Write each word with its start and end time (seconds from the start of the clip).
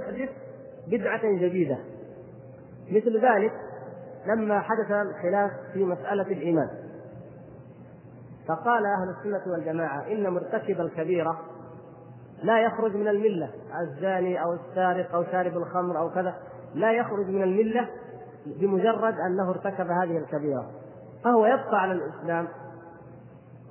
تحدث 0.00 0.30
بدعة 0.88 1.22
جديدة. 1.24 1.78
مثل 2.90 3.20
ذلك 3.20 3.52
لما 4.26 4.60
حدث 4.60 4.90
الخلاف 4.90 5.50
في 5.72 5.84
مسألة 5.84 6.22
الإيمان. 6.22 6.68
فقال 8.48 8.84
أهل 8.86 9.14
السنة 9.18 9.52
والجماعة 9.52 10.06
إن 10.06 10.30
مرتكب 10.30 10.80
الكبيرة 10.80 11.40
لا 12.42 12.62
يخرج 12.64 12.96
من 12.96 13.08
الملة 13.08 13.50
الزاني 13.80 14.42
أو 14.42 14.52
السارق 14.52 15.14
أو 15.14 15.24
شارب 15.24 15.56
الخمر 15.56 15.98
أو 15.98 16.10
كذا 16.10 16.34
لا 16.74 16.92
يخرج 16.92 17.26
من 17.26 17.42
الملة 17.42 17.88
بمجرد 18.46 19.14
أنه 19.20 19.50
ارتكب 19.50 19.86
هذه 19.86 20.18
الكبيرة. 20.18 20.70
فهو 21.24 21.46
يبقى 21.46 21.80
على 21.82 21.92
الإسلام 21.92 22.48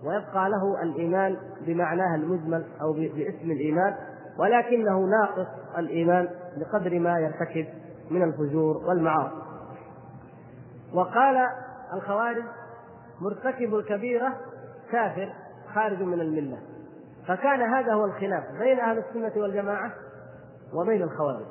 ويبقى 0.05 0.49
له 0.49 0.81
الإيمان 0.83 1.37
بمعناه 1.67 2.15
المجمل 2.15 2.65
أو 2.81 2.93
باسم 2.93 3.51
الإيمان 3.51 3.95
ولكنه 4.39 5.00
ناقص 5.00 5.47
الإيمان 5.77 6.29
بقدر 6.57 6.99
ما 6.99 7.20
يرتكب 7.20 7.68
من 8.12 8.23
الفجور 8.23 8.77
والمعاصي. 8.77 9.35
وقال 10.94 11.48
الخوارج 11.94 12.43
مرتكب 13.21 13.76
الكبيرة 13.76 14.34
كافر 14.91 15.34
خارج 15.73 16.02
من 16.02 16.21
الملة. 16.21 16.57
فكان 17.27 17.62
هذا 17.62 17.93
هو 17.93 18.05
الخلاف 18.05 18.43
بين 18.59 18.80
أهل 18.80 18.98
السنة 18.98 19.41
والجماعة 19.41 19.91
وبين 20.73 21.02
الخوارج. 21.02 21.45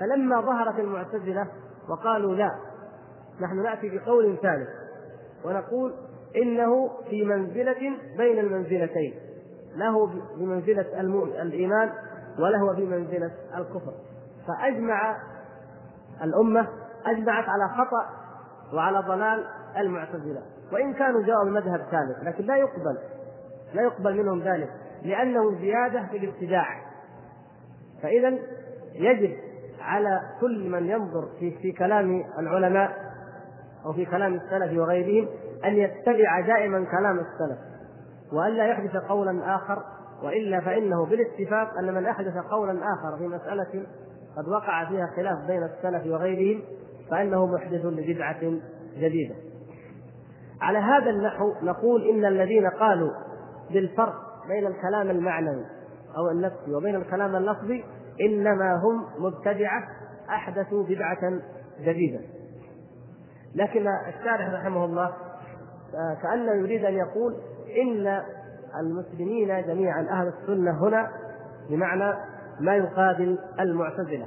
فلما 0.00 0.40
ظهرت 0.40 0.78
المعتزلة 0.78 1.46
وقالوا 1.88 2.34
لا 2.34 2.50
نحن 3.40 3.62
نأتي 3.62 3.98
بقول 3.98 4.36
ثالث 4.42 4.68
ونقول 5.44 5.94
إنه 6.36 6.90
في 7.10 7.24
منزلة 7.24 7.96
بين 8.18 8.38
المنزلتين 8.38 9.14
له 9.76 10.10
بمنزلة 12.40 12.48
الإيمان 12.48 12.62
وله 12.62 12.72
بمنزلة 12.72 13.30
الكفر. 13.56 13.92
فأجمع 14.48 15.16
الأمة 16.24 16.68
أجمعت 17.06 17.44
على 17.48 17.68
خطأ 17.68 18.06
وعلى 18.74 18.98
ضلال 18.98 19.44
المعتزلة. 19.76 20.42
وإن 20.72 20.94
كانوا 20.94 21.22
جاءوا 21.22 21.44
بمذهب 21.44 21.80
ثالث 21.90 22.24
لكن 22.24 22.44
لا 22.44 22.56
يقبل 22.56 22.98
لا 23.74 23.82
يقبل 23.82 24.16
منهم 24.16 24.42
ذلك 24.42 24.70
لأنه 25.02 25.60
زيادة 25.60 26.06
في 26.06 26.16
الابتداع. 26.16 26.66
فإذا 28.02 28.38
يجب 28.94 29.36
على 29.80 30.20
كل 30.40 30.70
من 30.70 30.88
ينظر 30.88 31.28
في 31.38 31.50
في 31.50 31.72
كلام 31.72 32.24
العلماء 32.38 33.10
أو 33.84 33.92
في 33.92 34.04
كلام 34.04 34.34
السلف 34.34 34.78
وغيرهم 34.78 35.28
أن 35.64 35.76
يتبع 35.76 36.40
دائما 36.40 36.84
كلام 36.84 37.18
السلف 37.18 37.58
وألا 38.32 38.66
يحدث 38.66 38.96
قولا 38.96 39.54
آخر 39.54 39.82
وإلا 40.22 40.60
فإنه 40.60 41.06
بالاتفاق 41.06 41.78
أن 41.78 41.94
من 41.94 42.06
أحدث 42.06 42.36
قولا 42.50 42.72
آخر 42.72 43.18
في 43.18 43.26
مسألة 43.26 43.86
قد 44.36 44.48
وقع 44.48 44.88
فيها 44.88 45.06
خلاف 45.16 45.46
بين 45.46 45.62
السلف 45.62 46.06
وغيرهم 46.06 46.62
فإنه 47.10 47.46
محدث 47.46 47.84
لبدعة 47.84 48.40
جديدة. 48.96 49.34
على 50.60 50.78
هذا 50.78 51.10
النحو 51.10 51.54
نقول 51.62 52.08
إن 52.08 52.24
الذين 52.24 52.68
قالوا 52.68 53.10
بالفرق 53.70 54.14
بين 54.48 54.66
الكلام 54.66 55.10
المعنوي 55.10 55.64
أو 56.16 56.30
النفسي 56.30 56.74
وبين 56.74 56.96
الكلام 56.96 57.36
اللفظي 57.36 57.84
إنما 58.20 58.74
هم 58.74 59.24
مبتدعة 59.24 59.88
أحدثوا 60.28 60.84
بدعة 60.84 61.40
جديدة. 61.80 62.20
لكن 63.54 63.86
الشارح 64.08 64.52
رحمه 64.52 64.84
الله 64.84 65.12
كأنه 66.22 66.52
يريد 66.52 66.84
أن 66.84 66.94
يقول 66.94 67.36
إن 67.82 68.22
المسلمين 68.80 69.66
جميعا 69.66 70.00
أهل 70.10 70.28
السنة 70.28 70.84
هنا 70.84 71.10
بمعنى 71.70 72.14
ما 72.60 72.76
يقابل 72.76 73.38
المعتزلة. 73.60 74.26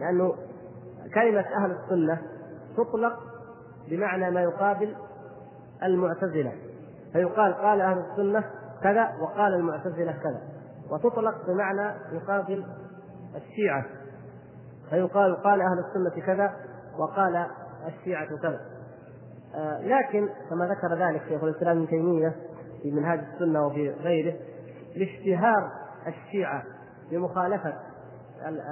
لأنه 0.00 0.34
كلمة 1.14 1.44
أهل 1.56 1.70
السنة 1.70 2.22
تطلق 2.76 3.18
بمعنى 3.90 4.30
ما 4.30 4.40
يقابل 4.40 4.94
المعتزلة. 5.82 6.52
فيقال 7.12 7.54
قال 7.54 7.80
أهل 7.80 7.98
السنة 7.98 8.44
كذا 8.82 9.08
وقال 9.20 9.54
المعتزلة 9.54 10.12
كذا. 10.12 10.40
وتطلق 10.90 11.46
بمعنى 11.46 11.94
يقابل 12.12 12.64
الشيعة. 13.36 13.84
فيقال 14.90 15.36
قال 15.36 15.60
أهل 15.60 15.78
السنة 15.78 16.26
كذا 16.26 16.52
وقال 16.98 17.46
الشيعة 17.86 18.36
كذا. 18.42 18.60
آه 19.54 19.80
لكن 19.80 20.28
كما 20.50 20.66
ذكر 20.66 20.94
ذلك 20.94 21.22
شيخ 21.28 21.44
الإسلام 21.44 21.76
ابن 21.76 21.88
تيمية 21.88 22.34
في 22.82 22.90
منهاج 22.90 23.18
السنة 23.34 23.66
وفي 23.66 23.90
غيره 23.90 24.34
لاشتهار 24.96 25.70
الشيعة 26.06 26.62
بمخالفة 27.10 27.74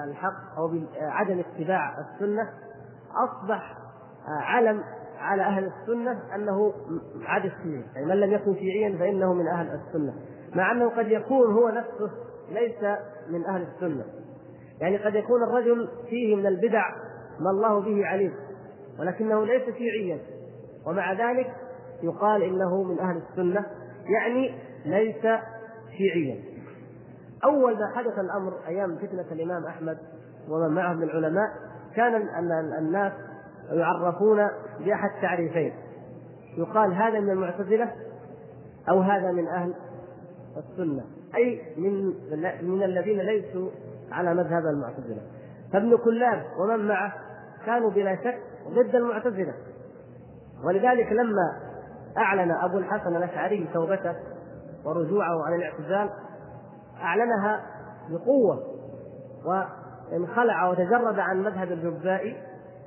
الحق 0.05 0.59
أو 0.59 0.69
بعدم 0.69 1.39
اتباع 1.39 1.99
السنة 1.99 2.51
أصبح 3.15 3.77
علم 4.29 4.83
على 5.19 5.43
أهل 5.43 5.65
السنة 5.65 6.35
أنه 6.35 6.73
عاد 7.27 7.45
الشيعي 7.45 7.85
يعني 7.95 8.07
من 8.07 8.21
لم 8.21 8.33
يكن 8.33 8.55
شيعيا 8.55 8.99
فإنه 8.99 9.35
من 9.35 9.49
أهل 9.49 9.67
السنة 9.67 10.15
مع 10.55 10.73
أنه 10.73 10.89
قد 10.89 11.09
يكون 11.09 11.53
هو 11.53 11.69
نفسه 11.69 12.11
ليس 12.51 12.99
من 13.29 13.45
أهل 13.45 13.63
السنة. 13.63 14.05
يعني 14.81 14.97
قد 14.97 15.15
يكون 15.15 15.43
الرجل 15.43 15.89
فيه 16.11 16.37
من 16.37 16.47
البدع 16.47 16.85
ما 17.41 17.51
الله 17.51 17.81
به 17.81 18.07
عليم 18.07 18.35
ولكنه 19.01 19.45
ليس 19.45 19.63
شيعيا 19.63 20.19
ومع 20.87 21.13
ذلك 21.13 21.55
يقال 22.03 22.43
إنه 22.43 22.83
من 22.83 22.99
أهل 22.99 23.23
السنة. 23.31 23.67
يعني 24.09 24.55
ليس 24.85 25.27
شيعيا. 25.99 26.39
أول 27.45 27.73
ما 27.73 27.93
حدث 27.97 28.19
الأمر 28.19 28.53
أيام 28.67 28.97
فتنة 28.97 29.33
الإمام 29.33 29.67
أحمد 29.67 29.99
ومن 30.49 30.75
معه 30.75 30.93
من 30.93 31.03
العلماء 31.03 31.49
كان 31.95 32.29
الناس 32.79 33.13
يعرفون 33.71 34.49
بأحد 34.85 35.11
تعريفين. 35.23 35.73
يقال 36.59 36.95
هذا 36.95 37.21
من 37.21 37.31
المعتزلة 37.31 37.93
أو 38.89 39.01
هذا 39.01 39.33
من 39.33 39.47
أهل 39.47 39.75
السنة. 40.57 41.05
أي 41.35 41.63
من 41.77 42.15
من 42.63 42.83
الذين 42.83 43.21
ليسوا 43.21 43.71
على 44.13 44.35
مذهب 44.35 44.67
المعتزلة. 44.67 45.23
فابن 45.73 45.97
كلاب 45.97 46.45
ومن 46.59 46.89
معه 46.89 47.13
كانوا 47.67 47.91
بلا 47.91 48.17
شك 48.17 48.39
ضد 48.69 48.95
المعتزلة. 48.95 49.55
ولذلك 50.65 51.13
لما 51.13 51.66
أعلن 52.19 52.51
أبو 52.51 52.79
الحسن 52.79 53.17
الأشعري 53.17 53.69
توبته 53.75 54.15
ورجوعه 54.85 55.47
عن 55.47 55.55
الاعتزال 55.55 56.11
أعلنها 57.03 57.61
بقوة 58.11 58.63
وانخلع 59.47 60.69
وتجرد 60.69 61.19
عن 61.19 61.43
مذهب 61.43 61.73
الجبائي 61.73 62.37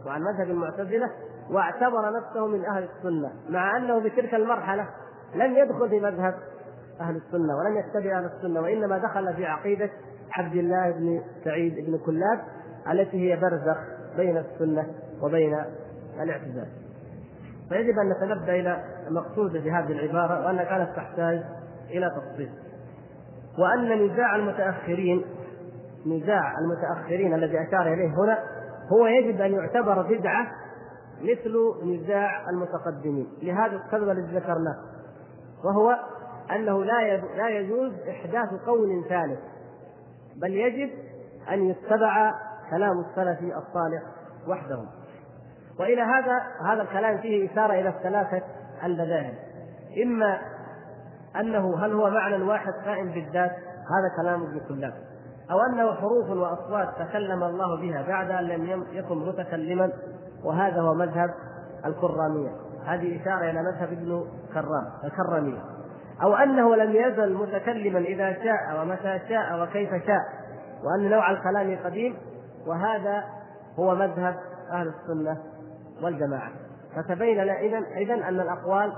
وعن 0.05 0.21
مذهب 0.21 0.49
المعتزلة 0.49 1.09
واعتبر 1.49 2.17
نفسه 2.17 2.47
من 2.47 2.65
أهل 2.65 2.83
السنة 2.83 3.31
مع 3.49 3.77
أنه 3.77 3.99
في 3.99 4.09
تلك 4.09 4.33
المرحلة 4.33 4.87
لم 5.35 5.57
يدخل 5.57 5.89
في 5.89 5.99
مذهب 5.99 6.35
أهل 7.01 7.15
السنة 7.15 7.57
ولم 7.57 7.77
يتبع 7.77 8.17
أهل 8.17 8.25
السنة 8.25 8.61
وإنما 8.61 8.97
دخل 8.97 9.33
في 9.35 9.45
عقيدة 9.45 9.89
عبد 10.31 10.55
الله 10.55 10.91
بن 10.91 11.21
سعيد 11.43 11.75
بن 11.75 11.97
كلاب 11.97 12.39
التي 12.91 13.17
هي 13.17 13.35
برزخ 13.35 13.77
بين 14.17 14.37
السنة 14.37 14.87
وبين 15.21 15.57
الاعتزال. 16.21 16.67
فيجب 17.69 17.99
أن 17.99 18.09
نتنبه 18.09 18.59
إلى 18.59 18.83
المقصود 19.09 19.51
بهذه 19.51 19.91
العبارة 19.91 20.45
وأنها 20.45 20.63
كانت 20.63 20.95
تحتاج 20.95 21.43
إلى 21.89 22.09
تفصيل. 22.09 22.51
وأن 23.59 24.05
نزاع 24.05 24.35
المتأخرين 24.35 25.25
نزاع 26.05 26.53
المتأخرين 26.59 27.33
الذي 27.33 27.67
أشار 27.67 27.93
إليه 27.93 28.07
هنا 28.07 28.39
هو 28.91 29.07
يجب 29.07 29.41
أن 29.41 29.53
يعتبر 29.53 30.01
بدعة 30.01 30.47
مثل 31.21 31.55
نزاع 31.83 32.49
المتقدمين. 32.49 33.27
لهذا 33.41 33.81
السبب 33.85 34.09
الذي 34.09 34.35
ذكرناه. 34.35 34.77
وهو 35.63 35.99
أنه 36.55 36.83
لا 36.83 37.17
لا 37.17 37.49
يجوز 37.49 37.91
إحداث 38.09 38.49
قول 38.65 39.05
ثالث. 39.09 39.39
بل 40.41 40.53
يجب 40.53 40.89
أن 41.51 41.63
يتبع 41.63 42.33
كلام 42.69 42.99
السلف 42.99 43.39
الصالح 43.41 44.01
وحدهم. 44.47 44.85
وإلى 45.79 46.01
هذا 46.01 46.41
هذا 46.65 46.81
الكلام 46.81 47.17
فيه 47.17 47.51
إشارة 47.51 47.73
إلى 47.73 47.89
الثلاثة 47.89 48.41
المذاهب. 48.83 49.33
إما 50.03 50.39
أنه 51.39 51.85
هل 51.85 51.93
هو 51.93 52.09
معنى 52.09 52.43
واحد 52.43 52.73
قائم 52.85 53.11
بالذات؟ 53.11 53.51
هذا 53.89 54.21
كلام 54.21 54.43
ابن 54.43 54.59
كلاب 54.67 54.93
أو 55.51 55.59
أنه 55.61 55.93
حروف 55.93 56.29
وأصوات 56.29 56.87
تكلم 56.99 57.43
الله 57.43 57.81
بها 57.81 58.07
بعد 58.07 58.31
أن 58.31 58.43
لم 58.43 58.85
يكن 58.91 59.17
متكلما 59.17 59.91
وهذا 60.43 60.81
هو 60.81 60.93
مذهب 60.93 61.29
الكرامية. 61.85 62.49
هذه 62.85 63.21
إشارة 63.21 63.49
إلى 63.49 63.61
مذهب 63.61 63.91
ابن 63.91 64.25
كرام 64.53 64.85
الكرامية. 65.03 65.61
أو 66.23 66.35
أنه 66.35 66.75
لم 66.75 66.91
يزل 66.95 67.33
متكلما 67.33 67.99
إذا 67.99 68.33
شاء 68.33 68.81
ومتى 68.81 69.19
شاء 69.29 69.63
وكيف 69.63 69.89
شاء 69.89 70.21
وأن 70.83 71.09
نوع 71.09 71.31
الكلام 71.31 71.77
قديم 71.83 72.15
وهذا 72.67 73.23
هو 73.79 73.95
مذهب 73.95 74.35
أهل 74.71 74.87
السنة 74.87 75.37
والجماعة. 76.03 76.68
فتبين 76.95 77.43
لنا 77.43 77.59
إذا 77.59 77.77
إذا 77.77 78.13
أن 78.13 78.39
الأقوال 78.39 78.93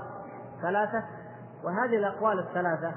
ثلاثة 0.62 1.04
وهذه 1.64 1.96
الأقوال 1.96 2.38
الثلاثة 2.38 2.92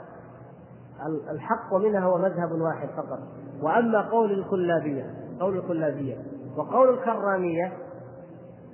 الحق 1.31 1.73
منها 1.73 1.99
هو 1.99 2.17
مذهب 2.17 2.51
واحد 2.51 2.89
فقط. 2.89 3.19
وأما 3.61 4.09
قول 4.09 4.31
الكلابية 4.31 5.13
قول 5.39 5.57
الكلابية 5.57 6.17
وقول 6.57 6.89
الكرامية 6.89 7.73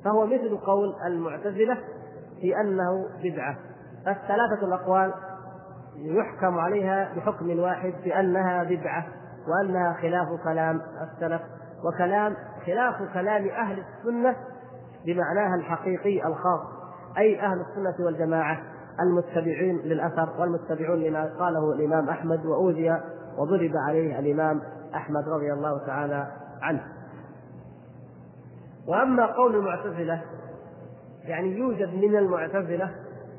فهو 0.04 0.26
مثل 0.26 0.58
قول 0.58 0.96
المعتزلة 1.06 1.78
في 2.42 2.56
أنه 2.62 3.06
بدعة. 3.24 3.58
فالثلاثة 4.06 4.68
الأقوال 4.68 5.14
يحكم 5.96 6.60
عليها 6.60 7.14
بحكم 7.16 7.60
واحد 7.60 7.94
بانها 8.04 8.64
بدعة 8.64 9.06
وأنها 9.48 9.94
خلاف 9.94 10.28
كلام 10.44 10.82
السلف 11.02 11.42
وكلام 11.84 12.36
خلاف 12.66 13.14
كلام 13.14 13.48
أهل 13.50 13.84
السنة 13.84 14.36
بمعناها 15.06 15.56
الحقيقي 15.56 16.28
الخاص 16.28 16.62
أي 17.18 17.42
أهل 17.42 17.62
السنة 17.62 18.06
والجماعة 18.06 18.62
المتبعين 19.00 19.78
للأثر 19.78 20.30
والمتبعون 20.40 21.00
لما 21.00 21.34
قاله 21.40 21.74
الإمام 21.74 22.10
أحمد 22.10 22.46
وأوذي 22.46 23.02
وضرب 23.38 23.72
عليه 23.88 24.20
الإمام 24.20 24.62
أحمد 24.96 25.30
رضي 25.30 25.54
الله 25.54 25.86
تعالى 25.86 26.28
عنه. 26.62 26.84
وأما 28.88 29.26
قول 29.26 29.56
المعتزلة 29.56 30.22
يعني 31.24 31.58
يوجد 31.58 31.94
من 31.94 32.18
المعتزلة 32.18 32.96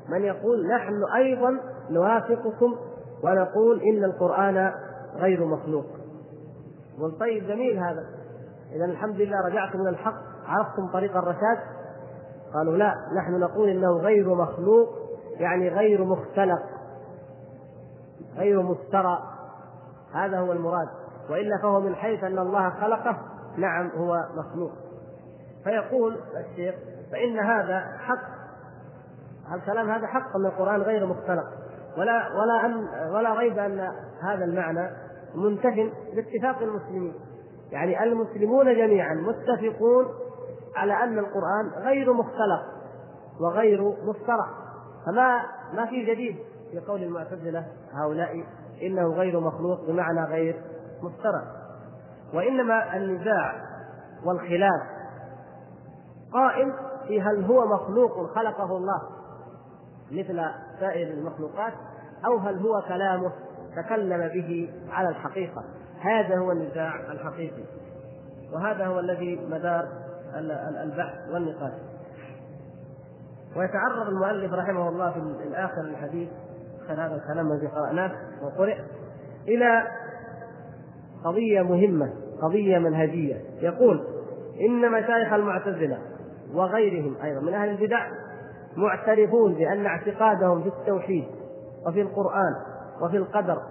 من 0.09 0.21
يقول 0.21 0.67
نحن 0.67 1.03
أيضا 1.15 1.59
نوافقكم 1.89 2.75
ونقول 3.23 3.81
إن 3.81 4.03
القرآن 4.03 4.73
غير 5.15 5.45
مخلوق. 5.45 5.85
طيب 7.19 7.47
جميل 7.47 7.77
هذا 7.77 8.05
اذا 8.75 8.85
الحمد 8.85 9.15
لله 9.15 9.37
رجعتم 9.47 9.79
من 9.79 9.87
الحق 9.87 10.32
عرفتم 10.47 10.87
طريق 10.93 11.17
الرشاد؟ 11.17 11.57
قالوا 12.53 12.77
لا 12.77 12.95
نحن 13.17 13.39
نقول 13.39 13.69
إنه 13.69 13.97
غير 13.97 14.35
مخلوق 14.35 14.89
يعني 15.39 15.69
غير 15.69 16.03
مختلق 16.03 16.63
غير 18.35 18.61
مفترى 18.61 19.23
هذا 20.13 20.39
هو 20.39 20.51
المراد. 20.51 20.87
وإلا 21.29 21.57
فهو 21.61 21.79
من 21.79 21.95
حيث 21.95 22.23
أن 22.23 22.39
الله 22.39 22.69
خلقه 22.69 23.17
نعم 23.57 23.89
هو 23.95 24.15
مخلوق. 24.37 24.71
فيقول 25.63 26.19
الشيخ 26.37 26.75
فإن 27.11 27.39
هذا 27.39 27.79
حق. 27.99 28.33
الكلام 29.55 29.89
هذا 29.89 30.07
حق 30.07 30.37
من 30.37 30.45
القرآن 30.45 30.81
غير 30.81 31.05
مختلق؟ 31.05 31.45
ولا 31.97 32.29
ولا 32.33 32.65
أن 32.65 32.87
ولا 33.13 33.33
ريب 33.33 33.59
أن 33.59 33.79
هذا 34.23 34.45
المعنى 34.45 34.89
منتف 35.35 35.91
باتفاق 36.15 36.61
المسلمين. 36.61 37.13
يعني 37.71 38.03
المسلمون 38.03 38.65
جميعا 38.65 39.13
متفقون 39.13 40.05
على 40.75 41.03
أن 41.03 41.19
القرآن 41.19 41.83
غير 41.85 42.13
مختلق 42.13 42.63
وغير 43.39 43.83
مفترى 43.83 44.47
فما 45.05 45.41
ما 45.73 45.85
في 45.85 46.05
جديد 46.05 46.37
في 46.71 46.79
قول 46.79 47.03
المعتزلة 47.03 47.65
هؤلاء 47.93 48.43
إنه 48.81 49.07
غير 49.07 49.39
مخلوق 49.39 49.85
بمعنى 49.87 50.23
غير 50.23 50.61
مفترى 51.01 51.43
وإنما 52.33 52.97
النزاع 52.97 53.53
والخلاف 54.25 54.81
قائم 56.33 56.73
في 57.07 57.21
هل 57.21 57.43
هو 57.45 57.65
مخلوق 57.67 58.35
خلقه 58.35 58.77
الله 58.77 59.01
مثل 60.11 60.41
سائر 60.79 61.13
المخلوقات 61.13 61.73
أو 62.25 62.37
هل 62.37 62.57
هو 62.57 62.81
كلامه 62.87 63.31
تكلم 63.75 64.27
به 64.27 64.69
على 64.91 65.09
الحقيقة. 65.09 65.63
هذا 66.01 66.37
هو 66.37 66.51
النزاع 66.51 66.95
الحقيقي. 66.95 67.63
وهذا 68.53 68.85
هو 68.85 68.99
الذي 68.99 69.47
مدار 69.49 69.87
البحث 70.83 71.29
والنقاش. 71.33 71.73
ويتعرض 73.55 74.07
المؤلف 74.07 74.53
رحمه 74.53 74.89
الله 74.89 75.11
في 75.11 75.47
الآخر 75.47 75.81
الحديث 75.81 76.29
اخر 76.85 76.93
هذا 76.93 77.15
الكلام 77.15 77.51
الذي 77.51 77.67
قرأناه 77.67 78.11
وقرئ 78.43 78.77
إلى 79.47 79.87
قضية 81.23 81.61
مهمة 81.61 82.13
قضية 82.41 82.77
منهجية. 82.77 83.41
يقول 83.61 84.03
إن 84.59 84.91
مشايخ 84.91 85.33
المعتزلة 85.33 85.97
وغيرهم 86.53 87.15
أيضا 87.23 87.41
من 87.41 87.53
أهل 87.53 87.69
البدع 87.69 88.07
معترفون 88.77 89.53
بأن 89.53 89.85
اعتقادهم 89.85 90.63
في 90.63 90.67
التوحيد 90.69 91.25
وفي 91.87 92.01
القرآن 92.01 92.55
وفي 93.01 93.17
القدر 93.17 93.61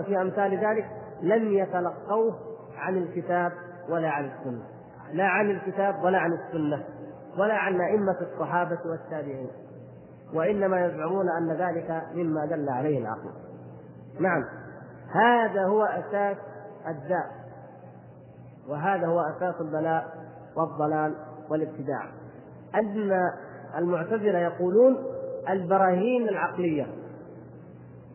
وفي 0.00 0.20
أمثال 0.20 0.66
ذلك 0.66 0.86
لم 1.22 1.52
يتلقوه 1.52 2.38
عن 2.76 2.96
الكتاب 2.96 3.52
ولا 3.88 4.08
عن 4.08 4.24
السنة. 4.24 4.62
لا 5.12 5.24
عن 5.24 5.50
الكتاب 5.50 6.04
ولا 6.04 6.18
عن 6.18 6.32
السنة 6.32 6.84
ولا 7.38 7.54
عن 7.54 7.80
أئمة 7.80 8.16
الصحابة 8.20 8.78
والتابعين 8.84 9.50
وإنما 10.34 10.86
يزعمون 10.86 11.28
أن 11.28 11.52
ذلك 11.52 12.02
مما 12.14 12.46
دل 12.46 12.68
عليه 12.68 12.98
العقل. 12.98 13.30
نعم 14.20 14.44
هذا 15.14 15.64
هو 15.64 15.84
أساس 15.84 16.36
الداء 16.88 17.30
وهذا 18.68 19.06
هو 19.06 19.20
أساس 19.20 19.60
البلاء 19.60 20.04
والضلال 20.56 21.14
والابتداع. 21.50 22.04
أن 22.74 23.12
المعتزلة 23.78 24.38
يقولون 24.38 24.96
البراهين 25.48 26.28
العقلية 26.28 26.86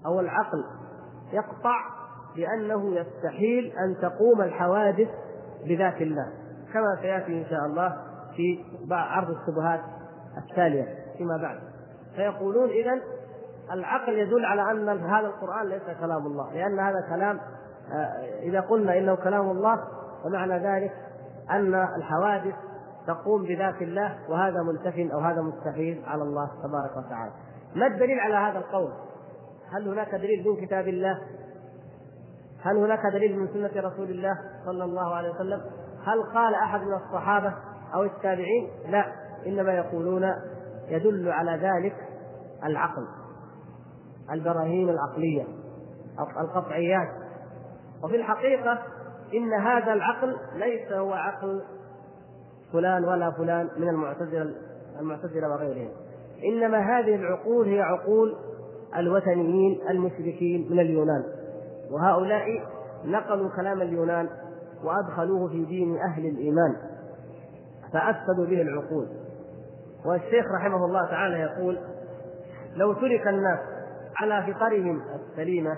أو 0.06 0.20
العقل 0.20 0.64
يقطع 1.34 1.78
بأنه 2.36 2.96
يستحيل 2.96 3.74
أن 3.78 3.96
تقوم 4.02 4.42
الحوادث 4.42 5.10
بذات 5.66 6.02
الله. 6.02 6.45
كما 6.76 7.02
سيأتي 7.02 7.42
إن 7.42 7.46
شاء 7.50 7.66
الله 7.66 7.98
في 8.36 8.66
عرض 8.92 9.30
الشبهات 9.30 9.80
التالية 10.38 10.88
فيما 11.18 11.38
بعد 11.38 11.60
فيقولون 12.16 12.70
اذا 12.70 13.02
العقل 13.72 14.14
يدل 14.14 14.46
على 14.46 14.72
أن 14.72 14.90
هذا 14.90 15.28
القرآن 15.28 15.68
ليس 15.68 15.84
كلام 16.00 16.26
الله 16.26 16.54
لأن 16.54 16.80
هذا 16.80 17.02
كلام 17.10 17.40
آه، 17.94 18.40
إذا 18.42 18.60
قلنا 18.60 18.98
إنه 18.98 19.16
كلام 19.16 19.52
الله 19.52 19.80
فمعنى 20.24 20.58
ذلك 20.58 20.92
أن 21.52 21.76
الحوادث 21.76 22.56
تقوم 23.08 23.44
بذات 23.44 23.82
الله 23.82 24.18
وهذا 24.30 24.64
منتف 24.64 25.14
أو 25.14 25.20
هذا 25.20 25.42
مستحيل 25.42 26.04
على 26.08 26.24
الله 26.24 26.50
تبارك 26.64 27.06
وتعالى. 27.06 27.32
ما 27.76 27.88
الدليل 27.88 28.20
على 28.20 28.36
هذا 28.36 28.58
القول؟ 28.58 28.92
هل 29.74 29.88
هناك 29.88 30.16
دليل 30.16 30.48
من 30.48 30.66
كتاب 30.66 30.88
الله؟ 30.88 31.22
هل 32.62 32.78
هناك 32.78 33.00
دليل 33.14 33.40
من 33.40 33.48
سنة 33.48 33.82
رسول 33.82 34.10
الله 34.10 34.38
صلى 34.66 34.84
الله 34.84 35.16
عليه 35.16 35.30
وسلم؟ 35.30 35.62
هل 36.06 36.24
قال 36.34 36.56
أحد 36.56 36.82
من 36.82 36.94
الصحابة 36.94 37.54
أو 37.94 38.04
التابعين؟ 38.04 38.70
لا 38.88 39.06
إنما 39.48 39.74
يقولون 39.74 40.24
يدل 40.88 41.30
على 41.30 41.52
ذلك 41.52 41.96
العقل 42.64 43.08
البراهين 44.32 44.90
العقلية 44.90 45.44
القطعيات. 46.40 47.10
وفي 48.04 48.16
الحقيقة 48.16 48.80
إن 49.34 49.54
هذا 49.54 49.94
العقل 49.94 50.38
ليس 50.56 50.92
هو 50.92 51.14
عقل 51.14 51.62
فلان 52.74 53.06
ولا 53.06 53.32
فلان 53.32 53.70
من 53.78 53.90
المعتزلة 53.90 54.56
المعتزلة 55.00 55.50
وغيرهم. 55.50 55.90
إنما 56.44 56.78
هذه 56.78 57.16
العقول 57.16 57.68
هي 57.68 57.82
عقول 57.82 58.36
الوثنيين 58.96 59.80
المشركين 59.90 60.68
من 60.72 60.80
اليونان. 60.80 61.24
وهؤلاء 61.92 62.46
نقلوا 63.06 63.50
كلام 63.56 63.82
اليونان 63.82 64.30
وأدخلوه 64.86 65.48
في 65.48 65.66
دين 65.66 65.98
أهل 65.98 66.26
الإيمان 66.26 66.76
فأفسدوا 67.94 68.46
به 68.46 68.62
العقول. 68.62 69.08
والشيخ 70.06 70.46
رحمه 70.60 70.86
الله 70.86 71.06
تعالى 71.10 71.40
يقول 71.40 71.80
لو 72.76 72.94
ترك 72.94 73.28
الناس 73.28 73.60
على 74.22 74.54
فطرهم 74.54 75.02
السليمة 75.16 75.78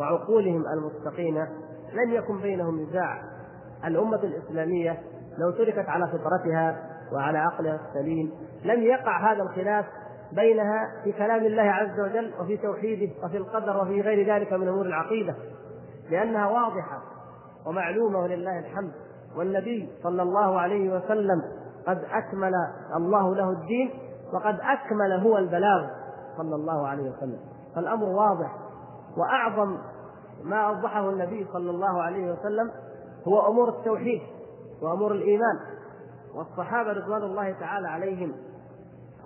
وعقولهم 0.00 0.64
المستقيمة 0.66 1.48
لم 1.92 2.10
يكن 2.12 2.40
بينهم 2.40 2.80
نزاع. 2.80 3.22
الأمة 3.84 4.20
الإسلامية 4.24 5.02
لو 5.38 5.50
تركت 5.50 5.88
على 5.88 6.06
فطرتها 6.06 6.76
وعلى 7.12 7.38
عقلها 7.38 7.80
السليم 7.88 8.32
لم 8.64 8.82
يقع 8.82 9.32
هذا 9.32 9.42
الخلاف 9.42 9.86
بينها 10.32 11.02
في 11.04 11.12
كلام 11.12 11.46
الله 11.46 11.62
عز 11.62 12.00
وجل 12.00 12.32
وفي 12.40 12.56
توحيده 12.56 13.12
وفي 13.24 13.36
القدر 13.36 13.82
وفي 13.82 14.00
غير 14.00 14.34
ذلك 14.34 14.52
من 14.52 14.68
أمور 14.68 14.86
العقيدة 14.86 15.34
لأنها 16.10 16.46
واضحة. 16.46 17.02
ومعلومه 17.66 18.18
ولله 18.18 18.58
الحمد. 18.58 18.92
والنبي 19.36 19.88
صلى 20.02 20.22
الله 20.22 20.60
عليه 20.60 20.96
وسلم 20.96 21.42
قد 21.86 21.98
أكمل 21.98 22.52
الله 22.96 23.34
له 23.34 23.50
الدين 23.50 23.90
وقد 24.32 24.58
أكمل 24.60 25.12
هو 25.12 25.38
البلاغ 25.38 25.86
صلى 26.36 26.54
الله 26.54 26.88
عليه 26.88 27.10
وسلم. 27.10 27.38
فالأمر 27.74 28.08
واضح 28.08 28.56
وأعظم 29.16 29.78
ما 30.44 30.56
أوضحه 30.56 31.10
النبي 31.10 31.46
صلى 31.52 31.70
الله 31.70 32.02
عليه 32.02 32.32
وسلم 32.32 32.70
هو 33.28 33.48
أمور 33.48 33.68
التوحيد 33.68 34.22
وأمور 34.82 35.12
الإيمان. 35.12 35.58
والصحابة 36.34 36.92
رضوان 36.92 37.22
الله 37.22 37.52
تعالى 37.52 37.88
عليهم 37.88 38.32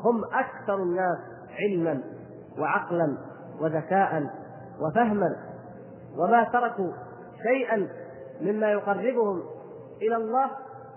هم 0.05 0.25
أكثر 0.25 0.75
الناس 0.75 1.19
علما 1.59 2.03
وعقلا 2.59 3.19
وذكاء 3.61 4.23
وفهما. 4.81 5.37
وما 6.19 6.45
تركوا 6.45 6.93
شيئا 7.43 7.89
مما 8.41 8.73
يقربهم 8.73 9.43
إلى 10.03 10.17
الله 10.17 10.51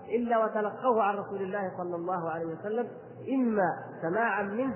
إلا 0.08 0.44
وتلقوه 0.44 1.02
عن 1.02 1.16
رسول 1.16 1.42
الله 1.42 1.72
صلى 1.78 1.96
الله 1.96 2.30
عليه 2.30 2.46
وسلم 2.46 2.86
إما 3.28 3.76
سماعا 4.02 4.42
منه 4.42 4.74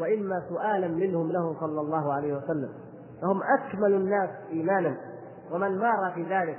وإما 0.00 0.42
سؤالا 0.48 0.88
منهم 0.88 1.32
له 1.32 1.60
صلى 1.60 1.80
الله 1.80 2.14
عليه 2.14 2.36
وسلم. 2.36 2.68
فهم 3.22 3.40
أكمل 3.58 3.94
الناس 3.94 4.30
ايمانا 4.50 4.96
ومن 5.52 5.78
مار 5.78 6.12
في 6.14 6.22
ذلك 6.22 6.58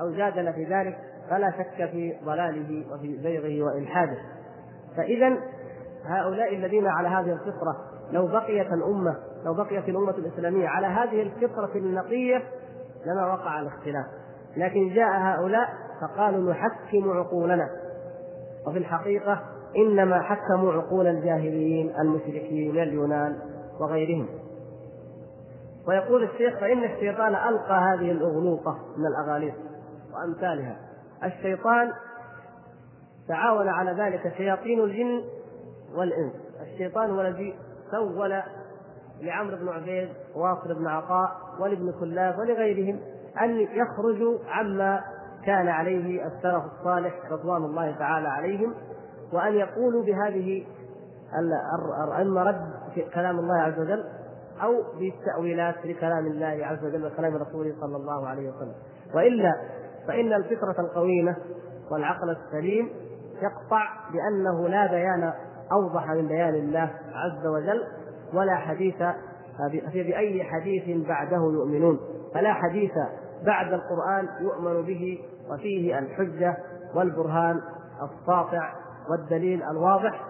أو 0.00 0.10
جادل 0.10 0.52
في 0.52 0.64
ذلك 0.64 0.98
فلا 1.30 1.50
شك 1.50 1.90
في 1.90 2.16
ضلاله 2.24 2.94
وفي 2.94 3.18
زيغه 3.22 3.64
وإلحاده. 3.64 4.18
فإذا 4.96 5.36
هؤلاء 6.04 6.54
الذين 6.54 6.86
على 6.86 7.08
هذه 7.08 7.32
الفطرة 7.32 7.76
لو 8.12 8.26
بقيت 8.26 8.72
الأمة 8.72 9.16
لو 9.44 9.54
بقيت 9.54 9.88
الأمة 9.88 10.10
الإسلامية 10.10 10.68
على 10.68 10.86
هذه 10.86 11.22
الفطرة 11.22 11.70
النقية 11.74 12.42
لما 13.06 13.26
وقع 13.26 13.60
الاختلاف. 13.60 14.06
لكن 14.56 14.94
جاء 14.94 15.08
هؤلاء 15.08 15.68
فقالوا 16.00 16.50
نحكم 16.52 17.10
عقولنا. 17.10 17.70
وفي 18.66 18.78
الحقيقة 18.78 19.42
إنما 19.76 20.22
حكموا 20.22 20.72
عقول 20.72 21.06
الجاهليين 21.06 21.94
المشركين 22.00 22.70
اليونان 22.70 23.38
وغيرهم. 23.80 24.28
ويقول 25.88 26.24
الشيخ 26.24 26.60
فإن 26.60 26.84
الشيطان 26.84 27.34
ألقى 27.34 27.74
هذه 27.74 28.10
الأغلوطة 28.10 28.78
من 28.96 29.06
الأغاليط 29.06 29.54
وأمثالها. 30.14 30.76
الشيطان 31.24 31.92
تعاون 33.28 33.68
على 33.68 33.90
ذلك 33.90 34.34
شياطين 34.36 34.80
الجن 34.80 35.24
والإنس. 35.94 36.32
الشيطان 36.62 37.10
هو 37.10 37.20
الذي 37.20 37.54
سول 37.90 38.42
لعمرو 39.20 39.56
بن 39.56 39.68
عبيد 39.68 40.08
واصل 40.34 40.74
بن 40.74 40.86
عطاء 40.86 41.30
ولابن 41.60 41.92
كلاب 42.00 42.38
ولغيرهم. 42.38 43.00
أن 43.40 43.60
يخرجوا 43.60 44.38
عما 44.48 45.00
كان 45.46 45.68
عليه 45.68 46.26
السلف 46.26 46.64
الصالح 46.64 47.14
رضوان 47.30 47.64
الله 47.64 47.98
تعالى 47.98 48.28
عليهم 48.28 48.74
وأن 49.32 49.54
يقولوا 49.54 50.04
بهذه 50.04 50.66
أن 52.20 52.38
رد 52.38 52.60
كلام 53.14 53.38
الله 53.38 53.58
عز 53.58 53.80
وجل 53.80 54.04
أو 54.62 54.72
بالتأويلات 54.98 55.86
لكلام 55.86 56.26
الله 56.26 56.66
عز 56.66 56.84
وجل 56.84 57.06
وكلام 57.06 57.36
رسوله 57.36 57.74
صلى 57.80 57.96
الله 57.96 58.28
عليه 58.28 58.50
وسلم. 58.50 58.74
وإلا 59.14 59.52
فإن 60.08 60.32
الفطرة 60.32 60.80
القويمة 60.80 61.36
والعقل 61.90 62.30
السليم 62.30 62.90
يقطع 63.42 63.88
بأنه 64.12 64.68
لا 64.68 64.86
بيان 64.86 65.32
أوضح 65.72 66.10
من 66.10 66.28
بيان 66.28 66.54
الله 66.54 66.90
عز 67.14 67.46
وجل 67.46 67.82
ولا 68.34 68.56
حديث 68.56 69.02
بأي 69.94 70.44
حديث 70.44 71.06
بعده 71.08 71.36
يؤمنون. 71.36 72.00
فلا 72.34 72.52
حديث 72.52 72.92
بعد 73.44 73.72
القرآن 73.72 74.28
يؤمن 74.40 74.82
به 74.82 75.18
وفيه 75.50 75.98
الحجة 75.98 76.56
والبرهان 76.94 77.60
الساطع 78.02 78.72
والدليل 79.10 79.62
الواضح 79.62 80.24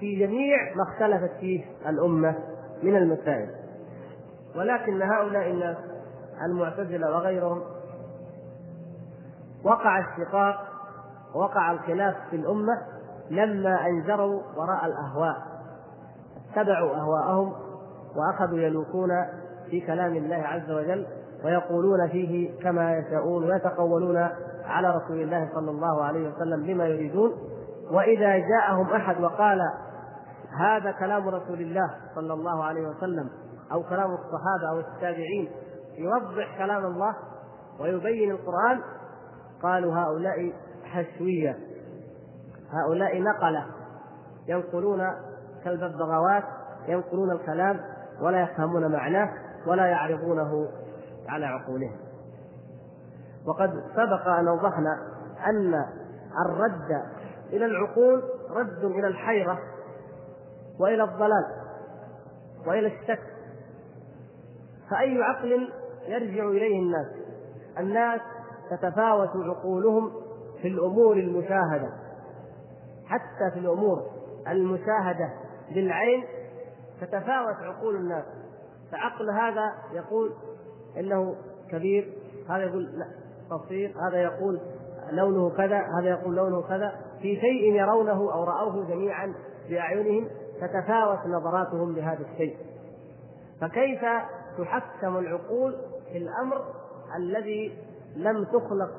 في 0.00 0.18
جميع 0.18 0.74
ما 0.76 0.82
اختلفت 0.82 1.30
فيه 1.40 1.64
الأمة 1.88 2.34
من 2.82 2.96
المسائل. 2.96 3.50
ولكن 4.56 5.02
هؤلاء 5.02 5.50
الناس 5.50 5.76
المعتزلة 6.44 7.10
وغيرهم 7.10 7.62
وقع 9.64 9.98
الشقاق 9.98 10.72
وقع 11.34 11.72
الخلاف 11.72 12.14
في 12.30 12.36
الأمة 12.36 12.82
لما 13.30 13.86
أنجروا 13.86 14.42
وراء 14.56 14.86
الأهواء 14.86 15.36
اتبعوا 16.50 16.96
أهواءهم 16.96 17.52
وأخذوا 18.16 18.58
يلوكون 18.58 19.10
في 19.70 19.80
كلام 19.80 20.16
الله 20.16 20.36
عز 20.36 20.70
وجل 20.70 21.06
ويقولون 21.44 22.08
فيه 22.08 22.60
كما 22.62 22.98
يشاءون 22.98 23.50
ويتقولون 23.50 24.16
على 24.64 24.90
رسول 24.90 25.22
الله 25.22 25.48
صلى 25.54 25.70
الله 25.70 26.04
عليه 26.04 26.28
وسلم 26.28 26.62
بما 26.62 26.86
يريدون. 26.86 27.32
وإذا 27.92 28.36
جاءهم 28.38 28.86
أحد 28.90 29.20
وقال 29.20 29.58
هذا 30.58 30.92
كلام 30.92 31.28
رسول 31.28 31.60
الله 31.60 31.90
صلى 32.14 32.32
الله 32.32 32.64
عليه 32.64 32.88
وسلم 32.88 33.28
أو 33.72 33.82
كلام 33.82 34.10
الصحابة 34.14 34.68
أو 34.70 34.78
التابعين 34.78 35.48
يوضح 35.98 36.58
كلام 36.58 36.84
الله 36.84 37.14
ويبين 37.80 38.30
القرآن 38.30 38.80
قالوا 39.62 39.94
هؤلاء 39.94 40.52
حشوية 40.84 41.58
هؤلاء 42.70 43.22
نقلة 43.22 43.66
ينقلون 44.48 45.02
كالببغاوات 45.64 46.44
ينقلون 46.88 47.30
الكلام 47.30 47.80
ولا 48.20 48.42
يفهمون 48.42 48.92
معناه 48.92 49.28
ولا 49.66 49.86
يعرضونه 49.86 50.68
على 51.28 51.46
عقولهم. 51.46 51.96
وقد 53.46 53.70
سبق 53.96 54.28
أن 54.28 54.48
أوضحنا 54.48 54.98
أن 55.46 55.74
الرد 56.46 57.02
إلى 57.52 57.66
العقول 57.66 58.22
رد 58.50 58.84
إلى 58.84 59.06
الحيرة 59.06 59.58
وإلى 60.80 61.04
الضلال 61.04 61.44
وإلى 62.66 62.86
الشك. 62.86 63.22
فأي 64.90 65.22
عقل 65.22 65.72
يرجع 66.06 66.48
إليه 66.48 66.78
الناس؟ 66.82 67.06
الناس 67.78 68.20
تتفاوت 68.70 69.30
عقولهم 69.36 70.12
في 70.62 70.68
الأمور 70.68 71.16
المشاهدة. 71.16 71.88
حتى 73.06 73.50
في 73.52 73.58
الأمور 73.58 74.02
المشاهدة 74.48 75.30
بالعين 75.74 76.24
تتفاوت 77.00 77.56
عقول 77.56 77.96
الناس. 77.96 78.24
فعقل 78.92 79.30
هذا 79.30 79.72
يقول 79.92 80.32
إنه 80.98 81.34
كبير 81.70 82.12
هذا 82.48 82.62
يقول 82.62 82.84
لا 82.84 83.06
قصير 83.50 83.94
هذا 84.08 84.22
يقول 84.22 84.60
لونه 85.12 85.50
كذا 85.50 85.82
هذا 85.98 86.08
يقول 86.08 86.36
لونه 86.36 86.62
كذا 86.62 86.92
في 87.22 87.40
شيء 87.40 87.74
يرونه 87.74 88.32
أو 88.32 88.44
رأوه 88.44 88.88
جميعا 88.88 89.34
بأعينهم 89.68 90.28
تتفاوت 90.60 91.18
نظراتهم 91.26 91.96
لهذا 91.96 92.20
الشيء. 92.32 92.56
فكيف 93.60 94.00
تحكم 94.58 95.16
العقول 95.16 95.76
في 96.12 96.18
الأمر 96.18 96.64
الذي 97.16 97.78
لم 98.16 98.44
تخلق 98.44 98.90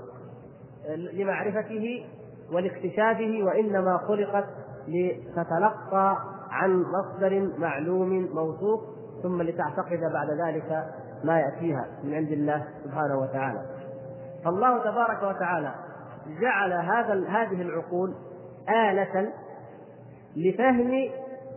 لمعرفته 1.13 2.05
ولاكتشافه 2.51 3.43
وإنما 3.43 3.97
خلقت 3.97 4.45
لتتلقى 4.87 6.17
عن 6.49 6.83
مصدر 6.83 7.49
معلوم 7.57 8.09
موثوق 8.33 8.83
ثم 9.23 9.41
لتعتقد 9.41 9.99
بعد 10.13 10.29
ذلك 10.29 10.85
ما 11.23 11.39
يأتيها 11.39 11.87
من 12.03 12.13
عند 12.13 12.31
الله 12.31 12.67
سبحانه 12.83 13.19
وتعالى. 13.19 13.61
فالله 14.45 14.83
تبارك 14.83 15.23
وتعالى 15.23 15.73
جعل 16.41 16.73
هذا 16.73 17.13
هذه 17.13 17.61
العقول 17.61 18.13
آلة 18.69 19.33
لفهم 20.35 21.09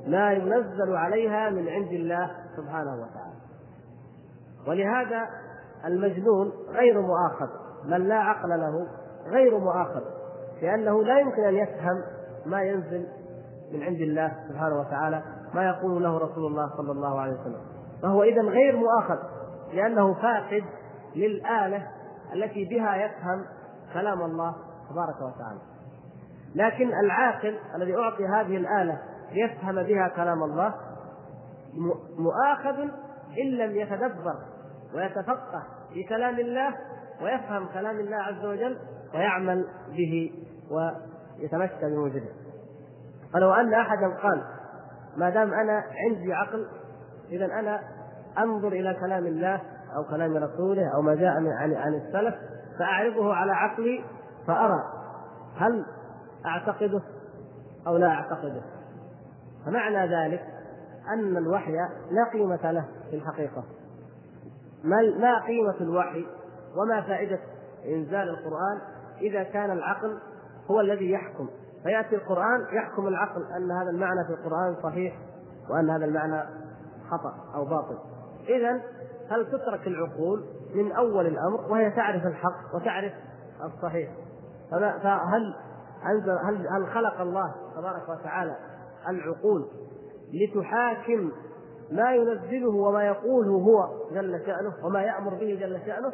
ما 0.06 0.32
ينزل 0.32 0.96
عليها 0.96 1.50
من 1.50 1.68
عند 1.68 1.92
الله 1.92 2.30
سبحانه 2.56 2.94
وتعالى. 2.94 3.36
ولهذا 4.68 5.28
المجنون 5.84 6.52
غير 6.68 7.00
مؤاخذ 7.00 7.48
من 7.84 8.08
لا 8.08 8.16
عقل 8.16 8.48
له 8.48 8.86
غير 9.26 9.58
مؤاخذ 9.58 10.02
لأنه 10.62 11.04
لا 11.04 11.18
يمكن 11.18 11.44
أن 11.44 11.54
يفهم 11.54 12.02
ما 12.46 12.62
ينزل 12.62 13.06
من 13.72 13.82
عند 13.82 14.00
الله 14.00 14.32
سبحانه 14.48 14.80
وتعالى 14.80 15.22
ما 15.54 15.64
يقول 15.68 16.02
له 16.02 16.18
رسول 16.18 16.46
الله 16.46 16.70
صلى 16.76 16.92
الله 16.92 17.20
عليه 17.20 17.32
وسلم. 17.32 17.60
فهو 18.02 18.22
إذا 18.22 18.42
غير 18.42 18.76
مؤاخذ. 18.76 19.18
لأنه 19.72 20.14
فاقد 20.14 20.64
للآلة 21.16 21.88
التي 22.34 22.64
بها 22.64 22.96
يفهم 22.96 23.44
كلام 23.94 24.22
الله 24.22 24.54
تبارك 24.90 25.16
وتعالى. 25.16 25.60
لكن 26.54 26.88
العاقل 27.04 27.58
الذي 27.74 27.96
أعطي 27.96 28.26
هذه 28.26 28.56
الآلة 28.56 28.98
ليفهم 29.32 29.82
بها 29.82 30.08
كلام 30.08 30.42
الله 30.42 30.74
مؤاخذ 32.18 32.78
إن 33.38 33.46
لم 33.46 33.76
يتدبر 33.76 34.34
ويتفقه 34.94 35.62
في 35.94 36.04
كلام 36.04 36.38
الله 36.38 36.74
ويفهم 37.22 37.66
كلام 37.74 38.00
الله 38.00 38.16
عز 38.16 38.44
وجل 38.44 38.78
ويعمل 39.14 39.66
به 39.88 40.32
ويتمشى 40.70 41.74
بموجبه. 41.82 42.28
فلو 43.32 43.52
أن 43.52 43.74
أحدا 43.74 44.08
قال 44.22 44.42
ما 45.16 45.30
دام 45.30 45.54
أنا 45.54 45.84
عندي 46.06 46.32
عقل 46.32 46.66
إذا 47.30 47.44
أنا 47.44 47.80
أنظر 48.38 48.68
إلى 48.68 48.96
كلام 49.00 49.26
الله 49.26 49.60
أو 49.96 50.04
كلام 50.04 50.36
رسوله 50.36 50.94
أو 50.94 51.02
ما 51.02 51.14
جاء 51.14 51.40
من 51.40 51.52
عن 51.52 51.74
عن 51.74 51.94
السلف 51.94 52.34
فاعرضه 52.78 53.34
على 53.34 53.52
عقلي 53.52 54.04
فأرى 54.46 54.82
هل 55.56 55.86
أعتقده 56.46 57.02
أو 57.86 57.96
لا 57.96 58.08
أعتقده. 58.08 58.62
فمعنى 59.66 60.14
ذلك 60.14 60.42
أن 61.08 61.36
الوحي 61.36 61.72
لا 62.10 62.30
قيمة 62.32 62.70
له 62.70 62.84
في 63.10 63.16
الحقيقة. 63.16 63.64
ما 65.20 65.46
قيمة 65.46 65.74
الوحي 65.80 66.26
وما 66.76 67.00
فائدة 67.00 67.38
إنزال 67.86 68.28
القرآن 68.28 68.80
إذا 69.20 69.42
كان 69.42 69.70
العقل 69.70 70.18
هو 70.70 70.80
الذي 70.80 71.10
يحكم. 71.10 71.48
فيأتي 71.82 72.16
القرآن 72.16 72.66
يحكم 72.72 73.06
العقل 73.06 73.46
أن 73.56 73.70
هذا 73.70 73.90
المعنى 73.90 74.24
في 74.24 74.32
القرآن 74.32 74.76
صحيح 74.82 75.18
وأن 75.70 75.90
هذا 75.90 76.04
المعنى 76.04 76.42
خطأ 77.10 77.34
أو 77.54 77.64
باطل. 77.64 78.15
إذا 78.48 78.82
هل 79.30 79.46
تترك 79.46 79.86
العقول 79.86 80.44
من 80.74 80.92
أول 80.92 81.26
الأمر 81.26 81.60
وهي 81.70 81.90
تعرف 81.90 82.26
الحق 82.26 82.74
وتعرف 82.74 83.12
الصحيح؟ 83.64 84.10
فهل 84.70 85.54
أنزل 86.06 86.38
هل 86.44 86.68
هل 86.68 86.86
خلق 86.86 87.20
الله 87.20 87.54
تبارك 87.76 88.08
وتعالى 88.08 88.56
العقول 89.08 89.66
لتحاكم 90.32 91.32
ما 91.90 92.14
ينزله 92.14 92.74
وما 92.74 93.06
يقوله 93.06 93.50
هو 93.50 93.88
جل 94.12 94.40
شأنه 94.46 94.86
وما 94.86 95.02
يأمر 95.02 95.34
به 95.34 95.58
جل 95.60 95.80
شأنه؟ 95.86 96.12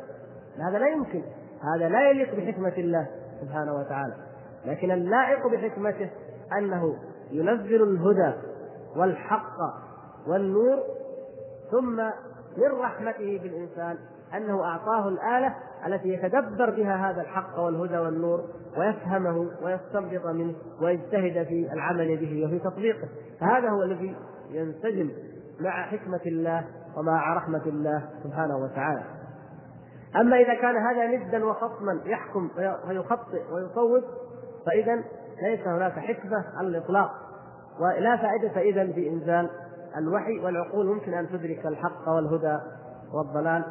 هذا 0.68 0.78
لا 0.78 0.88
يمكن. 0.88 1.22
هذا 1.74 1.88
لا 1.88 2.10
يليق 2.10 2.34
بحكمة 2.34 2.72
الله 2.78 3.08
سبحانه 3.40 3.74
وتعالى. 3.74 4.14
لكن 4.66 4.90
اللائق 4.90 5.46
بحكمته 5.46 6.10
أنه 6.58 6.96
ينزل 7.30 7.82
الهدى 7.82 8.32
والحق 8.96 9.56
والنور 10.26 10.78
ثم 11.73 11.97
من 12.57 12.81
رحمته 12.81 13.41
بالإنسان 13.43 13.99
أنه 14.35 14.64
أعطاه 14.64 15.09
الآلة 15.09 15.55
التي 15.87 16.09
يتدبر 16.09 16.71
بها 16.71 17.11
هذا 17.11 17.21
الحق 17.21 17.59
والهدى 17.59 17.99
والنور 17.99 18.45
ويفهمه 18.79 19.50
ويستنبط 19.62 20.26
منه 20.26 20.55
ويجتهد 20.83 21.47
في 21.47 21.73
العمل 21.73 22.17
به 22.17 22.47
وفي 22.47 22.59
تطبيقه. 22.59 23.09
فهذا 23.41 23.71
هو 23.71 23.83
الذي 23.83 24.17
ينسجم 24.50 25.11
مع 25.61 25.83
حكمة 25.83 26.21
الله 26.26 26.64
ومع 26.97 27.35
رحمة 27.37 27.62
الله 27.67 28.09
سبحانه 28.25 28.57
وتعالى. 28.57 29.02
أما 30.17 30.37
إذا 30.37 30.55
كان 30.55 30.76
هذا 30.76 31.07
ندا 31.07 31.45
وخصما 31.45 32.00
يحكم 32.05 32.50
ويخطئ 32.88 33.43
ويصوب 33.52 34.02
فإذا 34.67 35.02
ليس 35.43 35.67
هناك 35.67 35.93
حكمة 35.93 36.45
على 36.57 36.69
الإطلاق 36.69 37.11
ولا 37.81 38.17
فائدة 38.17 38.61
إذا 38.61 38.93
في 38.93 39.09
إنزال 39.09 39.50
الوحي 39.96 40.38
والعقول 40.38 40.87
ممكن 40.87 41.14
أن 41.14 41.28
تدرك 41.28 41.66
الحق 41.66 42.08
والهدى 42.08 42.58
والضلال 43.12 43.64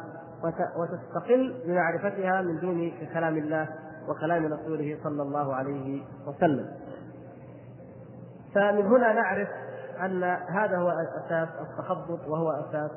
وتستقل 0.76 1.54
بمعرفتها 1.66 2.42
من 2.42 2.60
دون 2.60 2.92
كلام 3.14 3.36
الله 3.36 3.68
وكلام 4.08 4.52
رسوله 4.52 4.98
صلى 5.04 5.22
الله 5.22 5.54
عليه 5.54 6.02
وسلم. 6.26 6.66
فمن 8.54 8.86
هنا 8.86 9.12
نعرف 9.12 9.48
أن 10.04 10.24
هذا 10.48 10.76
هو 10.78 10.90
أساس 10.90 11.48
التخبط 11.60 12.28
وهو 12.28 12.50
أساس 12.50 12.90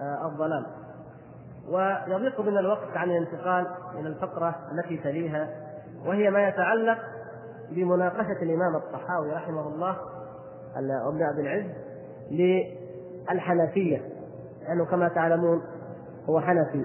آه، 0.00 0.28
الضلال. 0.28 0.66
ويضيق 1.68 2.40
بنا 2.40 2.60
الوقت 2.60 2.96
عن 2.96 3.10
الانتقال 3.10 3.66
إلى 3.94 4.08
الفقرة 4.08 4.54
التي 4.72 4.96
تليها 4.96 5.48
وهي 6.06 6.30
ما 6.30 6.48
يتعلق 6.48 6.98
بمناقشة 7.70 8.42
الإمام 8.42 8.76
الطحاوي 8.76 9.32
رحمه 9.32 9.68
الله 9.68 9.96
ابن 11.08 11.22
عبد 11.22 11.38
العز 11.38 11.89
للحنفية 12.30 14.02
لأنه 14.68 14.84
كما 14.84 15.08
تعلمون 15.08 15.62
هو 16.28 16.40
حنفي. 16.40 16.84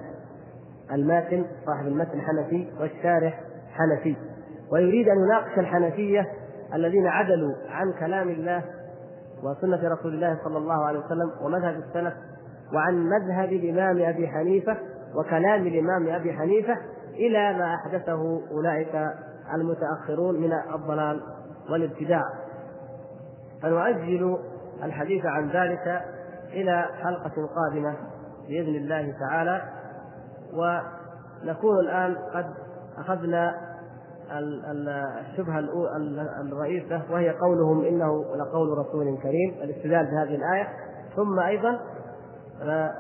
الماتن 0.91 1.45
صاحب 1.65 1.87
المتن 1.87 2.21
حنفي 2.21 2.67
والشارح 2.79 3.41
حنفي. 3.71 4.15
ويريد 4.71 5.07
أن 5.09 5.17
يناقش 5.17 5.59
الحنفية 5.59 6.27
الذين 6.73 7.07
عدلوا 7.07 7.53
عن 7.69 7.93
كلام 7.99 8.29
الله 8.29 8.63
وسنة 9.43 9.89
رسول 9.93 10.13
الله 10.13 10.37
صلى 10.43 10.57
الله 10.57 10.85
عليه 10.85 10.99
وسلم 10.99 11.31
ومذهب 11.41 11.75
السلف 11.75 12.13
وعن 12.73 13.09
مذهب 13.09 13.53
الإمام 13.53 14.01
أبي 14.01 14.27
حنيفة 14.27 14.77
وكلام 15.15 15.67
الإمام 15.67 16.07
أبي 16.07 16.33
حنيفة 16.33 16.77
إلى 17.13 17.53
ما 17.53 17.75
أحدثه 17.75 18.41
أولئك 18.51 19.07
المتأخرون 19.53 20.41
من 20.41 20.51
الضلال 20.75 21.21
والابتداع. 21.71 22.23
فنؤجل 23.61 24.37
الحديث 24.85 25.25
عن 25.25 25.49
ذلك 25.49 26.01
إلى 26.53 26.85
حلقة 27.03 27.49
قادمة 27.55 27.95
بإذن 28.47 28.75
الله 28.75 29.13
تعالى 29.19 29.61
ونكون 30.53 31.79
الآن 31.79 32.15
قد 32.33 32.45
أخذنا 32.97 33.55
الشبهة 35.21 35.59
الرئيسة 36.41 37.01
وهي 37.11 37.29
قولهم 37.29 37.85
إنه 37.85 38.25
لقول 38.35 38.77
رسول 38.77 39.17
كريم 39.23 39.55
الاستدلال 39.63 40.05
بهذه 40.05 40.35
الآية. 40.35 40.67
ثم 41.15 41.39
أيضا 41.39 41.79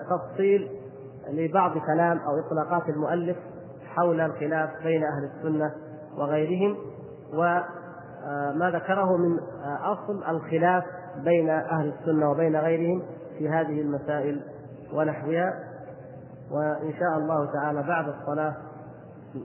تفصيل 0.09 0.69
لبعض 1.29 1.77
كلام 1.77 2.19
أو 2.19 2.39
إطلاقات 2.39 2.89
المؤلف 2.89 3.37
حول 3.85 4.21
الخلاف 4.21 4.69
بين 4.83 5.03
أهل 5.03 5.29
السنة 5.35 5.71
وغيرهم 6.17 6.77
وما 7.33 8.71
ذكره 8.73 9.17
من 9.17 9.39
أصل 9.83 10.23
الخلاف 10.23 10.83
بين 11.23 11.49
أهل 11.49 11.93
السنة 11.99 12.31
وبين 12.31 12.55
غيرهم 12.55 13.03
في 13.37 13.49
هذه 13.49 13.81
المسائل 13.81 14.41
ونحوها. 14.93 15.53
وإن 16.51 16.93
شاء 16.93 17.17
الله 17.17 17.53
تعالى 17.53 17.83
بعد 17.83 18.07
الصلاة 18.07 18.55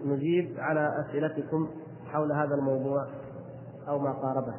نجيب 0.04 0.54
على 0.59 1.00
أسئلتكم 1.00 1.68
حول 2.06 2.33
هذا 2.33 2.54
الموضوع 2.54 3.06
أو 3.88 3.98
ما 3.98 4.12
قاربه. 4.12 4.54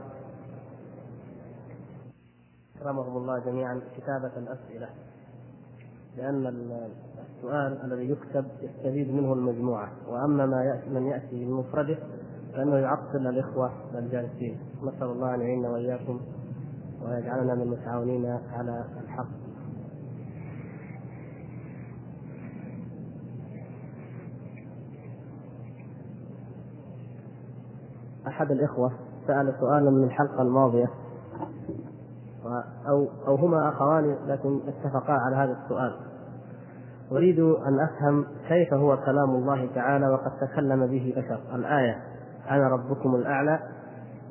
أكرمكم 2.81 3.17
الله 3.17 3.39
جميعا 3.39 3.81
كتابة 3.97 4.31
الأسئلة 4.37 4.89
لأن 6.17 6.47
السؤال 7.37 7.79
الذي 7.83 8.09
يكتب 8.11 8.45
يستفيد 8.61 9.13
منه 9.13 9.33
المجموعة 9.33 9.91
وأما 10.07 10.45
ما 10.45 10.63
يأتي 10.63 10.89
من 10.89 11.07
يأتي 11.07 11.45
بمفرده 11.45 11.97
فإنه 12.53 12.75
يعطل 12.77 13.27
الإخوة 13.27 13.71
الجالسين. 13.95 14.59
نسأل 14.83 15.07
الله 15.07 15.35
أن 15.35 15.41
يعيننا 15.41 15.69
وإياكم 15.69 16.19
ويجعلنا 17.05 17.55
من 17.55 17.61
المتعاونين 17.61 18.25
على 18.53 18.85
الحق. 19.03 19.27
أحد 28.27 28.51
الإخوة 28.51 28.91
سأل 29.27 29.53
سؤالا 29.59 29.91
من 29.91 30.03
الحلقة 30.03 30.41
الماضية 30.41 30.89
أو 32.87 33.07
أو 33.27 33.35
هما 33.35 33.69
أخوان 33.69 34.17
لكن 34.27 34.59
اتفقا 34.67 35.13
على 35.13 35.35
هذا 35.35 35.57
السؤال. 35.63 35.95
أريد 37.11 37.39
أن 37.39 37.79
أفهم 37.79 38.25
كيف 38.47 38.73
هو 38.73 38.97
كلام 38.97 39.29
الله 39.29 39.69
تعالى 39.75 40.07
وقد 40.07 40.31
تكلم 40.41 40.87
به 40.87 41.13
بشر. 41.17 41.39
الآية 41.55 42.01
أنا 42.51 42.67
ربكم 42.67 43.15
الأعلى 43.15 43.59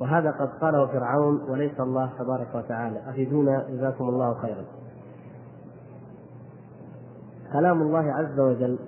وهذا 0.00 0.30
قد 0.30 0.48
قاله 0.48 0.86
فرعون 0.86 1.50
وليس 1.50 1.80
الله 1.80 2.10
تبارك 2.18 2.54
وتعالى. 2.54 3.10
أفيدونا 3.10 3.66
جزاكم 3.68 4.08
الله 4.08 4.34
خيرا. 4.34 4.64
كلام 7.52 7.82
الله 7.82 8.12
عز 8.12 8.40
وجل 8.40 8.78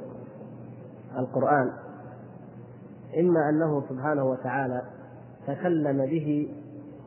القرآن 1.18 1.72
إما 3.18 3.48
أنه 3.48 3.82
سبحانه 3.88 4.24
وتعالى 4.24 4.82
تكلم 5.46 6.06
به 6.06 6.54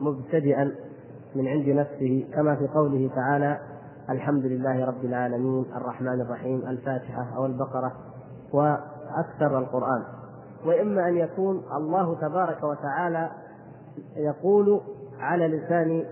مبتدئا 0.00 0.72
من 1.34 1.48
عند 1.48 1.68
نفسه 1.68 2.28
كما 2.34 2.56
في 2.56 2.66
قوله 2.68 3.10
تعالى 3.14 3.58
الحمد 4.10 4.46
لله 4.46 4.84
رب 4.86 5.04
العالمين 5.04 5.66
الرحمن 5.76 6.20
الرحيم 6.20 6.66
الفاتحة 6.66 7.36
أو 7.36 7.46
البقرة 7.46 7.92
وأكثر 8.52 9.58
القرآن. 9.58 10.02
وإما 10.66 11.08
أن 11.08 11.16
يكون 11.16 11.62
الله 11.76 12.20
تبارك 12.20 12.62
وتعالى 12.64 13.30
يقول 14.16 14.80
على 15.20 15.48
لسان 15.48 16.04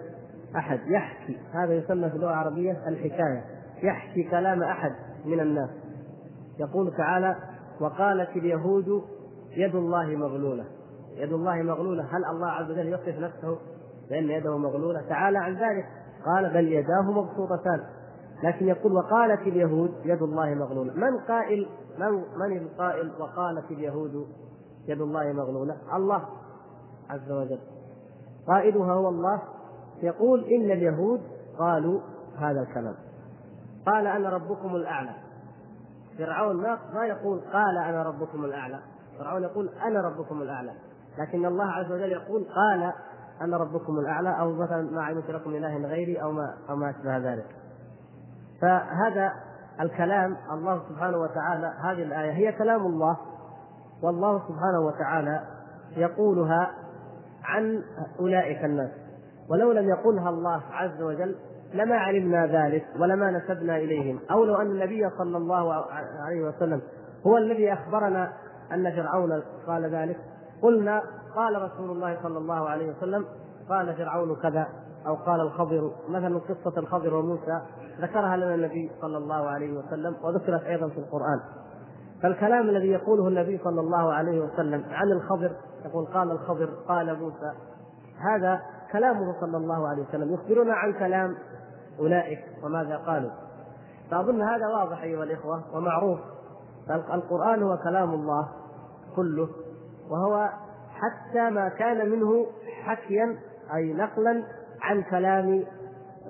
أحد 0.57 0.81
يحكي 0.87 1.39
هذا 1.53 1.75
يسمى 1.75 2.11
في 2.11 2.17
اللغة 2.17 2.31
العربية 2.31 2.89
الحكاية 2.89 3.45
يحكي 3.83 4.23
كلام 4.23 4.63
أحد 4.63 4.93
من 5.25 5.41
الناس. 5.41 5.71
يقول 6.59 6.97
تعالى 6.97 7.37
وقالت 7.81 8.37
اليهود 8.37 9.03
يد 9.57 9.75
الله 9.75 10.07
مغلولة. 10.07 10.65
يد 11.17 11.33
الله 11.33 11.63
مغلولة. 11.63 12.03
هل 12.03 12.25
الله 12.25 12.47
عز 12.47 12.71
وجل 12.71 12.89
يصف 12.89 13.19
نفسه 13.19 13.59
بأن 14.11 14.31
يده 14.31 14.59
مغلولة؟ 14.59 15.03
تعالى 15.09 15.39
عن 15.39 15.53
ذلك. 15.53 15.85
قال 16.27 16.51
بل 16.51 16.73
يداه 16.73 17.03
مبسوطتان. 17.03 17.81
لكن 18.43 18.69
يقول 18.69 18.93
وقالت 18.93 19.41
اليهود 19.41 19.95
يد 20.05 20.23
الله 20.23 20.55
مغلولة. 20.55 20.95
من 20.95 21.19
قائل؟ 21.29 21.69
من 21.99 22.23
من 22.39 22.57
القائل؟ 22.57 23.13
وقالت 23.21 23.71
اليهود 23.71 24.27
يد 24.89 25.01
الله 25.01 25.33
مغلولة. 25.33 25.77
الله 25.97 26.25
عز 27.11 27.33
وجل. 27.33 27.59
قائلها 28.47 28.93
هو 28.93 29.09
الله 29.09 29.43
يقول 30.03 30.45
إن 30.45 30.71
اليهود 30.71 31.21
قالوا 31.59 32.01
هذا 32.39 32.61
الكلام. 32.61 32.95
قال 33.87 34.07
أنا 34.07 34.31
ربكم 34.31 34.77
الأعلى. 34.77 35.11
فرعون 36.19 36.57
ما 36.57 36.79
ما 36.95 37.07
يقول 37.07 37.41
قال 37.53 37.79
أنا 37.79 38.03
ربكم 38.03 38.45
الأعلى. 38.45 38.79
فرعون 39.19 39.43
يقول 39.43 39.69
أنا 39.69 40.01
ربكم 40.01 40.43
الأعلى. 40.43 40.73
لكن 41.19 41.47
الله 41.47 41.65
عز 41.65 41.93
وجل 41.93 42.13
يقول 42.13 42.45
قال 42.45 42.93
أنا 43.41 43.57
ربكم 43.57 43.99
الأعلى 43.99 44.41
أو 44.41 44.53
مثلا 44.53 44.91
ما 44.91 45.03
علمت 45.03 45.31
لكم 45.31 45.51
إله 45.51 45.87
غيري 45.87 46.23
أو 46.23 46.33
ما 46.33 46.55
أو 46.71 46.77
ما 46.77 46.91
أشبه 46.91 47.19
ذلك. 47.19 47.47
فهذا 48.61 49.33
الكلام 49.81 50.37
الله 50.53 50.83
سبحانه 50.89 51.19
وتعالى 51.19 51.67
هذه 51.67 52.03
الآية 52.03 52.33
هي 52.33 52.53
كلام 52.53 52.87
الله 52.87 53.17
والله 54.03 54.39
سبحانه 54.49 54.81
وتعالى 54.81 55.41
يقولها 55.97 56.71
عن 57.45 57.83
أولئك 58.21 58.65
الناس. 58.65 58.91
ولو 59.51 59.73
لم 59.73 59.89
يقلها 59.89 60.31
الله 60.31 60.63
عز 60.71 61.03
وجل 61.03 61.37
لما 61.75 61.97
علمنا 61.97 62.47
ذلك 62.47 62.85
ولما 63.01 63.31
نسبنا 63.31 63.77
إليهم. 63.77 64.21
أو 64.31 64.45
لو 64.45 64.55
أن 64.55 64.67
النبي 64.67 65.11
صلى 65.19 65.37
الله 65.37 65.85
عليه 66.21 66.49
وسلم 66.49 66.83
هو 67.27 67.39
الذي 67.39 67.73
أخبرنا 67.73 68.33
أن 68.73 68.91
فرعون 68.97 69.43
قال 69.67 69.95
ذلك. 69.95 70.17
قلنا 70.63 71.03
قال 71.37 71.63
رسول 71.63 71.91
الله 71.91 72.23
صلى 72.23 72.39
الله 72.39 72.69
عليه 72.69 72.91
وسلم 72.91 73.25
قال 73.69 73.95
فرعون 73.95 74.37
كذا 74.43 74.67
أو 75.07 75.15
قال 75.15 75.41
الخضر. 75.41 75.91
مثلا 76.09 76.39
قصة 76.39 76.79
الخضر 76.79 77.15
وموسى 77.15 77.61
ذكرها 78.01 78.37
لنا 78.37 78.55
النبي 78.55 78.91
صلى 79.01 79.19
الله 79.19 79.49
عليه 79.49 79.79
وسلم 79.79 80.17
وذكرت 80.23 80.63
أيضا 80.65 80.89
في 80.89 80.99
القرآن. 80.99 81.41
فالكلام 82.25 82.69
الذي 82.69 82.89
يقوله 82.89 83.29
النبي 83.29 83.61
صلى 83.65 83.81
الله 83.81 84.13
عليه 84.13 84.41
وسلم 84.41 84.85
عن 84.91 85.13
الخضر 85.13 85.53
يقول 85.85 86.07
قال 86.07 86.31
الخضر 86.31 86.69
قال 86.89 87.21
موسى 87.21 87.53
هذا 88.19 88.61
كلامه 88.93 89.41
صلى 89.41 89.57
الله 89.57 89.89
عليه 89.89 90.03
وسلم. 90.03 90.35
يخبرنا 90.35 90.75
عن 90.75 90.93
كلام 90.93 91.37
أولئك 91.99 92.39
وماذا 92.63 92.97
قالوا. 92.97 93.31
فأظن 94.11 94.43
هذا 94.43 94.67
واضح 94.67 95.03
أيها 95.03 95.25
الإخوة 95.25 95.77
ومعروف. 95.77 96.19
القران 96.91 97.63
هو 97.63 97.77
كلام 97.77 98.15
الله 98.15 98.49
كله 99.17 99.49
وهو 100.11 100.49
حتى 100.91 101.51
ما 101.51 101.69
كان 101.69 102.11
منه 102.11 102.47
حكيا 102.85 103.37
أي 103.75 103.93
نقلا 103.93 104.45
عن 104.83 105.03
كلام 105.03 105.65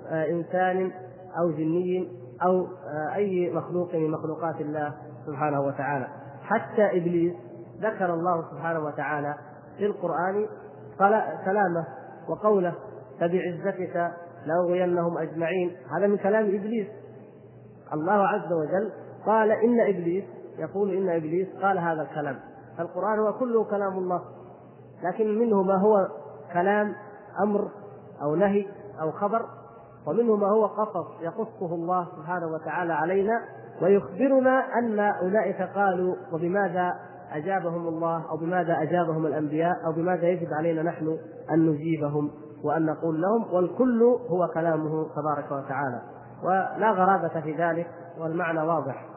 آه، 0.09 0.25
إنسان 0.29 0.91
أو 1.39 1.51
جني 1.51 2.11
أو 2.43 2.65
آه، 2.65 3.15
أي 3.15 3.53
مخلوق 3.53 3.95
من 3.95 4.11
مخلوقات 4.11 4.61
الله. 4.61 5.04
سبحانه 5.25 5.61
وتعالى. 5.61 6.07
حتى 6.43 6.97
إبليس 6.97 7.33
ذكر 7.81 8.13
الله 8.13 8.51
سبحانه 8.51 8.79
وتعالى 8.79 9.35
في 9.77 9.85
القرآن 9.85 10.47
كلامه 11.45 11.85
وقوله 12.29 12.73
فبعزتك 13.19 14.11
لأغوينهم 14.45 15.17
أجمعين 15.17 15.77
هذا 15.97 16.07
من 16.07 16.17
كلام 16.17 16.45
إبليس. 16.45 16.87
الله 17.93 18.27
عز 18.27 18.53
وجل 18.53 18.91
قال 19.25 19.51
إن 19.51 19.79
إبليس 19.79 20.23
يقول 20.57 20.93
إن 20.93 21.09
إبليس 21.09 21.47
قال 21.61 21.79
هذا 21.79 22.01
الكلام. 22.01 22.39
القران 22.79 23.19
هو 23.19 23.33
كله 23.33 23.63
كلام 23.63 23.97
الله. 23.97 24.21
لكن 25.03 25.39
منه 25.39 25.63
ما 25.63 25.77
هو 25.77 26.07
كلام 26.53 26.95
أمر 27.43 27.71
أو 28.21 28.35
نهي 28.35 28.65
أو 29.01 29.11
خبر 29.11 29.45
ومنه 30.07 30.35
ما 30.35 30.47
هو 30.47 30.65
قصص 30.65 31.21
يقصه 31.21 31.75
الله 31.75 32.07
سبحانه 32.15 32.47
وتعالى 32.47 32.93
علينا 32.93 33.41
ويخبرنا 33.81 34.63
أن 34.79 34.99
أولئك 34.99 35.61
قالوا 35.61 36.15
وبماذا 36.33 36.93
أجابهم 37.31 37.87
الله 37.87 38.29
أو 38.29 38.37
بماذا 38.37 38.81
أجابهم 38.81 39.25
الأنبياء 39.25 39.85
أو 39.85 39.91
بماذا 39.91 40.27
يجب 40.27 40.47
علينا 40.53 40.83
نحن 40.83 41.17
أن 41.51 41.65
نجيبهم 41.65 42.31
وأن 42.63 42.85
نقول 42.85 43.21
لهم 43.21 43.53
والكل 43.53 44.03
هو 44.03 44.47
كلامه 44.53 45.07
تبارك 45.15 45.51
وتعالى. 45.51 46.01
ولا 46.43 46.91
غرابة 46.91 47.41
في 47.41 47.55
ذلك 47.55 47.87
والمعنى 48.19 48.61
واضح. 48.61 49.14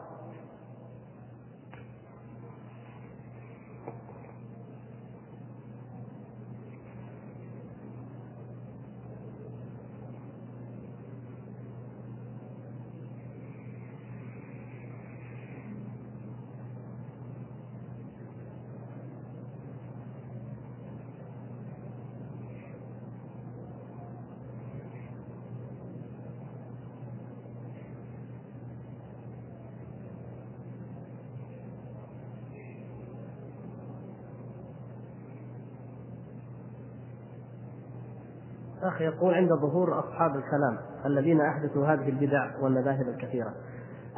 اخ 38.89 39.01
يقول 39.01 39.33
عند 39.33 39.49
ظهور 39.49 39.99
أصحاب 39.99 40.35
الكلام 40.35 40.77
الذين 41.05 41.41
أحدثوا 41.41 41.85
هذه 41.85 42.09
البدع 42.09 42.51
والمذاهب 42.61 43.07
الكثيرة 43.07 43.53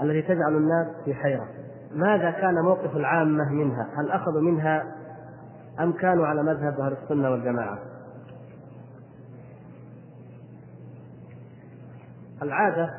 التي 0.02 0.22
تجعل 0.22 0.56
الناس 0.58 0.88
في 1.06 1.14
حيرة 1.14 1.48
ماذا 1.92 2.32
كان 2.32 2.56
موقف 2.56 2.96
العامة 2.96 3.50
منها؟ 3.50 3.88
هل 3.98 4.12
أخذوا 4.12 4.42
منها 4.42 4.84
أم 5.80 5.92
كانوا 5.92 6.28
على 6.28 6.44
مذهب 6.44 6.80
أهل 6.80 6.98
السنة 7.04 7.32
والجماعة؟ 7.32 7.80
العادة 12.42 12.90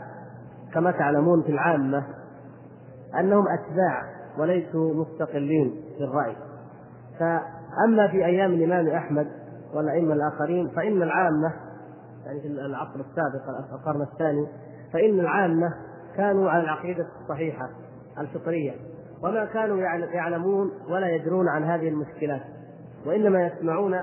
كما 0.75 0.91
تعلمون 0.91 1.43
في 1.43 1.49
العامة 1.49 2.05
أنهم 3.21 3.45
أتباع 3.49 4.03
وليسوا 4.39 4.95
مستقلين 4.95 5.75
في 5.99 6.05
الرأي 6.05 6.37
فأما 7.19 8.09
في 8.11 8.25
أيام 8.27 8.53
الإمام 8.53 8.89
أحمد 8.89 9.42
والأئمة 9.75 10.15
الآخرين 10.15 10.69
فإن 10.69 11.03
العامة 11.03 11.53
يعني 12.27 12.41
في 12.41 12.47
العصر 12.47 13.01
السابق 13.01 13.49
القرن 13.73 14.03
الثاني 14.03 14.47
فإن 14.93 15.21
العامة 15.21 15.75
كانوا 16.17 16.51
على 16.51 16.65
العقيدة 16.65 17.07
الصحيحة 17.23 17.69
الفطرية 18.19 18.73
وما 19.23 19.45
كانوا 19.45 19.77
يعلمون 20.15 20.71
ولا 20.89 21.09
يدرون 21.09 21.49
عن 21.49 21.65
هذه 21.65 21.89
المشكلات. 21.89 22.43
وإنما 23.07 23.47
يسمعون 23.47 23.95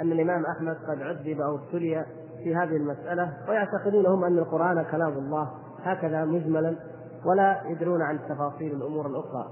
أن 0.00 0.12
الإمام 0.12 0.44
أحمد 0.46 0.76
قد 0.88 1.02
عذب 1.02 1.40
أو 1.40 1.56
ابتلي 1.56 2.04
في 2.44 2.56
هذه 2.56 2.76
المسألة 2.76 3.32
ويعتقدون 3.48 4.06
هم 4.06 4.24
أن 4.24 4.38
القرآن 4.38 4.82
كلام 4.82 5.12
الله 5.12 5.50
هكذا 5.82 6.24
مجملا 6.24 6.76
ولا 7.26 7.62
يدرون 7.66 8.02
عن 8.02 8.18
تفاصيل 8.28 8.72
الأمور 8.72 9.06
الأخرى. 9.06 9.46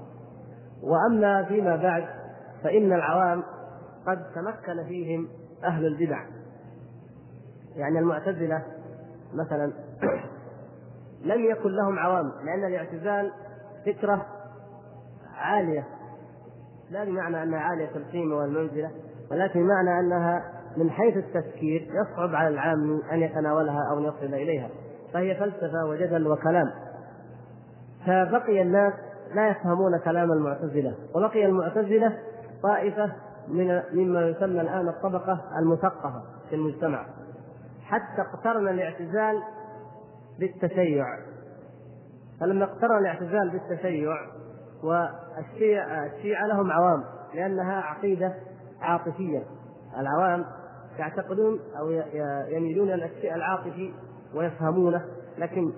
وأما 0.83 1.43
فيما 1.43 1.75
بعد 1.75 2.03
فإن 2.63 2.93
العوام 2.93 3.43
قد 4.07 4.23
تمكن 4.35 4.83
فيهم 4.83 5.27
أهل 5.63 5.85
البدع. 5.85 6.25
يعني 7.75 7.99
المعتزلة 7.99 8.63
مثلا 9.33 9.73
لم 11.25 11.45
يكن 11.51 11.69
لهم 11.69 11.99
عوام 11.99 12.31
لأن 12.45 12.65
الاعتزال 12.65 13.31
فكرة 13.85 14.25
عالية. 15.35 15.87
لا 16.91 17.03
بمعنى 17.03 17.43
أنها 17.43 17.59
عالية 17.59 17.95
القيمة 17.95 18.35
والمنزلة 18.35 18.91
ولكن 19.31 19.59
بمعنى 19.59 19.99
أنها 19.99 20.43
من 20.77 20.91
حيث 20.91 21.17
التفكير 21.17 21.81
يصعب 21.81 22.35
على 22.35 22.47
العام 22.47 23.01
أن 23.11 23.19
يتناولها 23.19 23.91
أو 23.91 23.99
يصل 23.99 24.33
إليها. 24.33 24.69
فهي 25.13 25.35
فلسفة 25.35 25.85
وجدل 25.85 26.27
وكلام. 26.27 26.71
فبقي 28.05 28.61
الناس 28.61 28.93
لا 29.35 29.47
يفهمون 29.49 29.99
كلام 30.05 30.31
المعتزلة 30.31 30.95
وبقي 31.15 31.45
المعتزلة 31.45 32.17
طائفة 32.63 33.11
من 33.49 33.81
مما 33.93 34.27
يسمى 34.27 34.61
الآن 34.61 34.87
الطبقة 34.87 35.41
المثقفة 35.59 36.23
في 36.49 36.55
المجتمع. 36.55 37.05
حتى 37.83 38.21
اقترن 38.21 38.67
الاعتزال 38.67 39.41
بالتشيع. 40.39 41.05
فلما 42.39 42.63
اقترن 42.63 42.97
الاعتزال 42.97 43.49
بالتشيع 43.49 44.11
والشيعة 44.83 46.05
الشيعة 46.05 46.47
لهم 46.47 46.71
عوام 46.71 47.03
لأنها 47.33 47.81
عقيدة 47.81 48.33
عاطفية. 48.81 49.43
العوام 49.97 50.45
يعتقدون 50.99 51.59
أو 51.79 51.89
يميلون 52.49 52.91
إلى 52.91 53.05
الشيء 53.05 53.35
العاطفي 53.35 53.93
ويفهمونه 54.35 55.05
لكن 55.37 55.73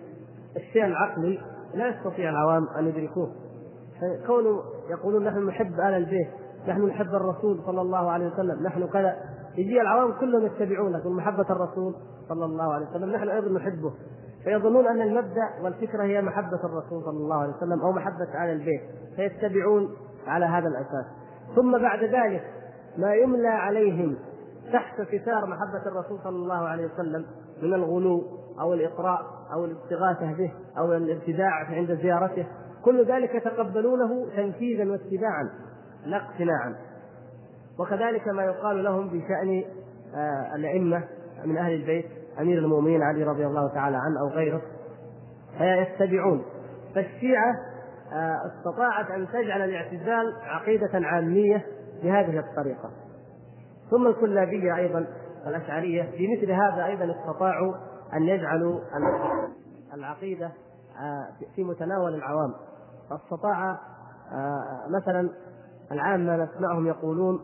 الشيء 0.55 0.85
العقلي 0.85 1.39
لا 1.73 1.87
يستطيع 1.87 2.29
العوام 2.29 2.67
أن 2.67 2.87
يدركوه. 2.87 3.31
كونوا 4.27 4.61
يقولون 4.89 5.23
نحن 5.23 5.47
نحب 5.47 5.73
آل 5.73 5.93
البيت 5.93 6.40
نحن 6.67 6.85
نحب 6.85 7.15
الرسول 7.15 7.59
صلى 7.65 7.81
الله 7.81 8.11
عليه 8.11 8.27
وسلم 8.27 8.63
نحن 8.63 8.87
كذا. 8.87 9.15
يجي 9.57 9.81
العوام 9.81 10.11
كلهم 10.19 10.45
يتبعونه 10.45 10.97
يقول 10.97 11.15
محبة 11.15 11.45
الرسول 11.49 11.95
صلى 12.29 12.45
الله 12.45 12.73
عليه 12.73 12.87
وسلم 12.87 13.09
نحن 13.09 13.29
أيضا 13.29 13.59
نحبه. 13.59 13.93
فيظنون 14.43 14.87
أن 14.87 15.01
المبدأ 15.01 15.63
والفكرة 15.63 16.03
هي 16.03 16.21
محبة 16.21 16.59
الرسول 16.63 17.03
صلى 17.03 17.17
الله 17.17 17.35
عليه 17.35 17.53
وسلم 17.53 17.81
أو 17.81 17.91
محبة 17.91 18.43
آل 18.43 18.49
البيت 18.49 18.81
فيتبعون 19.15 19.89
على 20.27 20.45
هذا 20.45 20.67
الأساس. 20.67 21.05
ثم 21.55 21.77
بعد 21.77 22.03
ذلك 22.03 22.43
ما 22.97 23.13
يملى 23.13 23.47
عليهم 23.47 24.17
تحت 24.73 25.01
ستار 25.01 25.45
محبة 25.45 25.85
الرسول 25.85 26.19
صلى 26.23 26.35
الله 26.35 26.67
عليه 26.67 26.85
وسلم 26.85 27.25
من 27.61 27.73
الغلو 27.73 28.21
أو 28.61 28.73
الإقراء 28.73 29.21
أو 29.53 29.65
الاستغاثة 29.65 30.33
به 30.33 30.53
أو 30.77 30.93
الابتداع 30.93 31.65
عند 31.65 31.99
زيارته. 32.01 32.47
كل 32.85 33.05
ذلك 33.05 33.35
يتقبلونه 33.35 34.25
تنفيذا 34.35 34.91
واتباعا. 34.91 35.49
لا 36.05 36.17
اقتناعا. 36.17 36.75
وكذلك 37.79 38.27
ما 38.27 38.43
يقال 38.43 38.83
لهم 38.83 39.07
بشأن 39.07 39.63
آه، 40.15 40.55
الأئمة 40.55 41.03
من 41.45 41.57
أهل 41.57 41.73
البيت 41.73 42.05
أمير 42.39 42.57
المؤمنين 42.57 43.01
علي 43.01 43.23
رضي 43.23 43.45
الله 43.45 43.73
تعالى 43.73 43.97
عنه 43.97 44.19
أو 44.21 44.27
غيره 44.27 44.61
فيتبعون. 45.57 46.43
فالشيعة 46.95 47.53
آه، 48.13 48.37
استطاعت 48.47 49.11
أن 49.11 49.27
تجعل 49.27 49.61
الاعتزال 49.61 50.35
عقيدة 50.41 50.89
عامية 50.93 51.65
بهذه 52.03 52.39
الطريقة. 52.39 52.89
ثم 53.91 54.07
الكلابية 54.07 54.75
أيضا 54.75 55.07
الأشعرية 55.47 56.03
في 56.03 56.27
مثل 56.27 56.51
هذا 56.51 56.85
أيضا 56.85 57.15
استطاعوا 57.19 57.73
أن 58.13 58.23
يجعلوا 58.23 58.79
العقيدة 59.93 60.45
آه، 60.45 61.45
في 61.55 61.63
متناول 61.63 62.15
العوام. 62.15 62.53
فاستطاع 63.09 63.77
مثلا 64.89 65.29
العامة 65.91 66.35
نسمعهم 66.35 66.87
يقولون 66.87 67.39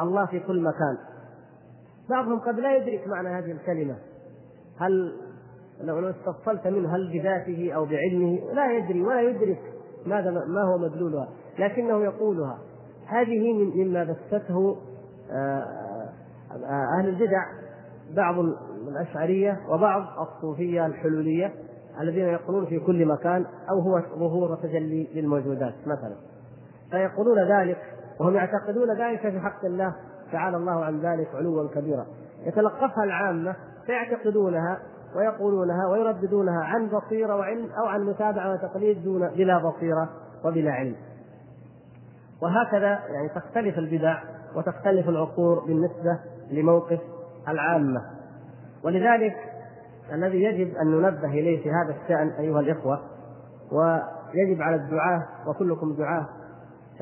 الله 0.00 0.26
في 0.26 0.40
كل 0.40 0.62
مكان. 0.62 0.98
بعضهم 2.10 2.38
قد 2.38 2.60
لا 2.60 2.76
يدرك 2.76 3.08
معنى 3.08 3.28
هذه 3.28 3.52
الكلمة. 3.52 3.96
هل 4.80 5.12
لو 5.80 6.10
استفصلت 6.10 6.66
منه 6.66 6.96
هل 6.96 7.12
بذاته 7.12 7.72
أو 7.72 7.84
بعلمه 7.84 8.38
لا 8.52 8.72
يدري 8.72 9.02
ولا 9.02 9.20
يدرك 9.20 9.60
ماذا 10.06 10.30
ما 10.30 10.62
هو 10.62 10.78
مدلولها 10.78 11.28
لكنه 11.58 12.04
يقولها. 12.04 12.58
هذه 13.06 13.52
مما 13.52 14.04
بثته 14.04 14.76
آه، 15.30 15.64
آه، 16.52 16.98
أهل 16.98 17.08
البدع 17.08 17.44
بعض 18.16 18.34
الأشعرية 18.88 19.60
وبعض 19.68 20.02
الصوفية 20.28 20.86
الحلولية 20.86 21.52
الذين 22.00 22.24
يقولون 22.24 22.66
في 22.66 22.78
كل 22.78 23.06
مكان 23.06 23.46
أو 23.70 23.78
هو 23.78 24.02
ظهور 24.18 24.52
وتجلي 24.52 25.08
للموجودات 25.14 25.74
مثلا. 25.86 26.16
فيقولون 26.92 27.38
ذلك 27.38 27.78
وهم 28.20 28.34
يعتقدون 28.34 28.96
ذلك 28.98 29.20
في 29.20 29.40
حق 29.40 29.64
الله 29.64 29.94
تعالى 30.32 30.56
الله 30.56 30.84
عن 30.84 31.00
ذلك 31.00 31.28
علوا 31.34 31.68
كبيرا. 31.68 32.06
يتلقفها 32.46 33.04
العامة 33.04 33.56
فيعتقدونها 33.86 34.78
ويقولونها 35.16 35.86
ويرددونها 35.88 36.64
عن 36.64 36.88
بصيرة 36.88 37.36
وعلم 37.36 37.70
أو 37.72 37.86
عن 37.86 38.00
متابعة 38.00 38.52
وتقليد 38.52 39.04
دون 39.04 39.28
بلا 39.28 39.58
بصيرة 39.58 40.08
وبلا 40.44 40.72
علم. 40.72 40.96
وهكذا 42.42 42.88
يعني 42.88 43.28
تختلف 43.34 43.78
البدع 43.78 44.22
وتختلف 44.56 45.08
العصور 45.08 45.60
بالنسبة 45.60 46.18
لموقف 46.50 47.00
العامة. 47.48 48.00
ولذلك 48.84 49.36
الذي 50.12 50.42
يجب 50.42 50.76
أن 50.76 50.86
ننبه 50.86 51.28
إليه 51.28 51.62
في 51.62 51.70
هذا 51.70 51.96
الشأن 52.02 52.28
أيها 52.28 52.60
الإخوة 52.60 53.00
ويجب 53.72 54.62
على 54.62 54.76
الدعاة 54.76 55.26
وكلكم 55.46 55.94
دعاة 55.94 56.26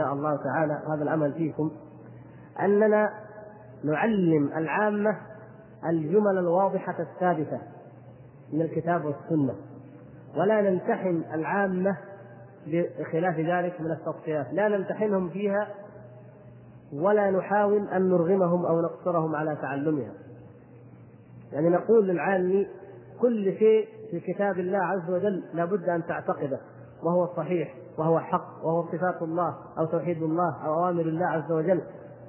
شاء 0.00 0.12
الله 0.12 0.36
تعالى 0.36 0.82
هذا 0.88 1.02
الأمل 1.02 1.32
فيكم 1.32 1.70
أننا 2.60 3.10
نعلم 3.84 4.50
العامة 4.56 5.16
الجمل 5.86 6.38
الواضحة 6.38 6.96
الثابتة 7.00 7.60
من 8.52 8.62
الكتاب 8.62 9.04
والسنة 9.04 9.54
ولا 10.36 10.70
نمتحن 10.70 11.22
العامة 11.34 11.96
بخلاف 12.66 13.38
ذلك 13.38 13.80
من 13.80 13.90
التفصيلات 13.90 14.46
لا 14.52 14.68
نمتحنهم 14.68 15.28
فيها 15.28 15.68
ولا 16.92 17.30
نحاول 17.30 17.88
أن 17.88 18.08
نرغمهم 18.08 18.66
أو 18.66 18.80
نقصرهم 18.80 19.36
على 19.36 19.56
تعلمها. 19.62 20.12
يعني 21.52 21.68
نقول 21.68 22.08
للعامي 22.08 22.66
كل 23.20 23.58
شيء 23.58 23.88
في 24.10 24.20
كتاب 24.20 24.58
الله 24.58 24.78
عز 24.78 25.10
وجل 25.10 25.44
لابد 25.54 25.88
أن 25.88 26.06
تعتقده. 26.06 26.60
وهو 27.02 27.28
صحيح 27.36 27.74
وهو 27.98 28.20
حق 28.20 28.64
وهو 28.64 28.84
صفات 28.92 29.22
الله 29.22 29.54
أو 29.78 29.86
توحيد 29.86 30.22
الله 30.22 30.64
أو 30.64 30.74
أوامر 30.74 31.02
الله 31.02 31.26
عز 31.26 31.52
وجل 31.52 31.80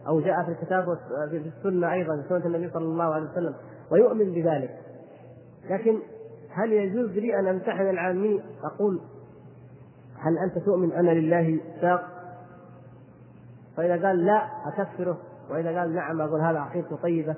أو 0.08 0.20
جاء 0.20 0.44
في 0.44 0.52
الكتاب 0.52 0.98
في 1.30 1.52
السنة 1.58 1.94
أيضا 1.94 2.22
في 2.22 2.30
سنة 2.30 2.46
النبي 2.46 2.70
صلى 2.70 2.86
الله 2.86 3.14
عليه 3.14 3.30
وسلم 3.30 3.54
ويؤمن 3.92 4.34
بذلك. 4.34 4.78
لكن 5.70 6.00
هل 6.50 6.74
يجوز 6.74 7.10
لي 7.10 7.40
أن 7.40 7.48
أمتحن 7.48 7.90
العامي؟ 7.90 8.44
أقول 8.64 9.02
هل 10.18 10.38
أنت 10.38 10.66
تؤمن 10.66 10.92
أن 10.92 11.06
لله 11.06 11.60
ساق؟ 11.82 12.04
فإذا 13.78 14.08
قال 14.08 14.26
لا 14.26 14.48
أكفره. 14.66 15.18
وإذا 15.52 15.80
قال 15.80 15.96
نعم 15.96 16.22
أقول 16.22 16.42
هذا 16.42 16.60
عقيدته 16.60 16.96
طيبة. 16.96 17.36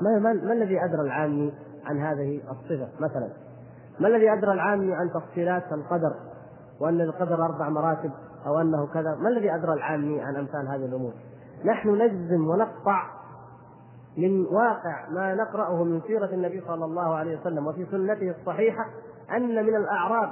ما, 0.00 0.18
ما, 0.18 0.32
ما 0.32 0.52
الذي 0.52 0.84
أدرى 0.84 1.00
العامي 1.00 1.52
عن 1.84 1.98
هذه 1.98 2.40
الصفة؟ 2.50 2.88
مثلا 3.00 3.28
ما 4.00 4.08
الذي 4.08 4.32
أدرى 4.32 4.52
العامي 4.52 4.94
عن 4.94 5.10
تفصيلات 5.14 5.72
القدر؟ 5.72 6.31
وأن 6.82 7.00
القدر 7.00 7.44
أربع 7.44 7.68
مراتب 7.68 8.10
أو 8.46 8.60
أنه 8.60 8.86
كذا. 8.86 9.14
ما 9.14 9.28
الذي 9.28 9.54
أدرى 9.54 9.72
العامي 9.72 10.20
عن 10.20 10.36
أمثال 10.36 10.68
هذه 10.68 10.84
الأمور؟ 10.84 11.12
نحن 11.64 11.88
نجزم 11.88 12.48
ونقطع 12.48 13.02
من 14.16 14.46
واقع 14.46 15.08
ما 15.10 15.34
نقرأه 15.34 15.84
من 15.84 16.00
سيرة 16.06 16.30
النبي 16.32 16.62
صلى 16.66 16.84
الله 16.84 17.14
عليه 17.14 17.40
وسلم 17.40 17.66
وفي 17.66 17.86
سنته 17.90 18.30
الصحيحة 18.30 18.84
أن 19.36 19.66
من 19.66 19.76
الأعراب 19.76 20.30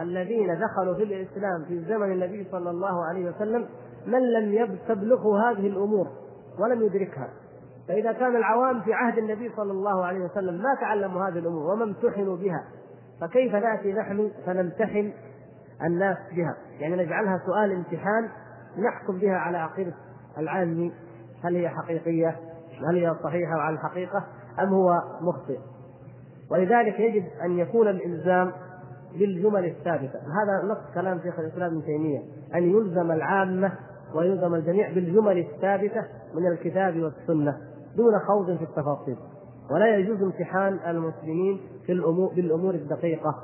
الذين 0.00 0.58
دخلوا 0.60 0.94
في 0.94 1.02
الإسلام 1.02 1.64
في 1.64 1.84
زمن 1.84 2.12
النبي 2.12 2.48
صلى 2.52 2.70
الله 2.70 3.04
عليه 3.04 3.30
وسلم 3.30 3.66
من 4.06 4.32
لم 4.32 4.78
تبلغه 4.88 5.50
هذه 5.50 5.66
الأمور 5.66 6.06
ولم 6.58 6.82
يدركها. 6.82 7.28
فإذا 7.88 8.12
كان 8.12 8.36
العوام 8.36 8.80
في 8.80 8.92
عهد 8.92 9.18
النبي 9.18 9.52
صلى 9.56 9.72
الله 9.72 10.04
عليه 10.04 10.24
وسلم 10.24 10.54
ما 10.54 10.74
تعلموا 10.80 11.28
هذه 11.28 11.38
الأمور 11.38 11.72
وما 11.72 11.84
امتحنوا 11.84 12.36
بها 12.36 12.64
فكيف 13.20 13.54
نأتي 13.54 13.92
نحن 13.92 14.30
فنمتحن 14.46 15.12
الناس 15.86 16.16
بها. 16.36 16.56
يعني 16.80 16.96
نجعلها 16.96 17.42
سؤال 17.46 17.72
امتحان 17.72 18.28
نحكم 18.78 19.18
بها 19.18 19.36
على 19.36 19.58
عقيدة 19.58 19.94
العامي 20.38 20.92
هل 21.44 21.56
هي 21.56 21.68
حقيقية 21.68 22.36
هل 22.88 22.96
هي 22.96 23.14
صحيحة 23.22 23.56
وعلى 23.56 23.74
الحقيقة 23.74 24.24
أم 24.60 24.68
هو 24.68 25.02
مخطئ. 25.20 25.58
ولذلك 26.50 27.00
يجب 27.00 27.24
أن 27.44 27.58
يكون 27.58 27.88
الإلزام 27.88 28.52
بالجمل 29.18 29.64
الثابتة. 29.64 30.18
هذا 30.18 30.68
نص 30.72 30.94
كلام 30.94 31.20
شيخ 31.20 31.38
الإسلام 31.38 31.70
ابن 31.70 31.82
تيمية 31.84 32.22
أن 32.54 32.62
يلزم 32.62 33.12
العامة 33.12 33.72
ويلزم 34.14 34.54
الجميع 34.54 34.92
بالجمل 34.92 35.38
الثابتة 35.38 36.04
من 36.34 36.46
الكتاب 36.46 36.96
والسنة 37.02 37.58
دون 37.96 38.18
خوض 38.18 38.56
في 38.56 38.64
التفاصيل. 38.64 39.16
ولا 39.70 39.96
يجوز 39.96 40.22
امتحان 40.22 40.78
المسلمين 40.86 41.60
في 41.86 41.92
الأمور 41.92 42.34
بالأمور 42.34 42.74
الدقيقة. 42.74 43.34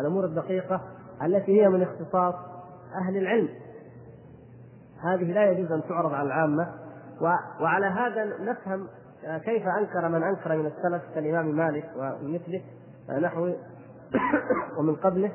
الأمور 0.00 0.24
الدقيقة 0.24 0.80
التي 1.22 1.62
هي 1.62 1.68
من 1.68 1.82
اختصاص 1.82 2.34
أهل 3.00 3.16
العلم. 3.16 3.48
هذه 5.02 5.32
لا 5.32 5.50
يجوز 5.50 5.72
أن 5.72 5.82
تعرض 5.88 6.14
على 6.14 6.26
العامة 6.26 6.68
وعلى 7.60 7.86
هذا 7.86 8.24
نفهم 8.40 8.86
كيف 9.44 9.62
أنكر 9.66 10.08
من 10.08 10.22
أنكر 10.22 10.56
من 10.56 10.66
السلف 10.66 11.02
كالإمام 11.14 11.46
مالك 11.46 11.90
ومثله 11.96 12.62
نحو 13.20 13.52
ومن 14.78 14.96
قبله. 14.96 15.32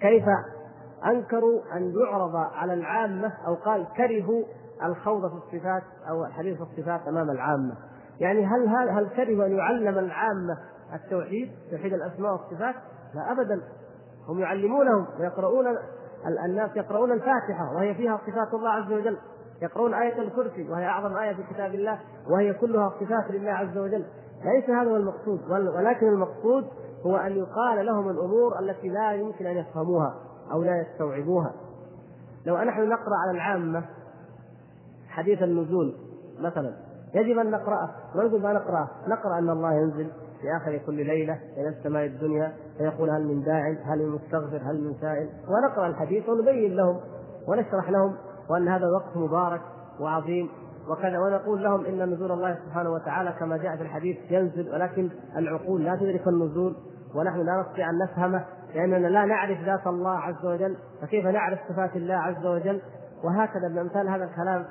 كيف 0.00 0.24
أنكروا 1.06 1.60
أن 1.76 1.94
يعرض 2.00 2.36
على 2.36 2.74
العامة 2.74 3.32
أو 3.46 3.54
قال 3.54 3.86
كرهوا 3.96 4.44
الخوض 4.84 5.28
في 5.28 5.34
الصفات 5.34 5.82
أو 6.10 6.24
الحديث 6.24 6.56
في 6.56 6.62
الصفات 6.62 7.08
أمام 7.08 7.30
العامة؟ 7.30 7.74
يعني 8.20 8.46
هل 8.46 8.68
هل, 8.68 8.88
هل 8.88 9.08
كرهوا 9.08 9.46
أن 9.46 9.52
يعلم 9.52 9.98
العامة 9.98 10.58
التوحيد 10.94 11.50
توحيد 11.70 11.92
الأسماء 11.92 12.32
والصفات؟ 12.32 12.74
لا 13.14 13.32
أبدا. 13.32 13.60
هم 14.30 14.38
يعلمونهم 14.38 15.06
ويقرؤون 15.20 15.66
الناس 16.44 16.76
يقرؤون 16.76 17.12
الفاتحة 17.12 17.74
وهي 17.74 17.94
فيها 17.94 18.20
صفات 18.26 18.54
الله 18.54 18.70
عز 18.70 18.92
وجل. 18.92 19.18
يقرؤون 19.62 19.94
آية 19.94 20.22
الكرسي 20.22 20.70
وهي 20.70 20.86
أعظم 20.86 21.16
آية 21.16 21.34
في 21.34 21.42
كتاب 21.54 21.74
الله 21.74 21.98
وهي 22.30 22.54
كلها 22.54 22.90
صفات 23.00 23.30
لله 23.30 23.50
عز 23.50 23.78
وجل. 23.78 24.04
ليس 24.44 24.70
هذا 24.70 24.90
هو 24.90 24.96
المقصود 24.96 25.50
ولكن 25.50 26.08
المقصود 26.08 26.64
هو 27.06 27.16
أن 27.16 27.32
يقال 27.32 27.86
لهم 27.86 28.08
الأمور 28.08 28.58
التي 28.58 28.88
لا 28.88 29.12
يمكن 29.12 29.46
أن 29.46 29.56
يفهموها 29.56 30.14
أو 30.52 30.62
لا 30.62 30.80
يستوعبوها. 30.80 31.52
لو 32.46 32.56
نحن 32.56 32.88
نقرأ 32.88 33.16
على 33.26 33.36
العامة 33.36 33.84
حديث 35.08 35.42
النزول 35.42 35.94
مثلا 36.38 36.72
يجب 37.14 37.38
أن 37.38 37.50
نقرأه. 37.50 37.90
ونقول 38.14 38.42
ما 38.42 38.52
نقرأه؟ 38.52 38.88
نقرأ 39.08 39.38
أن 39.38 39.50
الله 39.50 39.72
ينزل 39.74 40.10
في 40.40 40.56
آخر 40.56 40.80
كل 40.86 41.06
ليلة 41.06 41.38
إلى 41.56 41.68
السماء 41.68 42.06
الدنيا 42.06 42.52
فيقول 42.80 43.10
هل 43.10 43.26
من 43.26 43.42
داع 43.42 43.76
هل 43.84 43.98
من 43.98 44.08
مستغفر 44.08 44.56
هل 44.56 44.84
من 44.84 44.94
سائل؟ 45.00 45.28
ونقرأ 45.48 45.86
الحديث 45.86 46.28
ونبين 46.28 46.76
لهم 46.76 47.00
ونشرح 47.48 47.90
لهم 47.90 48.14
وأن 48.50 48.68
هذا 48.68 48.86
وقت 48.86 49.16
مبارك 49.16 49.60
وعظيم 50.00 50.48
وكذا. 50.88 51.18
ونقول 51.18 51.62
لهم 51.62 51.84
إن 51.84 52.10
نزول 52.12 52.32
الله 52.32 52.58
سبحانه 52.66 52.90
وتعالى 52.90 53.32
كما 53.38 53.56
جاء 53.56 53.76
في 53.76 53.82
الحديث 53.82 54.16
ينزل 54.30 54.74
ولكن 54.74 55.10
العقول 55.36 55.84
لا 55.84 55.96
تدرك 55.96 56.28
النزول 56.28 56.76
ونحن 57.14 57.38
لا 57.40 57.60
نستطيع 57.60 57.90
أن 57.90 57.98
نفهمه 57.98 58.44
لأننا 58.74 59.06
لا 59.06 59.24
نعرف 59.24 59.58
ذات 59.64 59.86
الله 59.86 60.18
عز 60.18 60.46
وجل 60.46 60.76
فكيف 61.02 61.26
نعرف 61.26 61.58
صفات 61.68 61.96
الله 61.96 62.14
عز 62.14 62.46
وجل؟ 62.46 62.80
وهكذا 63.24 63.68
من 63.68 63.78
امثال 63.78 64.08
هذا 64.08 64.24
الكلام 64.24 64.64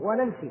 ونمشي 0.00 0.50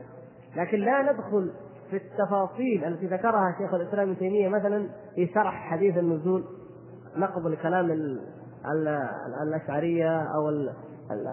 لكن 0.55 0.77
لا 0.77 1.01
ندخل 1.01 1.51
في 1.89 1.97
التفاصيل 1.97 2.85
التي 2.85 3.05
ذكرها 3.05 3.55
شيخ 3.57 3.73
الإسلام 3.73 4.09
ابن 4.09 4.19
تيمية 4.19 4.49
مثلا 4.49 4.89
في 5.15 5.27
شرح 5.27 5.71
حديث 5.71 5.97
النزول. 5.97 6.43
نقض 7.17 7.47
لكلام 7.47 8.17
الأشعرية 9.43 10.21
أو 10.21 10.49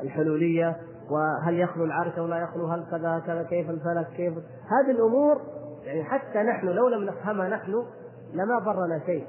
الحلولية 0.03 0.77
وهل 1.11 1.61
يخلو 1.61 1.85
العرش 1.85 2.19
أو 2.19 2.27
لا 2.27 2.39
يخلو 2.39 2.67
هل 2.67 2.85
كذا 2.91 3.23
كذا 3.27 3.43
كيف 3.43 3.71
الفلك 3.71 4.07
كيف 4.17 4.33
هذه 4.71 4.91
الأمور 4.91 5.41
يعني 5.85 6.05
حتى 6.05 6.39
نحن 6.39 6.67
لو 6.67 6.89
لم 6.89 7.05
نفهمها 7.05 7.49
نحن 7.49 7.73
لما 8.33 8.59
ضرنا 8.59 9.01
شيء. 9.07 9.27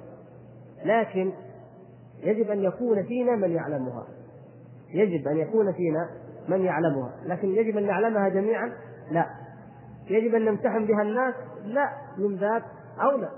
لكن 0.85 1.33
يجب 2.23 2.51
أن 2.51 2.63
يكون 2.63 3.03
فينا 3.03 3.35
من 3.35 3.51
يعلمها. 3.51 4.07
يجب 4.93 5.27
أن 5.27 5.37
يكون 5.37 5.73
فينا 5.73 6.09
من 6.49 6.61
يعلمها. 6.61 7.11
لكن 7.25 7.47
يجب 7.47 7.77
أن 7.77 7.87
نعلمها 7.87 8.29
جميعا؟ 8.29 8.71
لا. 9.11 9.25
يجب 10.09 10.35
أن 10.35 10.45
نمتحن 10.45 10.85
بها 10.85 11.01
الناس؟ 11.01 11.35
لا. 11.63 11.89
من 12.17 12.35
ذات 12.35 12.63
اولى 13.01 13.29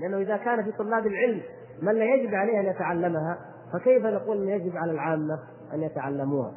لأنه 0.00 0.18
إذا 0.18 0.36
كان 0.36 0.64
في 0.64 0.72
طلاب 0.72 1.06
العلم 1.06 1.42
من 1.82 1.94
لا 1.94 2.04
يجب 2.04 2.34
عليه 2.34 2.60
أن 2.60 2.66
يتعلمها 2.66 3.38
فكيف 3.72 4.06
نقول 4.06 4.42
إن 4.42 4.48
يجب 4.48 4.76
على 4.76 4.92
العامة 4.92 5.38
أن 5.74 5.82
يتعلموها؟ 5.82 6.52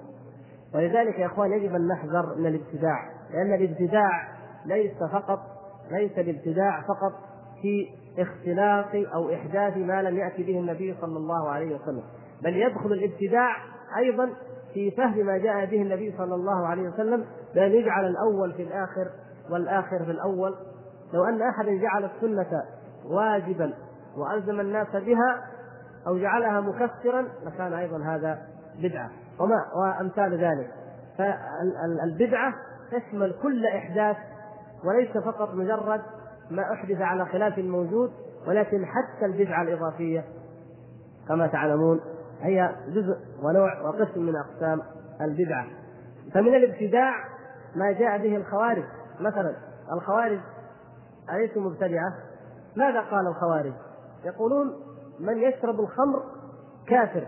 ولذلك 0.75 1.19
يا 1.19 1.25
إخوان 1.25 1.51
يجب 1.51 1.75
أن 1.75 1.87
نحذر 1.87 2.35
من 2.37 2.45
الابتداع 2.45 3.09
لأن 3.33 3.53
الابتداع 3.53 4.27
ليس 4.65 5.03
فقط 5.11 5.39
ليس 5.91 6.19
الابتداع 6.19 6.81
فقط 6.81 7.13
في 7.61 7.87
اختلاق 8.17 9.05
أو 9.13 9.33
إحداث 9.33 9.77
ما 9.77 10.01
لم 10.01 10.17
يأتي 10.17 10.43
به 10.43 10.59
النبي 10.59 10.95
صلى 11.01 11.17
الله 11.17 11.49
عليه 11.49 11.75
وسلم 11.75 12.03
بل 12.43 12.55
يدخل 12.57 12.93
الابتداع 12.93 13.55
أيضا 13.97 14.29
في 14.73 14.91
فهم 14.91 15.25
ما 15.25 15.37
جاء 15.37 15.65
به 15.65 15.81
النبي 15.81 16.13
صلى 16.17 16.35
الله 16.35 16.67
عليه 16.67 16.89
وسلم 16.89 17.25
بأن 17.55 17.71
يجعل 17.71 18.05
الأول 18.07 18.53
في 18.53 18.63
الآخر 18.63 19.09
والآخر 19.49 20.05
في 20.05 20.11
الأول. 20.11 20.55
لو 21.13 21.23
أن 21.23 21.41
أحدا 21.41 21.77
جعل 21.81 22.05
السنة 22.05 22.63
واجبا 23.05 23.73
وألزم 24.17 24.59
الناس 24.59 24.87
بها 24.87 25.41
أو 26.07 26.17
جعلها 26.17 26.61
مكفرا 26.61 27.27
لكان 27.45 27.73
أيضا 27.73 28.03
هذا 28.03 28.41
بدعة. 28.79 29.09
وما 29.39 29.65
وأمثال 29.75 30.43
ذلك. 30.43 30.71
فالبدعة 31.17 32.53
تشمل 32.91 33.35
كل 33.43 33.65
إحداث 33.65 34.17
وليس 34.83 35.17
فقط 35.17 35.53
مجرد 35.53 36.01
ما 36.51 36.73
أحدث 36.73 37.01
على 37.01 37.25
خلاف 37.25 37.57
الموجود 37.57 38.11
ولكن 38.47 38.85
حتى 38.85 39.25
البدعة 39.25 39.61
الإضافية. 39.61 40.23
كما 41.27 41.47
تعلمون 41.47 41.99
هي 42.41 42.75
جزء 42.87 43.17
ونوع 43.43 43.81
وقسم 43.81 44.21
من 44.21 44.35
أقسام 44.35 44.81
البدعة. 45.21 45.65
فمن 46.33 46.55
الابتداع 46.55 47.13
ما 47.75 47.91
جاء 47.91 48.17
به 48.17 48.35
الخوارج. 48.35 48.83
مثلا 49.19 49.55
الخوارج 49.93 50.39
أليسوا 51.33 51.61
مبتدعة؟ 51.61 52.13
ماذا 52.75 53.01
قال 53.01 53.27
الخوارج؟ 53.27 53.73
يقولون 54.25 54.73
من 55.19 55.37
يشرب 55.37 55.79
الخمر 55.79 56.23
كافر. 56.87 57.27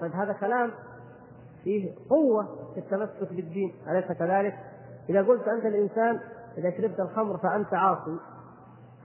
طيب 0.00 0.12
هذا 0.12 0.32
كلام 0.32 0.70
فيه 1.64 1.94
قوة 2.10 2.48
في 2.74 2.80
التمسك 2.80 3.32
بالدين 3.32 3.74
أليس 3.88 4.12
كذلك؟ 4.18 4.54
إذا 5.08 5.22
قلت 5.22 5.48
أنت 5.48 5.64
الإنسان 5.64 6.20
إذا 6.58 6.70
شربت 6.70 7.00
الخمر 7.00 7.38
فأنت 7.38 7.74
عاصي 7.74 8.18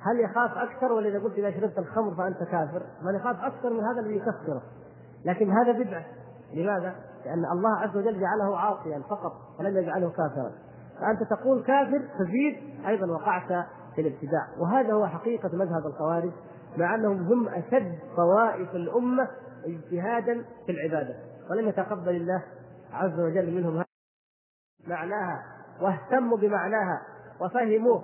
هل 0.02 0.20
يخاف 0.20 0.58
أكثر؟ 0.58 0.92
ولا 0.92 1.10
إذا 1.10 1.20
قلت 1.20 1.38
إذا 1.38 1.52
شربت 1.52 1.78
الخمر 1.78 2.16
فأنت 2.16 2.38
كافر؟ 2.38 2.82
من 3.02 3.16
يخاف 3.16 3.44
أكثر 3.44 3.70
من 3.70 3.84
هذا 3.84 4.00
الذي 4.00 4.16
يكفره. 4.16 4.62
لكن 5.26 5.52
هذا 5.52 5.72
بدعة. 5.72 6.06
لماذا؟ 6.54 6.96
لأن 7.26 7.46
الله 7.52 7.80
عز 7.80 7.98
وجل 7.98 8.20
جعله 8.20 8.58
عاصيا 8.58 9.02
فقط 9.10 9.34
ولم 9.60 9.78
يجعله 9.78 10.10
كافرا. 10.10 10.52
فأنت 11.00 11.24
تقول 11.24 11.64
كافر 11.64 12.02
تزيد 12.20 12.56
أيضا 12.88 13.12
وقعت 13.12 13.66
في 13.96 14.02
الابتداع. 14.02 14.48
وهذا 14.60 14.94
هو 14.94 15.08
حقيقة 15.08 15.50
مذهب 15.54 15.86
الخوارج. 15.86 16.32
مع 16.78 16.96
أنهم 16.96 17.18
هم 17.18 17.50
أشد 17.50 18.00
طوائف 18.16 18.76
الأمة 18.76 19.28
اجتهادا 19.66 20.46
في 20.66 20.72
العبادة. 20.72 21.16
ولم 21.50 21.70
يتقبل 21.70 22.16
الله 22.16 22.44
عز 22.92 23.20
وجل 23.20 23.52
منهم 23.52 23.84
معناها 24.88 25.44
واهتموا 25.82 26.38
بمعناها 26.38 27.02
وفهموه. 27.42 28.04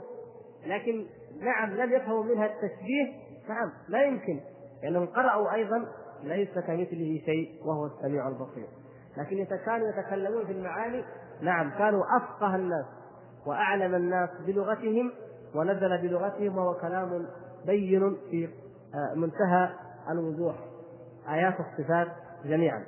لكن 0.66 1.06
نعم 1.42 1.70
لم 1.70 1.92
يفهموا 1.92 2.24
منها 2.24 2.46
التشبيه. 2.46 3.14
نعم 3.50 3.72
لا 3.88 4.04
يمكن 4.04 4.40
لأنهم 4.84 5.06
قرأوا 5.06 5.54
أيضا 5.54 5.86
ليس 6.24 6.54
كمثله 6.54 7.22
شيء 7.26 7.62
وهو 7.66 7.86
السميع 7.86 8.28
البصير. 8.28 8.68
لكن 9.18 9.38
إذا 9.38 9.58
كانوا 9.58 9.88
يتكلمون 9.90 10.46
في 10.46 10.52
المعاني 10.52 11.04
نعم 11.42 11.70
كانوا 11.70 12.04
أفقه 12.18 12.56
الناس 12.56 12.86
وأعلم 13.46 13.96
الناس 13.96 14.30
بلغتهم 14.48 15.12
ونزل 15.56 16.02
بلغتهم 16.02 16.58
وهو 16.58 16.74
كلام 16.74 17.28
بين 17.66 18.18
في 18.30 18.50
آه، 18.96 19.16
منتهى 19.16 19.70
الوضوح 20.10 20.56
آيات 21.30 21.56
الصفات 21.60 22.08
جميعا. 22.46 22.86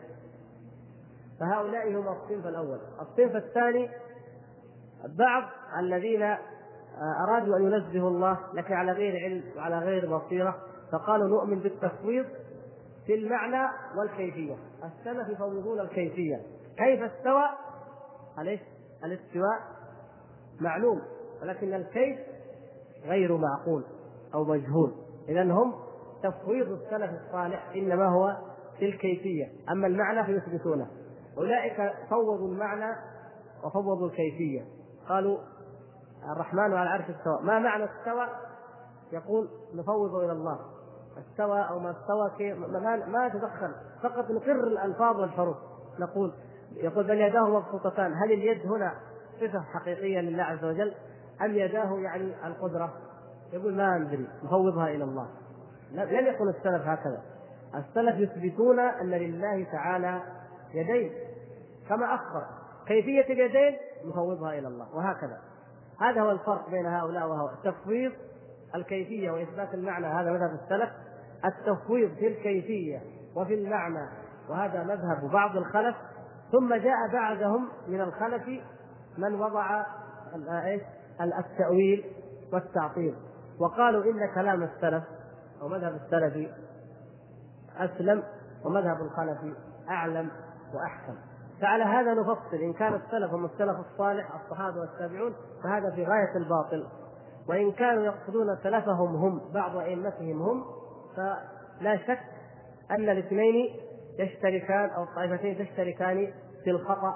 فهؤلاء 1.39 1.89
هم 1.89 2.07
الصنف 2.07 2.47
الأول. 2.47 2.79
الصنف 3.01 3.35
الثاني 3.35 3.89
بعض 5.17 5.43
الذين 5.79 6.23
آه، 6.23 7.23
أرادوا 7.27 7.57
أن 7.57 7.63
ينزهوا 7.63 8.09
الله 8.09 8.39
لكن 8.53 8.73
على 8.73 8.91
غير 8.91 9.23
علم 9.23 9.43
وعلى 9.57 9.79
غير 9.79 10.17
بصيرة 10.17 10.57
فقالوا 10.91 11.27
نؤمن 11.27 11.59
بالتفويض 11.59 12.25
في 13.05 13.13
المعنى 13.13 13.71
والكيفية. 13.97 14.55
السلف 14.83 15.29
يفوضون 15.29 15.79
الكيفية. 15.79 16.41
كيف 16.77 17.01
استوى؟ 17.01 17.43
عليه 18.37 18.59
الاستواء 19.03 19.59
معلوم 20.59 21.01
ولكن 21.41 21.73
الكيف 21.73 22.19
غير 23.05 23.37
معقول. 23.37 23.83
أو 24.33 24.43
مجهول. 24.43 24.93
إذا 25.29 25.43
هم 25.43 25.73
تفويض 26.23 26.71
السلف 26.71 27.11
الصالح 27.11 27.71
إنما 27.75 28.07
هو 28.07 28.37
في 28.79 28.85
الكيفية 28.85 29.45
أما 29.71 29.87
المعنى 29.87 30.23
فيثبتونه. 30.25 30.87
أولئك 31.37 31.93
فوضوا 32.09 32.47
المعنى 32.47 32.95
وفوضوا 33.63 34.07
الكيفية. 34.07 34.65
قالوا 35.09 35.37
الرحمن 36.35 36.59
على 36.59 36.83
العرش 36.83 37.09
استوى. 37.09 37.41
ما 37.41 37.59
معنى 37.59 37.83
استوى؟ 37.83 38.27
يقول 39.11 39.49
نفوض 39.73 40.15
إلى 40.15 40.31
الله. 40.31 40.59
استوى 41.17 41.61
أو 41.69 41.79
ما 41.79 41.91
استوى 41.91 42.53
ما, 42.53 43.05
ما 43.05 43.29
تدخل 43.29 43.75
فقط 44.03 44.31
نقر 44.31 44.67
الألفاظ 44.67 45.19
والحروف. 45.19 45.57
نقول 45.99 46.33
يقول 46.73 47.07
بل 47.07 47.21
يداه 47.21 47.49
مبسوطتان. 47.49 48.13
هل 48.13 48.31
اليد 48.31 48.67
هنا 48.67 48.93
صفة 49.41 49.59
حقيقية 49.59 50.19
لله 50.19 50.43
عز 50.43 50.65
وجل؟ 50.65 50.93
أم 51.41 51.55
يداه 51.55 51.99
يعني 51.99 52.47
القدرة؟ 52.47 52.93
يقول 53.53 53.75
ما 53.75 53.97
ندري 53.97 54.27
نفوضها 54.43 54.87
إلى 54.87 55.03
الله. 55.03 55.27
لم 55.91 56.27
يكن 56.27 56.49
السلف 56.49 56.87
هكذا. 56.87 57.21
السلف 57.75 58.19
يثبتون 58.19 58.79
أن 58.79 59.09
لله 59.09 59.63
تعالى 59.71 60.21
يدين 60.73 61.11
كما 61.89 62.15
أخبر. 62.15 62.45
كيفية 62.87 63.33
اليدين؟ 63.33 63.79
نفوضها 64.05 64.59
إلى 64.59 64.67
الله 64.67 64.95
وهكذا. 64.95 65.37
هذا 66.01 66.21
هو 66.21 66.31
الفرق 66.31 66.69
بين 66.69 66.85
هؤلاء 66.85 67.27
وهو 67.27 67.49
تفويض 67.63 68.11
الكيفية 68.75 69.31
وإثبات 69.31 69.73
المعنى 69.73 70.05
هذا 70.05 70.31
مذهب 70.31 70.59
السلف. 70.63 70.89
التفويض 71.45 72.13
في 72.15 72.27
الكيفية 72.27 73.01
وفي 73.35 73.53
المعنى 73.53 74.07
وهذا 74.49 74.83
مذهب 74.83 75.31
بعض 75.31 75.57
الخلف. 75.57 75.95
ثم 76.51 76.73
جاء 76.75 77.07
بعدهم 77.13 77.69
من 77.87 78.01
الخلف 78.01 78.47
من 79.17 79.35
وضع 79.35 79.85
إيش؟ 80.65 80.81
التأويل 81.21 82.05
والتعطيل. 82.53 83.15
وقالوا 83.59 84.03
إن 84.03 84.33
كلام 84.35 84.63
السلف 84.63 85.03
أو 85.61 85.67
مذهب 85.67 85.95
السلف 85.95 86.51
أسلم 87.77 88.23
ومذهب 88.65 89.01
الخلف 89.01 89.37
أعلم 89.89 90.31
وأحكم. 90.73 91.15
فعلى 91.61 91.83
هذا 91.83 92.13
نفصل 92.13 92.55
إن 92.55 92.73
كان 92.73 92.93
السلف 92.93 93.33
هم 93.33 93.45
السلف 93.45 93.79
الصالح 93.79 94.35
الصحابة 94.35 94.79
والتابعون 94.79 95.33
فهذا 95.63 95.91
في 95.91 96.05
غاية 96.05 96.35
الباطل. 96.35 96.87
وإن 97.49 97.71
كانوا 97.71 98.03
يقصدون 98.03 98.57
سلفهم 98.63 99.15
هم 99.15 99.41
بعض 99.53 99.77
أئمتهم 99.77 100.41
هم 100.41 100.63
فلا 101.15 101.97
شك 101.97 102.19
أن 102.91 103.09
الاثنين 103.09 103.75
يشتركان 104.19 104.89
أو 104.89 105.03
الطائفتين 105.03 105.57
تشتركان 105.57 106.33
في 106.63 106.69
الخطأ 106.69 107.13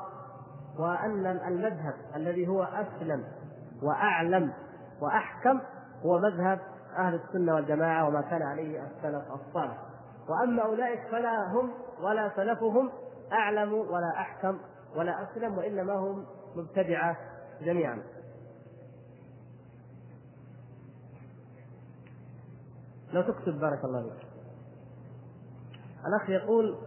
وأن 0.80 1.26
المذهب 1.48 1.94
الذي 2.16 2.48
هو 2.48 2.64
أسلم 2.64 3.24
وأعلم 3.84 4.54
وأحكم 5.02 5.60
هو 6.06 6.20
مذهب 6.20 6.60
أهل 6.98 7.16
السنة 7.16 7.56
والجماعة 7.56 8.08
وما 8.08 8.22
كان 8.22 8.42
عليه 8.42 8.84
السلف 8.84 9.24
الصالح. 9.32 9.78
وأما 10.30 10.64
أولئك 10.64 11.00
فلا 11.12 11.52
هم 11.52 11.72
ولا 12.02 12.32
سلفهم 12.36 12.92
أعلم 13.34 13.74
ولا 13.74 14.12
أحكم 14.20 14.60
ولا 14.96 15.24
أسلم 15.24 15.58
وإنما 15.58 15.94
هم 15.94 16.26
مبتدعة 16.56 17.18
جميعا. 17.62 18.04
لو 23.14 23.22
تكتب 23.22 23.60
بارك 23.60 23.84
الله 23.84 24.04
فيك. 24.04 24.28
الأخ 26.08 26.30
يقول 26.30 26.78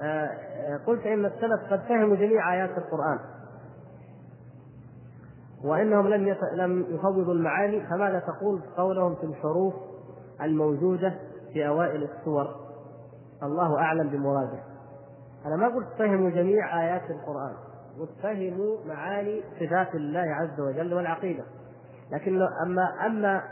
آه، 0.00 0.26
آه، 0.26 0.80
قلت 0.86 1.06
إن 1.06 1.26
السلف 1.26 1.72
قد 1.72 1.80
فهموا 1.80 2.16
جميع 2.16 2.52
آيات 2.54 2.78
القرآن. 2.78 3.18
وإنهم 5.64 6.08
لم 6.08 6.36
لم 6.54 6.86
يفوضوا 6.88 7.34
المعاني 7.34 7.86
فماذا 7.86 8.18
تقول 8.18 8.62
قولهم 8.76 9.14
في 9.14 9.24
الحروف 9.24 9.74
الموجودة 10.42 11.14
في 11.52 11.68
أوائل 11.68 12.02
السور؟ 12.02 12.46
الله 13.42 13.78
أعلم 13.78 14.08
بمراده. 14.08 14.62
أنا 15.46 15.56
ما 15.56 15.68
قلت 15.68 15.88
فهموا 15.98 16.30
جميع 16.30 16.80
آيات 16.82 17.10
القرآن 17.10 17.54
قلت 18.00 18.10
فهموا 18.22 18.76
معاني 18.86 19.42
صفات 19.60 19.94
الله 19.94 20.20
عز 20.20 20.60
وجل 20.60 20.94
والعقيدة. 20.94 21.44
لكن 22.12 22.42
أما 22.66 23.06
أما 23.06 23.42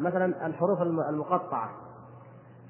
مثلا 0.00 0.46
الحروف 0.46 0.82
المقطعة 0.82 1.70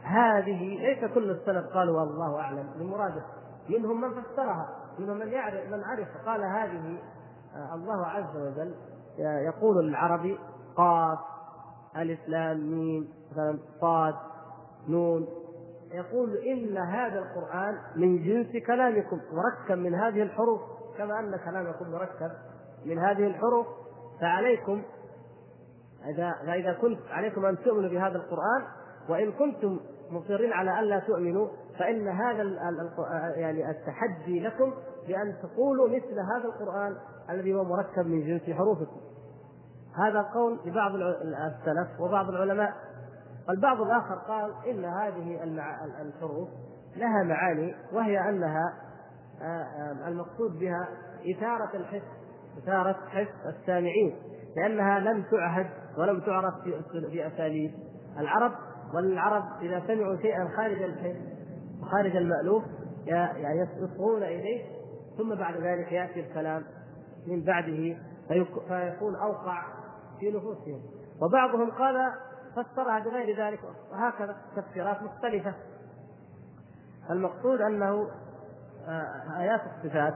هذه 0.02 0.78
ليس 0.78 1.12
كل 1.14 1.30
السلف 1.30 1.66
قالوا 1.74 2.00
والله 2.00 2.40
أعلم 2.40 2.66
بمراده. 2.78 3.22
منهم 3.68 4.00
من 4.00 4.10
فسرها 4.10 4.68
منهم 4.98 5.18
من 5.18 5.28
يعرف 5.28 5.72
من 5.72 5.84
عرف 5.84 6.08
قال 6.26 6.44
هذه 6.44 6.98
آه، 7.56 7.74
الله 7.74 8.06
عز 8.06 8.36
وجل 8.36 8.74
يقول 9.18 9.88
العربي 9.88 10.38
قاف 10.76 11.18
ألف 11.96 12.28
لام 12.28 12.70
ميم 12.70 13.08
مثلا 13.32 13.58
صاد 13.80 14.14
نون. 14.88 15.26
يقول 15.92 16.36
إن 16.36 16.76
هذا 16.76 17.18
القرآن 17.18 17.78
من 17.96 18.22
جنس 18.22 18.64
كلامكم 18.66 19.20
مركب 19.32 19.78
من 19.78 19.94
هذه 19.94 20.22
الحروف. 20.22 20.60
كما 20.98 21.20
أن 21.20 21.36
كلامكم 21.44 21.90
مركب 21.90 22.30
من 22.86 22.98
هذه 22.98 23.26
الحروف 23.26 23.66
فعليكم 24.20 24.82
إذا 26.14 26.34
فإذا 26.46 26.72
كنت 26.72 26.98
عليكم 27.10 27.46
أن 27.46 27.58
تؤمنوا 27.58 27.90
بهذا 27.90 28.16
القرآن 28.16 28.62
وإن 29.08 29.32
كنتم 29.32 29.80
مصرين 30.10 30.52
على 30.52 30.80
ألا 30.80 30.98
تؤمنوا 30.98 31.48
فإن 31.78 32.08
هذا 32.08 32.42
يعني 33.36 33.70
التحدي 33.70 34.40
لكم 34.40 34.72
بأن 35.08 35.34
تقولوا 35.42 35.88
مثل 35.88 36.12
هذا 36.12 36.44
القرآن 36.44 36.96
الذي 37.30 37.54
هو 37.54 37.64
مركب 37.64 38.06
من 38.06 38.26
جنس 38.26 38.56
حروفكم. 38.56 39.00
هذا 39.98 40.22
قول 40.22 40.58
لبعض 40.66 40.94
السلف 40.94 42.00
وبعض 42.00 42.28
العلماء. 42.28 42.72
البعض 43.50 43.80
الآخر 43.80 44.14
قال 44.14 44.52
إن 44.70 44.84
هذه 44.84 45.42
الحروف 46.02 46.48
لها 46.96 47.22
معاني 47.22 47.74
وهي 47.92 48.28
أنها 48.28 48.74
آه، 49.42 49.44
آه، 49.44 50.08
المقصود 50.08 50.58
بها 50.58 50.88
إثارة 51.30 51.76
الحس 51.76 52.02
إثارة 52.58 52.96
حس 53.08 53.46
السامعين 53.46 54.16
لأنها 54.56 54.98
لم 54.98 55.24
تعهد 55.30 55.66
ولم 55.98 56.20
تعرف 56.20 56.54
في 57.10 57.26
أساليب 57.26 57.74
العرب 58.18 58.52
والعرب 58.94 59.44
إذا 59.62 59.82
سمعوا 59.86 60.16
شيئا 60.16 60.48
خارج 60.56 60.82
الحس 60.82 61.16
وخارج 61.82 62.16
المألوف 62.16 62.64
يعني 63.06 63.68
يصغون 63.76 64.22
إليه 64.22 64.64
ثم 65.18 65.34
بعد 65.34 65.54
ذلك 65.56 65.92
يأتي 65.92 66.20
الكلام 66.20 66.64
من 67.26 67.44
بعده 67.44 67.96
فيكون 68.68 69.16
أوقع 69.16 69.77
في 70.20 70.30
نفوسهم. 70.30 70.80
وبعضهم 71.22 71.70
قال 71.70 72.12
فسرها 72.52 72.98
بغير 72.98 73.38
ذلك 73.38 73.60
وهكذا 73.92 74.36
تفسيرات 74.56 75.02
مختلفة. 75.02 75.54
المقصود 77.10 77.60
أنه 77.60 78.08
آه، 78.88 79.40
آيات 79.40 79.60
الصفات 79.60 80.14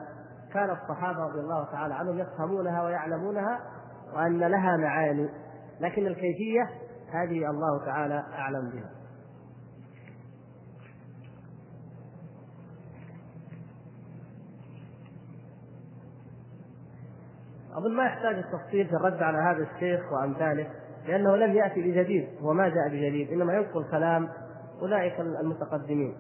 كان 0.52 0.70
الصحابة 0.70 1.24
رضي 1.24 1.40
الله 1.40 1.64
تعالى 1.64 1.94
عنهم 1.94 2.18
يفهمونها 2.18 2.84
ويعلمونها 2.84 3.60
وأن 4.14 4.38
لها 4.38 4.76
معاني 4.76 5.28
لكن 5.80 6.06
الكيفية 6.06 6.70
هذه 7.12 7.50
الله 7.50 7.84
تعالى 7.84 8.24
أعلم 8.32 8.70
بها. 8.70 9.01
أظن 17.76 17.96
ما 17.96 18.04
يحتاج 18.04 18.34
التفصيل 18.34 18.86
في 18.86 18.96
الرد 18.96 19.22
على 19.22 19.38
هذا 19.38 19.68
الشيخ 19.74 20.12
وأمثاله 20.12 20.66
لأنه 21.08 21.36
لم 21.36 21.52
يأتي 21.52 21.82
بجديد 21.82 22.28
هو 22.40 22.52
ما 22.52 22.68
جاء 22.68 22.88
بجديد 22.88 23.30
إنما 23.30 23.54
ينقل 23.54 23.84
كلام 23.90 24.28
أولئك 24.82 25.20
المتقدمين. 25.20 26.14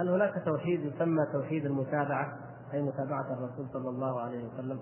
هل 0.00 0.08
هناك 0.08 0.44
توحيد 0.44 0.84
يسمى 0.84 1.26
توحيد 1.32 1.66
المتابعة؟ 1.66 2.38
أي 2.74 2.82
متابعة 2.82 3.32
الرسول 3.32 3.66
صلى 3.72 3.88
الله 3.88 4.20
عليه 4.20 4.44
وسلم؟ 4.44 4.80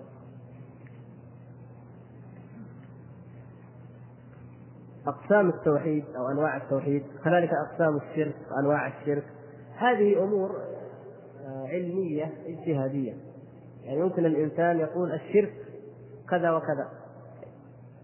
أقسام 5.07 5.49
التوحيد 5.49 6.05
أو 6.15 6.31
أنواع 6.31 6.57
التوحيد 6.57 7.03
كذلك 7.23 7.49
أقسام 7.69 7.97
الشرك 7.97 8.35
وأنواع 8.51 8.87
الشرك. 8.87 9.23
هذه 9.77 10.23
أمور 10.23 10.51
آه، 11.45 11.67
علمية 11.67 12.33
اجتهادية. 12.45 13.13
يعني 13.83 13.99
يمكن 13.99 14.25
الإنسان 14.25 14.79
يقول 14.79 15.11
الشرك 15.11 15.53
كذا 16.29 16.51
وكذا. 16.51 16.89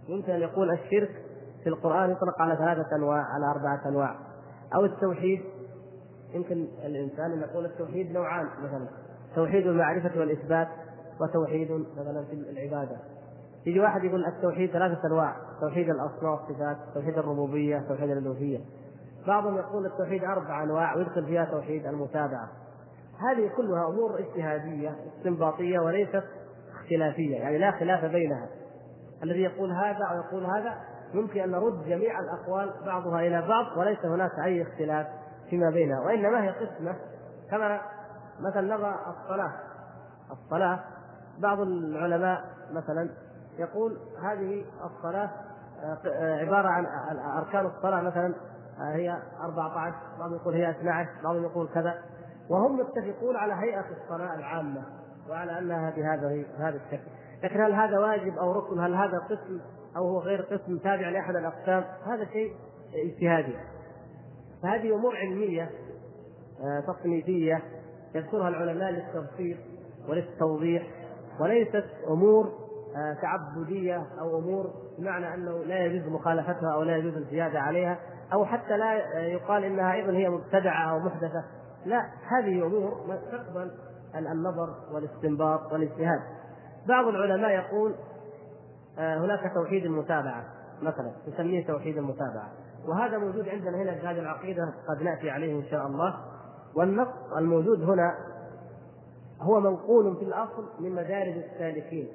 يمكن 0.07 0.31
أن 0.31 0.41
يقول 0.41 0.71
الشرك 0.71 1.21
في 1.63 1.69
القرآن 1.69 2.11
يطلق 2.11 2.41
على 2.41 2.55
ثلاثة 2.55 2.95
أنواع 2.95 3.21
على 3.21 3.45
أربعة 3.45 3.89
أنواع. 3.89 4.15
أو 4.75 4.85
التوحيد 4.85 5.54
يمكن 6.35 6.67
الإنسان 6.85 7.31
أن 7.31 7.41
يقول 7.41 7.65
التوحيد 7.65 8.11
نوعان 8.11 8.45
مثلا 8.63 8.87
توحيد 9.35 9.67
المعرفة 9.67 10.19
والإثبات 10.19 10.67
وتوحيد 11.21 11.71
مثلا 11.71 12.23
في 12.23 12.33
العبادة. 12.33 12.97
يجي 13.65 13.79
واحد 13.79 14.03
يقول 14.03 14.25
التوحيد 14.25 14.71
ثلاثة 14.71 15.07
أنواع 15.07 15.35
توحيد 15.61 15.89
الاسماء 15.89 16.31
والصفات 16.31 16.77
توحيد 16.93 17.17
الربوبية 17.17 17.79
توحيد 17.87 18.09
الألوهية. 18.09 18.59
بعضهم 19.27 19.57
يقول 19.57 19.85
التوحيد 19.85 20.23
أربع 20.23 20.63
أنواع 20.63 20.95
ويدخل 20.95 21.25
فيها 21.25 21.45
توحيد 21.45 21.85
المتابعة. 21.85 22.49
هذه 23.19 23.51
كلها 23.57 23.87
أمور 23.87 24.19
اجتهادية 24.19 24.95
استنباطية 25.17 25.79
وليست 25.79 26.23
اختلافية 26.73 27.35
يعني 27.35 27.57
لا 27.57 27.71
خلاف 27.71 28.05
بينها. 28.05 28.47
الذي 29.23 29.41
يقول 29.41 29.71
هذا 29.71 30.05
أو 30.11 30.17
يقول 30.17 30.45
هذا 30.45 30.73
يمكن 31.13 31.39
أن 31.39 31.51
نرد 31.51 31.85
جميع 31.85 32.19
الأقوال 32.19 32.73
بعضها 32.85 33.19
إلى 33.19 33.41
بعض 33.47 33.77
وليس 33.77 34.05
هناك 34.05 34.31
أي 34.45 34.61
اختلاف. 34.61 35.07
فيما 35.49 35.69
بينها 35.69 35.99
وإنما 35.99 36.43
هي 36.43 36.49
قسمة. 36.49 36.95
كما 37.51 37.81
مثلا 38.39 38.75
نضع 38.75 38.95
الصلاة. 39.09 39.51
الصلاة 40.31 40.79
بعض 41.39 41.59
العلماء 41.59 42.45
مثلا 42.71 43.09
يقول 43.57 43.97
هذه 44.23 44.65
الصلاة 44.85 45.29
آه، 45.83 46.39
عبارة 46.39 46.67
عن 46.67 46.85
أركان 47.37 47.65
الصلاة 47.65 48.01
مثلا 48.01 48.33
آه، 48.79 48.95
هي 48.95 49.17
14 49.41 49.95
بعضهم 50.19 50.35
يقول 50.35 50.53
هي 50.53 50.69
12 50.69 51.09
بعضهم 51.23 51.43
يقول 51.43 51.67
كذا. 51.73 51.93
وهم 52.49 52.79
متفقون 52.79 53.35
على 53.35 53.53
هيئة 53.53 53.85
الصلاة 54.03 54.35
العامة 54.35 54.83
وعلى 55.29 55.59
أنها 55.59 55.89
بهذا 55.89 56.45
بهذا 56.57 56.75
الشكل. 56.75 57.07
لكن 57.43 57.61
هل 57.61 57.73
هذا 57.73 57.99
واجب 57.99 58.37
أو 58.37 58.51
ركن؟ 58.51 58.79
هل 58.79 58.95
هذا 58.95 59.19
قسم 59.19 59.59
أو 59.97 60.07
هو 60.07 60.19
غير 60.19 60.41
قسم 60.41 60.77
تابع 60.77 61.09
لأحد 61.09 61.35
الأقسام؟ 61.35 61.83
هذا 62.05 62.25
شيء 62.25 62.53
اجتهادي. 63.05 63.55
فهذه 64.63 64.95
أمور 64.95 65.15
علمية 65.17 65.69
آه، 66.61 66.93
تصنيفية 66.93 67.63
يذكرها 68.15 68.49
العلماء 68.49 68.91
للتبسيط 68.91 69.57
وللتوضيح 70.09 70.83
وليست 71.39 71.85
أمور 72.09 72.65
آه، 72.95 73.17
تعبدية 73.21 74.03
أو 74.21 74.39
أمور 74.39 74.73
بمعنى 74.99 75.33
أنه 75.33 75.63
لا 75.63 75.85
يجوز 75.85 76.11
مخالفتها 76.11 76.73
أو 76.73 76.83
لا 76.83 76.97
يجوز 76.97 77.17
الزيادة 77.17 77.59
عليها 77.59 77.99
أو 78.33 78.45
حتى 78.45 78.77
لا 78.77 78.93
يقال 79.19 79.63
إنها 79.63 79.93
أيضا 79.93 80.11
هي 80.11 80.29
مبتدعة 80.29 80.91
أو 80.91 80.99
محدثة. 80.99 81.43
لا 81.85 82.09
هذه 82.27 82.65
أمور 82.65 83.19
تقبل 83.31 83.71
النظر 84.15 84.69
والاستنباط 84.93 85.73
والاجتهاد. 85.73 86.19
بعض 86.87 87.07
العلماء 87.07 87.51
يقول 87.51 87.95
آه، 88.99 89.17
هناك 89.17 89.53
توحيد 89.53 89.85
المتابعة 89.85 90.45
مثلا 90.81 91.11
نسميه 91.27 91.67
توحيد 91.67 91.97
المتابعة. 91.97 92.51
وهذا 92.87 93.17
موجود 93.17 93.49
عندنا 93.49 93.77
هنا 93.77 93.95
في 93.95 94.07
هذه 94.07 94.19
العقيدة 94.19 94.73
قد 94.87 95.01
نأتي 95.03 95.29
عليه 95.29 95.59
إن 95.59 95.63
شاء 95.63 95.87
الله. 95.87 96.15
والنص 96.75 97.07
الموجود 97.37 97.81
هنا 97.83 98.15
هو 99.41 99.59
منقول 99.59 100.15
في 100.15 100.25
الأصل 100.25 100.69
من 100.79 100.91
مدارج 100.91 101.37
السالكين 101.37 102.07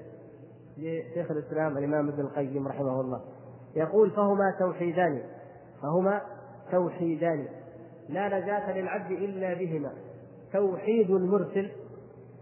لشيخ 0.78 1.30
الإسلام 1.30 1.78
الإمام 1.78 2.08
ابن 2.08 2.20
القيم 2.20 2.68
رحمه 2.68 3.00
الله. 3.00 3.20
يقول 3.76 4.10
فهما 4.10 4.54
توحيدان 4.58 5.22
فهما 5.82 6.20
توحيدان. 6.70 7.48
لا 8.08 8.40
نجاة 8.40 8.72
للعبد 8.72 9.10
إلا 9.10 9.54
بهما. 9.54 9.92
توحيد 10.52 11.10
المرسل 11.10 11.70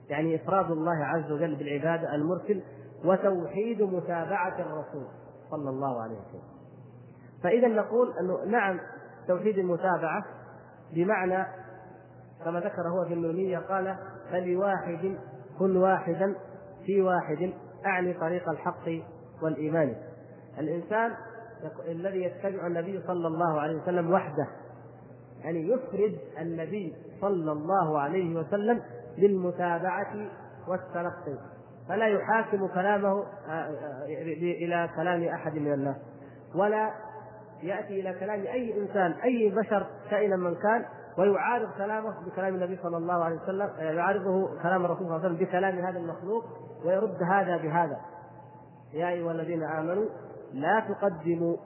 يعني 0.09 0.37
إفراد 0.37 0.71
الله 0.71 1.05
عز 1.05 1.33
وجل 1.33 1.57
بالعبادة 1.57 2.15
المرسل 2.15 2.63
وتوحيد 3.05 3.83
متابعة 3.83 4.61
الرسول 4.61 5.07
صلى 5.51 5.71
الله 5.71 6.03
عليه 6.03 6.15
وسلم. 6.15 6.58
فإذا 7.43 7.69
نقول 7.69 8.13
أنه 8.21 8.45
نعم 8.45 8.81
توحيد 9.29 9.59
المتابعة 9.59 10.25
بمعنى 10.95 11.47
كما 12.45 12.61
ذكر 12.61 12.89
هو 12.89 13.05
في 13.05 13.15
النونية 13.15 13.59
قال 13.59 13.97
فلواحد 14.31 15.17
كن 15.59 15.77
واحدا 15.77 16.35
في 16.87 17.03
واحد 17.03 17.53
أعني 17.87 18.13
طريق 18.15 18.49
الحق 18.49 18.89
والإيمان. 19.43 19.95
الإنسان 20.59 21.15
الذي 21.89 22.23
يتبع 22.23 22.67
النبي 22.67 23.03
صلى 23.07 23.27
الله 23.27 23.61
عليه 23.61 23.83
وسلم 23.83 24.11
وحده 24.11 24.47
يعني 25.45 25.69
يفرد 25.69 26.19
النبي 26.41 26.95
صلى 27.21 27.53
الله 27.53 28.01
عليه 28.01 28.37
وسلم 28.37 28.83
بالمتابعة 29.19 30.15
والتلقي 30.69 31.39
فلا 31.89 32.07
يحاكم 32.07 32.67
كلامه 32.67 33.25
آه، 33.49 33.51
آه، 33.51 34.05
إلى 34.41 34.91
كلام 34.97 35.25
أحد 35.25 35.55
من 35.55 35.73
الناس 35.73 35.97
ولا 36.55 36.93
يأتي 37.63 38.01
إلى 38.01 38.21
كلام 38.21 38.41
أي 38.41 38.83
إنسان 38.83 39.13
أي 39.13 39.51
بشر 39.51 39.87
كائنا 40.11 40.37
من 40.37 40.55
كان 40.55 40.85
ويعارض 41.19 41.69
كلامه 41.77 42.15
بكلام 42.27 42.55
النبي 42.55 42.79
صلى 42.83 42.97
الله 42.97 43.25
عليه 43.25 43.37
وسلم 43.37 43.71
يعارضه 43.79 44.63
كلام 44.63 44.85
الرسول 44.85 45.07
صلى 45.07 45.17
الله 45.17 45.25
عليه 45.25 45.35
وسلم 45.35 45.47
بكلام 45.47 45.79
هذا 45.79 45.99
المخلوق 45.99 46.45
ويرد 46.85 47.23
هذا 47.23 47.57
بهذا. 47.57 47.97
يا 48.93 49.09
أيها 49.09 49.33
الذين 49.33 49.63
آمنوا 49.63 50.05
لا 50.53 50.81
تقدموا 50.89 51.57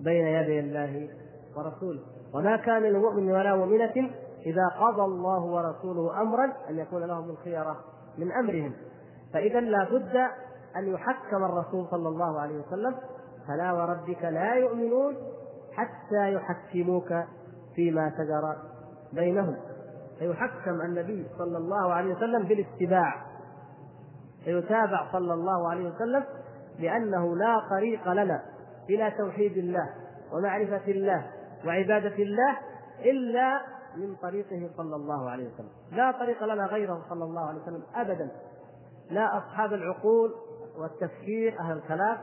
بين 0.00 0.26
يدي 0.26 0.60
الله 0.60 1.08
ورسوله. 1.56 2.00
وما 2.34 2.56
كان 2.56 2.82
لمؤمن 2.82 3.32
ولا 3.32 3.56
مؤمنة 3.56 4.10
إذا 4.46 4.68
قضى 4.80 5.02
الله 5.02 5.42
ورسوله 5.42 6.20
أمرا 6.22 6.52
أن 6.70 6.78
يكون 6.78 7.04
لهم 7.04 7.30
الخيرة 7.30 7.76
من 8.18 8.32
أمرهم. 8.32 8.72
فإذا 9.34 9.60
لا 9.60 9.84
بد 9.84 10.16
أن 10.76 10.88
يحكم 10.94 11.44
الرسول 11.44 11.86
صلى 11.90 12.08
الله 12.08 12.40
عليه 12.40 12.58
وسلم. 12.58 12.94
فلا 13.48 13.72
وربك 13.72 14.24
لا 14.24 14.54
يؤمنون 14.54 15.16
حتى 15.72 16.32
يحكموك 16.32 17.14
فيما 17.74 18.10
شجر 18.10 18.56
بينهم. 19.12 19.56
فيحكم 20.18 20.80
النبي 20.80 21.26
صلى 21.38 21.58
الله 21.58 21.92
عليه 21.92 22.14
وسلم 22.14 22.42
بالاتباع. 22.42 23.26
فيتابع 24.44 25.12
صلى 25.12 25.34
الله 25.34 25.70
عليه 25.70 25.90
وسلم 25.90 26.24
لأنه 26.78 27.36
لا 27.36 27.60
طريق 27.70 28.08
لنا 28.12 28.42
إلى 28.90 29.10
توحيد 29.18 29.56
الله 29.56 29.90
ومعرفة 30.32 30.90
الله 30.90 31.26
وعبادة 31.66 32.14
الله 32.14 32.56
إلا 33.04 33.60
من 33.96 34.14
طريقه 34.14 34.70
صلى 34.76 34.96
الله 34.96 35.30
عليه 35.30 35.48
وسلم. 35.54 35.70
لا 35.92 36.12
طريق 36.12 36.44
لنا 36.44 36.66
غيره 36.66 37.02
صلى 37.08 37.24
الله 37.24 37.48
عليه 37.48 37.60
وسلم 37.60 37.82
أبدا. 37.94 38.30
لا 39.10 39.38
أصحاب 39.38 39.72
العقول 39.72 40.34
والتفكير 40.78 41.60
أهل 41.60 41.76
الكلام 41.76 42.18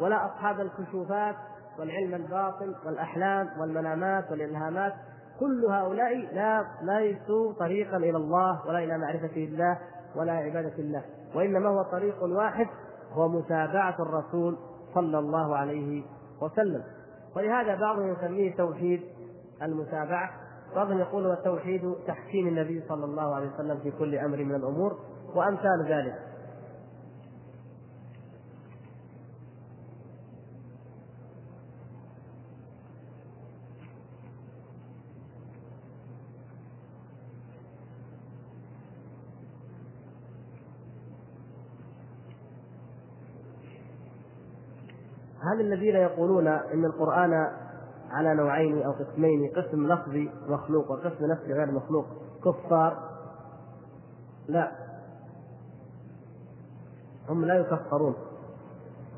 ولا 0.00 0.26
أصحاب 0.26 0.60
الكشوفات 0.60 1.36
والعلم 1.78 2.14
الباطن 2.14 2.74
والأحلام 2.86 3.48
والمنامات 3.60 4.30
والإلهامات 4.30 4.92
كل 5.40 5.64
هؤلاء 5.70 6.34
لا 6.34 6.64
ليسوا 6.82 7.52
طريقا 7.52 7.96
إلى 7.96 8.16
الله 8.16 8.66
ولا 8.68 8.78
إلى 8.78 8.98
معرفة 8.98 9.36
الله 9.36 9.78
ولا 10.16 10.32
عبادة 10.32 10.78
الله 10.78 11.02
وإنما 11.34 11.68
هو 11.68 11.82
طريق 11.82 12.22
واحد 12.22 12.66
هو 13.12 13.28
متابعة 13.28 13.96
الرسول 14.00 14.56
صلى 14.94 15.18
الله 15.18 15.56
عليه 15.56 16.02
وسلم. 16.42 16.82
ولهذا 17.36 17.74
بعضهم 17.74 18.12
يسميه 18.12 18.56
توحيد 18.56 19.00
المتابعة 19.62 20.30
بعضهم 20.76 20.98
يقول 20.98 21.26
هو 21.26 21.34
توحيد 21.34 21.94
تحكيم 22.06 22.48
النبي 22.48 22.82
صلى 22.88 23.04
الله 23.04 23.34
عليه 23.34 23.50
وسلم 23.54 23.78
في 23.82 23.90
كل 23.90 24.14
أمر 24.14 24.36
من 24.36 24.54
الأمور 24.54 24.98
وأمثال 25.34 25.86
ذلك. 25.88 26.14
هل 45.56 45.60
الذين 45.60 45.96
يقولون 45.96 46.48
إن 46.48 46.84
القرآن 46.84 47.52
على 48.10 48.34
نوعين 48.34 48.82
أو 48.82 48.92
قسمين 48.92 49.50
قسم 49.56 49.92
لفظي 49.92 50.30
مخلوق 50.48 50.90
وقسم 50.90 51.26
نفسي 51.26 51.52
غير 51.52 51.70
مخلوق 51.70 52.06
كفار؟ 52.44 53.10
لا. 54.48 54.72
هم 57.28 57.44
لا 57.44 57.54
يكفرون. 57.54 58.14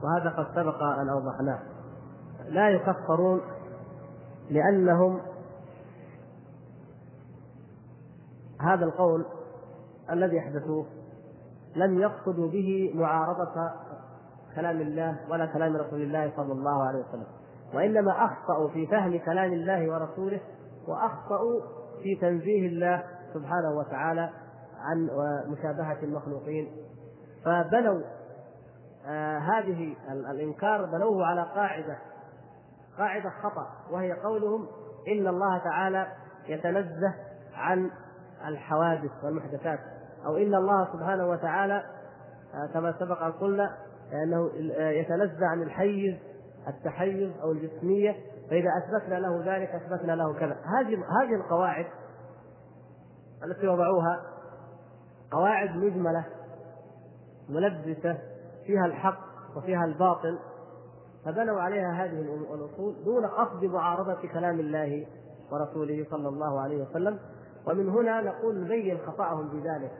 وهذا 0.02 0.30
قد 0.30 0.46
سبق 0.54 0.82
أن 0.82 1.08
أوضحناه. 1.08 1.62
لا 2.48 2.70
يكفرون 2.70 3.40
لأنهم 4.50 5.20
هذا 8.60 8.84
القول 8.84 9.24
الذي 10.10 10.38
احدثوه 10.38 10.86
لم 11.76 12.00
يقصدوا 12.00 12.48
به 12.48 12.92
معارضة 12.94 13.70
كلام 14.54 14.80
الله 14.80 15.16
ولا 15.30 15.46
كلام 15.46 15.76
رسول 15.76 16.02
الله 16.02 16.32
صلى 16.36 16.52
الله 16.52 16.88
عليه 16.88 16.98
وسلم. 16.98 17.26
وإنما 17.74 18.24
اخطاوا 18.24 18.68
في 18.68 18.86
فهم 18.86 19.18
كلام 19.18 19.52
الله 19.52 19.90
ورسوله 19.92 20.40
واخطاوا 20.88 21.60
في 22.02 22.14
تنزيه 22.20 22.66
الله 22.66 23.04
سبحانه 23.34 23.70
وتعالى 23.78 24.30
عن 24.78 25.08
مشابهة 25.48 26.02
المخلوقين. 26.02 26.68
فبنوا 27.44 28.00
آه 29.06 29.38
هذه 29.38 29.96
الإنكار 30.30 30.84
بنوه 30.84 31.26
على 31.26 31.42
قاعدة 31.42 31.98
قاعدة 32.98 33.30
خطأ 33.42 33.66
وهي 33.90 34.12
قولهم 34.12 34.66
إن 35.08 35.26
الله 35.26 35.58
تعالى 35.58 36.06
يتنزه 36.48 37.14
عن 37.54 37.90
الحوادث 38.46 39.10
والمحدثات 39.24 39.78
أو 40.26 40.36
إن 40.36 40.54
الله 40.54 40.92
سبحانه 40.92 41.28
وتعالى 41.28 41.82
آه 42.54 42.72
كما 42.74 42.94
سبق 42.98 43.22
أن 43.22 43.32
قلنا 43.32 43.76
لأنه 44.12 44.50
يتنزع 45.00 45.46
عن 45.46 45.62
الحيز 45.62 46.16
التحيز 46.68 47.30
أو 47.42 47.52
الجسمية 47.52 48.16
فإذا 48.50 48.70
أثبتنا 48.78 49.14
له 49.14 49.56
ذلك 49.56 49.68
أثبتنا 49.68 50.12
له 50.12 50.34
كذا. 50.34 50.56
هذه 50.78 50.94
هذه 51.22 51.34
القواعد 51.34 51.86
التي 53.44 53.68
وضعوها 53.68 54.22
قواعد 55.30 55.76
مجملة 55.76 56.24
ملبسة 57.48 58.18
فيها 58.66 58.86
الحق 58.86 59.20
وفيها 59.56 59.84
الباطل 59.84 60.38
فبنوا 61.24 61.60
عليها 61.60 62.04
هذه 62.04 62.20
الأصول 62.54 63.04
دون 63.04 63.26
قصد 63.26 63.64
معارضة 63.64 64.28
كلام 64.32 64.60
الله 64.60 65.06
ورسوله 65.52 66.06
صلى 66.10 66.28
الله 66.28 66.60
عليه 66.60 66.82
وسلم. 66.82 67.18
ومن 67.68 67.88
هنا 67.88 68.20
نقول 68.20 68.64
نبين 68.64 68.98
خطأهم 69.06 69.48
بذلك 69.48 69.92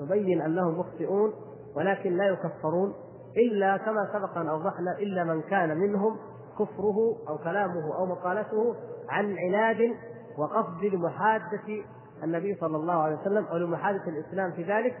نبين 0.00 0.42
أنهم 0.42 0.78
مخطئون 0.78 1.32
ولكن 1.76 2.16
لا 2.16 2.24
يكفرون. 2.28 2.94
إلا 3.36 3.76
كما 3.76 4.08
سبق 4.12 4.38
أن 4.38 4.48
أوضحنا 4.48 4.98
إلا 4.98 5.24
من 5.24 5.42
كان 5.42 5.78
منهم 5.78 6.16
كفره 6.58 7.16
أو 7.28 7.38
كلامه 7.38 7.96
أو 7.98 8.06
مقالته 8.06 8.74
عن 9.08 9.36
عناد 9.38 9.78
وقصد 10.38 10.84
لمحادة 10.84 11.82
النبي 12.24 12.54
صلى 12.54 12.76
الله 12.76 12.94
عليه 12.94 13.16
وسلم 13.16 13.44
أو 13.44 13.56
لمحادة 13.56 14.02
الإسلام 14.06 14.52
في 14.52 14.62
ذلك 14.62 14.96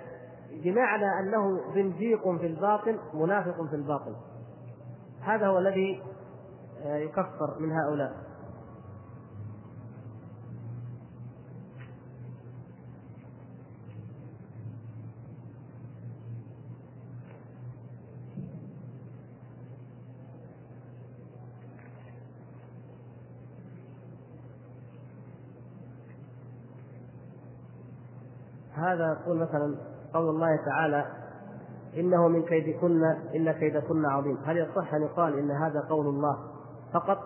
بمعنى 0.64 1.20
أنه 1.20 1.60
زنديق 1.74 2.36
في 2.36 2.46
الباطن 2.46 2.98
منافق 3.14 3.62
في 3.70 3.76
الباطن 3.76 4.14
هذا 5.22 5.46
هو 5.46 5.58
الذي 5.58 6.02
يكفر 6.84 7.56
من 7.60 7.72
هؤلاء. 7.72 8.12
هذا 28.80 29.18
يقول 29.20 29.38
مثلا 29.38 29.74
قول 30.14 30.28
الله 30.28 30.56
تعالى 30.66 31.06
إنه 31.96 32.28
من 32.28 32.42
كيدكن 32.42 33.04
إن 33.34 33.52
كيدكن 33.52 34.04
عظيم. 34.04 34.36
هل 34.44 34.56
يصح 34.56 34.94
أن 34.94 35.02
يقال 35.02 35.38
إن 35.38 35.50
هذا 35.50 35.80
قول 35.88 36.06
الله 36.06 36.36
فقط 36.94 37.18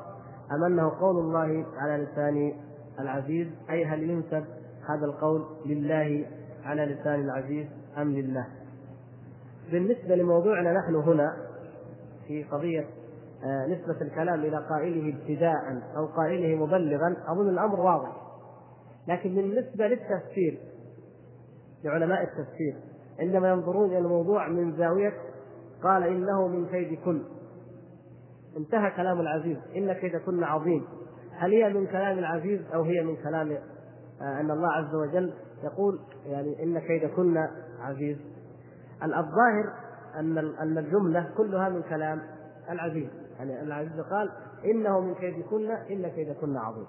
أم 0.53 0.65
أنه 0.65 0.91
قول 1.01 1.19
الله 1.19 1.67
على 1.79 2.05
لسان 2.05 2.53
العزيز؟ 3.01 3.49
أي 3.71 3.85
هل 3.85 4.03
ينسب 4.03 4.45
هذا 4.89 5.05
القول 5.05 5.45
لله 5.67 6.27
على 6.65 6.85
لسان 6.85 7.21
العزيز 7.21 7.67
أم 7.99 8.13
لله؟ 8.13 8.47
بالنسبة 9.73 10.15
لموضوعنا 10.15 10.73
نحن 10.73 10.95
هنا 10.95 11.37
في 12.27 12.45
قضية 12.45 12.87
نسبة 13.69 14.01
الكلام 14.01 14.41
إلى 14.41 14.67
قائله 14.71 15.17
ابتداء 15.17 15.83
أو 15.97 16.07
قائله 16.07 16.57
مبلغا 16.67 17.17
أظن 17.29 17.49
الأمر 17.49 17.81
واضح. 17.81 18.13
لكن 19.09 19.35
بالنسبة 19.35 19.87
للتفسير 19.87 20.59
لعلماء 21.85 22.23
التفسير. 22.23 22.77
عندما 23.21 23.49
ينظرون 23.49 23.91
إلى 23.91 23.99
الموضوع 23.99 24.49
من 24.49 24.77
زاوية 24.77 25.13
قال 25.83 26.03
إنه 26.03 26.49
من 26.49 26.67
كيد 26.67 26.99
كل. 27.05 27.23
انتهى 28.57 28.91
كلام 28.91 29.21
العزيز. 29.21 29.59
إن 29.77 29.93
كيد 29.93 30.17
كن 30.17 30.45
عظيم. 30.45 30.85
هل 31.37 31.53
هي 31.53 31.73
من 31.73 31.87
كلام 31.87 32.19
العزيز 32.19 32.61
أو 32.75 32.83
هي 32.83 33.05
من 33.05 33.17
كلام 33.17 33.53
آه 34.23 34.41
أن 34.41 34.51
الله 34.51 34.73
عز 34.73 34.95
وجل 34.95 35.33
يقول 35.65 36.01
يعني 36.27 36.63
إن 36.63 36.79
كيد 36.79 37.11
كن 37.11 37.37
عزيز؟ 37.81 38.17
الظاهر 39.03 39.73
أن 40.19 40.39
أن 40.39 40.79
الجملة 40.79 41.31
كلها 41.37 41.69
من 41.69 41.83
كلام 41.83 42.21
العزيز. 42.71 43.09
يعني 43.39 43.63
العزيز 43.63 44.01
قال 44.01 44.31
إنه 44.65 45.01
من 45.01 45.15
كيد 45.15 45.45
كن 45.45 45.71
إن 45.71 46.09
كيد 46.09 46.33
كن 46.33 46.57
عظيم. 46.57 46.87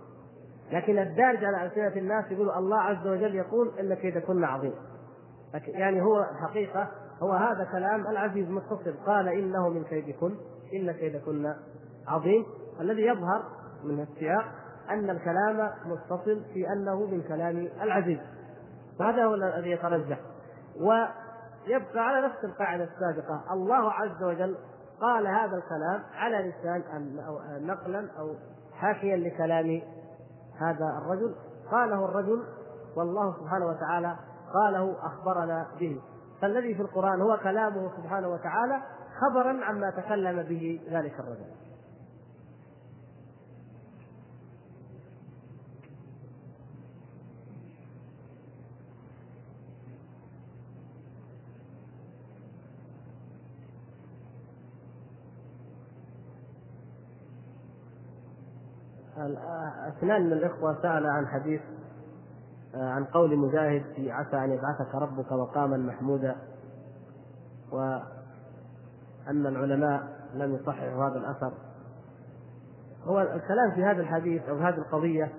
لكن 0.72 1.00
الدارج 1.00 1.46
على 1.46 1.66
ألسنة 1.66 2.02
الناس 2.02 2.32
يقول 2.32 2.50
الله 2.50 2.78
عز 2.78 3.08
وجل 3.08 3.36
يقول 3.36 3.72
إن 3.80 3.94
كيدكن 3.94 4.44
عظيم. 4.44 4.74
يعني 5.68 6.02
هو 6.02 6.26
حقيقة 6.48 6.88
هو 7.24 7.32
هذا 7.32 7.68
كلام 7.72 8.08
العزيز 8.08 8.50
متصل 8.50 8.94
قال 9.06 9.28
إنه 9.28 9.70
من 9.70 9.84
كيدكن 9.84 10.36
إن 10.74 10.92
كيدكن 10.92 11.54
عظيم. 12.08 12.46
الذي 12.82 13.02
يظهر 13.02 13.44
من 13.84 14.02
السياق 14.02 14.46
أن 14.90 15.10
الكلام 15.10 15.72
متصل 15.86 16.44
في 16.54 16.68
أنه 16.74 17.06
من 17.06 17.22
كلام 17.22 17.68
العزيز. 17.82 18.20
وهذا 19.00 19.26
هو 19.26 19.34
الذي 19.34 19.72
يترجح. 19.72 20.20
ويبقى 20.80 22.08
على 22.08 22.28
نفس 22.28 22.44
القاعدة 22.44 22.84
السابقة. 22.84 23.54
الله 23.54 23.92
عز 23.92 24.24
وجل 24.24 24.56
قال 25.02 25.28
هذا 25.28 25.58
الكلام 25.58 26.04
على 26.16 26.38
لسان 26.38 26.84
نقلا 27.68 28.08
أو 28.20 28.36
حاشيا 28.74 29.18
لكلام 29.18 29.82
هذا 30.60 31.02
الرجل. 31.02 31.36
قاله 31.72 32.06
الرجل 32.06 32.44
والله 32.98 33.34
سبحانه 33.40 33.66
وتعالى 33.66 34.16
قاله 34.54 34.96
أخبرنا 35.06 35.68
به. 35.80 36.02
فالذي 36.42 36.76
في 36.76 36.82
القرآن 36.82 37.22
هو 37.22 37.38
كلامه 37.44 37.92
سبحانه 37.98 38.28
وتعالى 38.28 38.82
خبرا 39.22 39.66
عما 39.66 39.90
تكلم 39.90 40.44
به 40.44 40.82
ذلك 40.92 41.20
الرجل. 41.20 41.65
أثنان 59.88 60.26
من 60.26 60.34
الإخوة 60.34 60.82
سأل 60.82 61.06
عن 61.06 61.28
حديث 61.28 61.62
عن 62.76 63.06
قول 63.06 63.38
مجاهد 63.38 63.84
في 63.96 64.12
عسى 64.12 64.38
أن 64.38 64.52
يبعثك 64.52 64.96
ربك 64.96 65.32
مقاما 65.32 65.78
محمودا 65.78 66.36
وأن 67.72 69.46
العلماء 69.46 70.04
لم 70.34 70.56
يصححوا 70.56 71.08
هذا 71.08 71.18
الأثر. 71.18 71.54
هو 73.04 73.22
الكلام 73.22 73.72
في 73.76 73.84
هذا 73.84 74.02
الحديث 74.02 74.50
أو 74.50 74.58
هذه 74.58 74.78
القضية 74.78 75.32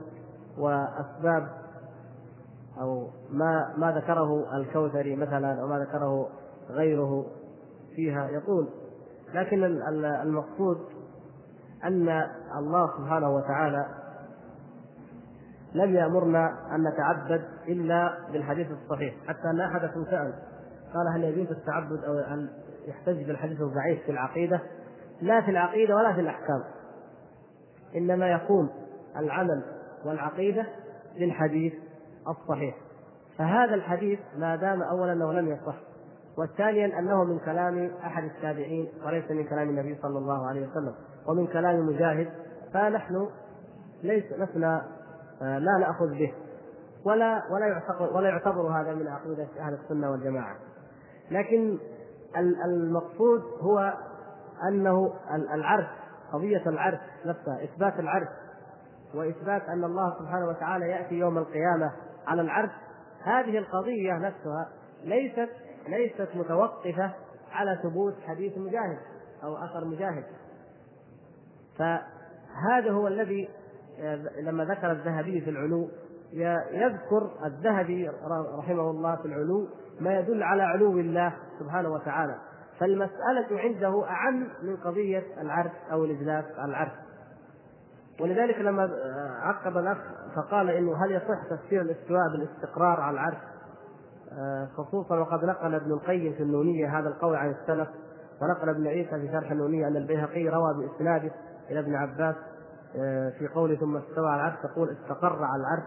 وأسباب 0.59 1.49
أو 2.81 3.09
ما 3.31 3.75
ما 3.77 3.93
ذكره 3.93 4.57
الكوثري 4.57 5.17
مثلا 5.17 5.61
أو 5.63 5.67
ما 5.67 5.79
ذكره 5.79 6.29
غيره 6.71 7.27
فيها 7.95 8.29
يطول 8.31 8.69
لكن 9.35 9.65
المقصود 10.05 10.79
أن 11.85 12.09
الله 12.59 12.91
سبحانه 12.99 13.31
وتعالى 13.31 13.87
لم 15.75 15.95
يأمرنا 15.95 16.75
أن 16.75 16.89
نتعبد 16.89 17.45
إلا 17.69 18.19
بالحديث 18.33 18.67
الصحيح 18.71 19.15
حتى 19.27 19.51
ان 19.51 19.61
احدكم 19.61 20.05
سأل. 20.05 20.35
قال 20.95 21.09
هل 21.15 21.25
يجوز 21.25 21.51
التعبد 21.51 22.05
أو 22.05 22.19
أن 22.19 22.49
يحتج 22.87 23.25
بالحديث 23.27 23.61
الضعيف 23.61 24.03
في 24.03 24.11
العقيدة؟ 24.13 24.61
لا 25.21 25.41
في 25.41 25.51
العقيدة 25.51 25.97
ولا 25.97 26.13
في 26.13 26.21
الأحكام. 26.21 26.63
إنما 27.97 28.29
يكون 28.29 28.71
العمل 29.17 29.63
والعقيدة 30.05 30.67
للحديث 31.17 31.75
الصحيح. 32.29 32.77
فهذا 33.39 33.75
الحديث 33.75 34.19
ما 34.37 34.57
دام 34.57 34.83
اولا 34.83 35.13
انه 35.13 35.33
لم 35.33 35.49
يصح. 35.49 35.77
وثانيا 36.39 36.99
أنه 36.99 37.25
من 37.25 37.39
كلام 37.39 37.91
أحد 38.05 38.25
التابعين 38.25 38.89
وليس 39.07 39.31
من 39.31 39.45
كلام 39.45 39.69
النبي 39.69 39.99
صلى 40.03 40.19
الله 40.19 40.47
عليه 40.47 40.69
وسلم. 40.69 40.95
ومن 41.29 41.47
كلام 41.47 41.87
مجاهد 41.87 42.29
فنحن 42.75 43.29
ليس 44.03 44.33
لسنا 44.33 44.83
آه، 45.43 45.59
لا 45.59 45.79
نأخذ 45.81 46.11
به. 46.11 46.33
ولا 47.05 47.43
ولا 47.51 47.67
يعتبر 47.67 48.17
ولا 48.17 48.29
يعتبر 48.29 48.81
هذا 48.81 48.95
من 48.95 49.09
عقيدة 49.09 49.49
أهل 49.61 49.75
السنة 49.75 50.11
والجماعة. 50.11 50.57
لكن 51.31 51.79
المقصود 52.65 53.43
هو 53.61 53.95
أنه 54.69 55.13
العرش 55.55 55.87
قضية 56.33 56.63
العرش 56.67 56.99
نفسها 57.27 57.65
إثبات 57.65 58.01
العرش 58.01 58.29
وإثبات 59.15 59.63
أن 59.63 59.85
الله 59.85 60.19
سبحانه 60.19 60.47
وتعالى 60.49 60.89
يأتي 60.89 61.15
يوم 61.15 61.39
القيامة 61.39 61.93
على 62.27 62.43
العرش 62.43 62.71
هذه 63.23 63.59
القضية 63.59 64.13
نفسها 64.13 64.69
ليست 65.05 65.49
ليست 65.89 66.29
متوقفة 66.35 67.11
على 67.53 67.79
ثبوت 67.83 68.15
حديث 68.27 68.59
مجاهد 68.59 68.99
أو 69.45 69.57
أثر 69.57 69.85
مجاهد. 69.85 70.25
فهذا 71.79 72.91
هو 72.91 73.07
الذي 73.09 73.49
لما 74.43 74.65
ذكر 74.65 74.91
الذهبي 74.93 75.41
في 75.41 75.51
العلو 75.51 75.89
يذكر 76.73 77.31
الذهبي 77.45 78.11
رحمه 78.59 78.91
الله 78.91 79.17
في 79.17 79.25
العلو 79.27 79.69
ما 80.01 80.19
يدل 80.19 80.43
على 80.43 80.63
علو 80.63 80.99
الله 80.99 81.33
سبحانه 81.59 81.89
وتعالى. 81.89 82.35
فالمسألة 82.81 83.61
عنده 83.61 84.05
أعم 84.09 84.49
من 84.63 84.77
قضية 84.77 85.23
العرش 85.41 85.73
أو 85.93 86.05
الإجلاس 86.05 86.45
على 86.59 86.71
العرش. 86.71 86.93
ولذلك 88.21 88.59
لما 88.59 88.91
عقب 89.43 89.77
الأخ 89.77 89.99
فقال 90.37 90.71
إنه 90.71 91.05
هل 91.05 91.13
يصح 91.13 91.45
تفسير 91.51 91.81
الاستواء 91.81 92.29
بالاستقرار 92.33 93.01
على 93.01 93.15
العرش؟ 93.15 93.39
آه، 94.33 94.69
خصوصا 94.77 95.19
وقد 95.19 95.45
نقل 95.45 95.75
ابن 95.75 95.93
القيم 95.93 96.33
في 96.33 96.43
النونية 96.43 96.99
هذا 96.99 97.09
القول 97.09 97.37
عن 97.37 97.51
السلف 97.51 97.89
ونقل 98.43 98.69
ابن 98.69 98.87
عيسى 98.87 99.11
في 99.11 99.33
شرح 99.33 99.51
النونية 99.51 99.89
أن 99.89 99.97
البيهقي 99.97 100.49
روى 100.49 100.75
بإسناده 100.75 101.31
إلى 101.71 101.81
ابن 101.81 101.95
عباس 101.95 102.37
آه، 102.97 103.31
في 103.39 103.49
قوله 103.49 103.77
ثم 103.77 103.97
استوى 103.97 104.29
على 104.29 104.41
العرش 104.41 104.59
تقول 104.63 104.91
استقر 104.91 105.45
على 105.45 105.61
العرش. 105.61 105.83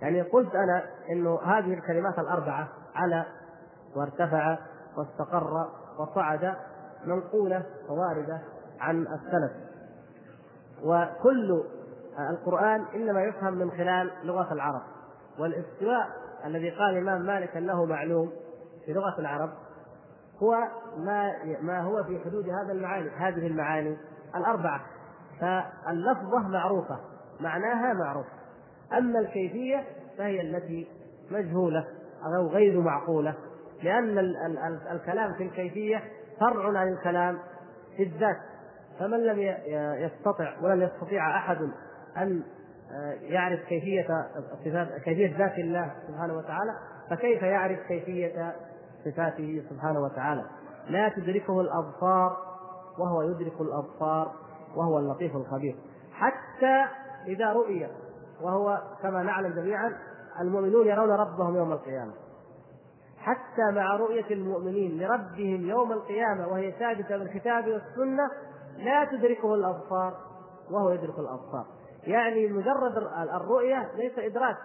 يعني 0.00 0.22
قلت 0.22 0.54
أنا 0.54 0.84
إنه 1.10 1.40
هذه 1.42 1.74
الكلمات 1.74 2.18
الأربعة 2.18 2.68
على 2.94 3.24
وارتفع 3.96 4.58
واستقر 4.96 5.68
وصعد 5.98 6.54
منقولة 7.04 7.62
وواردة 7.88 8.40
عن 8.80 9.00
السلف. 9.00 9.52
وكل 10.84 11.62
القرآن 12.30 12.84
إنما 12.94 13.22
يفهم 13.22 13.54
من 13.54 13.70
خلال 13.70 14.10
لغة 14.24 14.52
العرب. 14.52 14.82
والاستواء 15.38 16.08
الذي 16.44 16.70
قال 16.70 16.98
الإمام 16.98 17.22
مالك 17.22 17.56
أنه 17.56 17.84
معلوم 17.84 18.32
في 18.86 18.92
لغة 18.92 19.18
العرب 19.18 19.50
هو 20.42 20.54
ما 20.96 21.32
ما 21.60 21.80
هو 21.80 22.04
في 22.04 22.20
حدود 22.24 22.48
هذا 22.48 22.72
المعاني 22.72 23.10
هذه 23.10 23.46
المعاني 23.46 23.96
الأربعة. 24.36 24.80
فاللفظة 25.40 26.48
معروفة 26.48 26.98
معناها 27.40 27.92
معروف. 27.94 28.26
أما 28.92 29.18
الكيفية 29.18 29.84
فهي 30.18 30.40
التي 30.40 30.88
مجهولة 31.30 31.84
أو 32.36 32.46
غير 32.46 32.80
معقولة 32.80 33.34
لأن 33.82 34.18
الكلام 34.92 35.34
في 35.34 35.42
الكيفية 35.42 36.02
فرع 36.40 36.78
عن 36.78 36.88
الكلام 36.88 37.38
في 37.96 38.02
الذات. 38.02 38.36
فمن 38.98 39.18
لم 39.18 39.38
يستطع 40.04 40.54
ولن 40.62 40.82
يستطيع 40.82 41.36
أحد 41.36 41.58
أن 42.16 42.42
آه، 42.92 43.12
يعرف 43.12 43.60
كيفية 43.60 44.06
صفات 44.64 44.88
كيفية 45.04 45.38
ذات 45.38 45.58
الله 45.58 45.92
سبحانه 46.08 46.36
وتعالى 46.36 46.72
فكيف 47.10 47.42
يعرف 47.42 47.78
كيفية 47.88 48.54
صفاته 49.04 49.62
سبحانه 49.70 50.00
وتعالى؟ 50.00 50.44
لا 50.88 51.08
تدركه 51.08 51.60
الأبصار 51.60 52.36
وهو 52.98 53.22
يدرك 53.22 53.60
الأبصار. 53.60 54.32
وهو 54.76 54.98
اللطيف 54.98 55.36
الخبير. 55.36 55.76
حتى 56.12 56.84
إذا 57.26 57.52
رؤي 57.52 57.88
وهو 58.42 58.82
كما 59.02 59.22
نعلم 59.22 59.54
جميعا 59.54 59.92
المؤمنون 60.40 60.86
يرون 60.86 61.10
ربهم 61.10 61.56
يوم 61.56 61.72
القيامة. 61.72 62.12
حتى 63.18 63.70
مع 63.72 63.96
رؤية 63.96 64.30
المؤمنين 64.30 64.98
لربهم 64.98 65.68
يوم 65.68 65.92
القيامة 65.92 66.48
وهي 66.48 66.72
ثابتة 66.72 67.18
بالكتاب 67.18 67.68
والسنة 67.68 68.30
لا 68.76 69.04
تدركه 69.04 69.54
الأبصار 69.54 70.14
وهو 70.70 70.90
يدرك 70.90 71.18
الأبصار. 71.18 71.66
يعني 72.06 72.48
مجرد 72.48 72.96
الرؤية 73.34 73.88
ليس 73.96 74.18
إدراك 74.18 74.56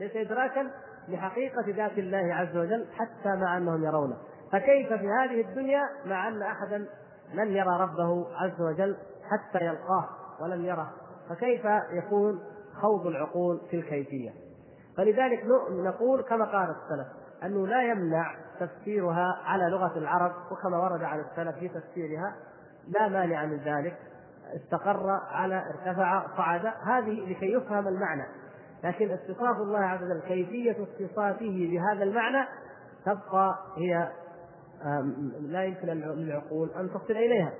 ليس 0.00 0.16
إدراكا 0.16 0.70
لحقيقة 1.08 1.64
ذات 1.68 1.98
الله 1.98 2.34
عز 2.34 2.56
وجل 2.56 2.86
حتى 2.92 3.36
مع 3.40 3.56
أنهم 3.56 3.84
يرونه. 3.84 4.16
فكيف 4.52 4.92
في 4.92 5.08
هذه 5.08 5.40
الدنيا؟ 5.40 5.82
مع 6.06 6.28
أن 6.28 6.42
أحدا 6.42 6.86
لن 7.34 7.48
يرى 7.56 7.80
ربه 7.80 8.26
عز 8.36 8.60
وجل 8.60 8.96
حتى 9.30 9.64
يلقاه 9.64 10.08
ولم 10.40 10.64
يره. 10.64 10.90
فكيف 11.28 11.64
يكون 11.92 12.40
خوض 12.80 13.06
العقول 13.06 13.60
في 13.70 13.76
الكيفية؟ 13.76 14.30
فلذلك 14.96 15.44
نقول 15.70 16.22
كما 16.22 16.44
قال 16.44 16.70
السلف 16.70 17.06
أنه 17.44 17.66
لا 17.66 17.82
يمنع 17.82 18.34
تفسيرها 18.60 19.40
على 19.44 19.64
لغة 19.64 19.98
العرب 19.98 20.32
وكما 20.50 20.78
ورد 20.78 21.02
عن 21.02 21.20
السلف 21.20 21.56
في 21.58 21.68
تفسيرها 21.68 22.34
لا 22.88 23.08
مانع 23.08 23.46
من 23.46 23.56
ذلك. 23.56 23.96
استقر 24.56 25.10
على 25.30 25.64
ارتفع 25.66 26.36
صعد. 26.36 26.66
هذه 26.66 27.30
لكي 27.30 27.52
يفهم 27.52 27.88
المعنى. 27.88 28.24
لكن 28.84 29.10
اتصاف 29.10 29.56
الله 29.56 29.78
عز 29.78 30.02
وجل 30.02 30.20
كيفية 30.20 30.76
اتصافه 31.00 31.68
بهذا 31.70 32.02
المعنى 32.04 32.48
تبقى 33.04 33.58
هي 33.76 34.08
لا 35.40 35.64
يمكن 35.64 35.86
للعقول 35.88 36.70
أن 36.70 36.90
تصل 36.90 37.12
إليها. 37.12 37.52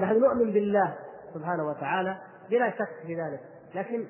نحن 0.00 0.20
نؤمن 0.20 0.52
بالله 0.52 0.94
سبحانه 1.34 1.68
وتعالى 1.68 2.16
بلا 2.50 2.70
شك 2.70 3.06
في 3.06 3.14
ذلك 3.14 3.40
لكن 3.74 4.06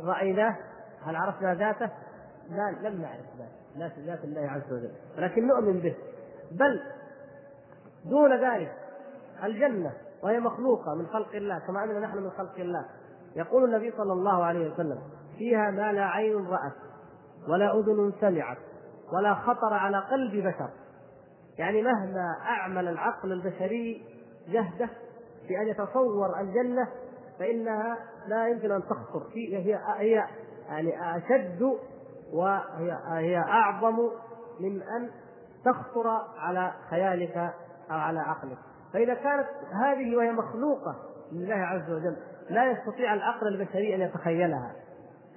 رأيناه 0.00 0.56
هل 1.02 1.16
عرفنا 1.16 1.54
ذاته؟ 1.54 1.90
لا 2.50 2.88
لم 2.88 3.02
نعرف 3.02 3.20
ذاته 3.78 4.06
ذات 4.06 4.24
الله 4.24 4.50
عز 4.50 4.72
وجل 4.72 4.92
ولكن 5.18 5.46
نؤمن 5.46 5.80
به. 5.80 5.96
بل 6.52 6.80
دون 8.04 8.40
ذلك 8.40 8.72
الجنة 9.44 9.92
وهي 10.22 10.40
مخلوقة 10.40 10.94
من 10.94 11.06
خلق 11.06 11.34
الله 11.34 11.58
كما 11.58 11.84
أننا 11.84 12.00
نحن 12.00 12.18
من 12.18 12.30
خلق 12.30 12.54
الله. 12.58 12.86
يقول 13.36 13.64
النبي 13.64 13.90
صلى 13.96 14.12
الله 14.12 14.44
عليه 14.44 14.72
وسلم 14.72 14.98
فيها 15.38 15.70
ما 15.70 15.92
لا 15.92 16.04
عين 16.04 16.46
رأت 16.46 16.72
ولا 17.48 17.78
أذن 17.80 18.12
سمعت 18.20 18.58
ولا 19.12 19.34
خطر 19.34 19.74
على 19.74 19.98
قلب 19.98 20.46
بشر. 20.46 20.70
يعني 21.58 21.82
مهما 21.82 22.36
أعمل 22.42 22.88
العقل 22.88 23.32
البشري 23.32 24.15
جهده 24.48 24.88
في 25.48 25.58
أن 25.58 25.68
يتصور 25.68 26.40
الجنة 26.40 26.88
فإنها 27.38 27.98
لا 28.28 28.48
يمكن 28.48 28.72
أن 28.72 28.82
تخطر. 28.82 29.20
في 29.32 29.56
هي 29.56 29.78
هي 29.96 30.24
يعني 30.68 31.16
أشد 31.16 31.62
وهي 32.32 32.98
هي 33.08 33.38
أعظم 33.38 33.96
من 34.60 34.82
أن 34.82 35.10
تخطر 35.64 36.08
على 36.38 36.72
خيالك 36.90 37.36
أو 37.90 37.96
على 37.96 38.20
عقلك. 38.20 38.58
فإذا 38.92 39.14
كانت 39.14 39.46
هذه 39.72 40.16
وهي 40.16 40.32
مخلوقة 40.32 40.96
لله 41.32 41.54
عز 41.54 41.90
وجل 41.90 42.16
لا 42.50 42.70
يستطيع 42.70 43.14
العقل 43.14 43.48
البشري 43.48 43.94
أن 43.94 44.00
يتخيلها. 44.00 44.72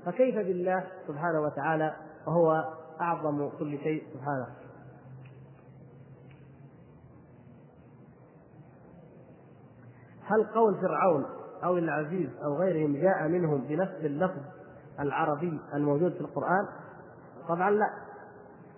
فكيف 0.06 0.36
بالله 0.36 0.84
سبحانه 1.08 1.42
وتعالى؟ 1.42 1.96
وهو 2.28 2.74
أعظم 3.02 3.50
كل 3.50 3.78
شيء 3.78 4.04
سبحانه. 4.14 4.48
هل 10.30 10.44
قول 10.44 10.82
فرعون 10.82 11.26
أو 11.64 11.78
العزيز 11.78 12.30
أو 12.44 12.58
غيرهم 12.58 13.02
جاء 13.02 13.28
منهم 13.28 13.62
بنفس 13.62 13.96
اللفظ 14.04 14.42
العربي 15.00 15.60
الموجود 15.74 16.14
في 16.14 16.22
القرآن؟ 16.22 16.68
طبعا 17.50 17.72
لا. 17.72 17.90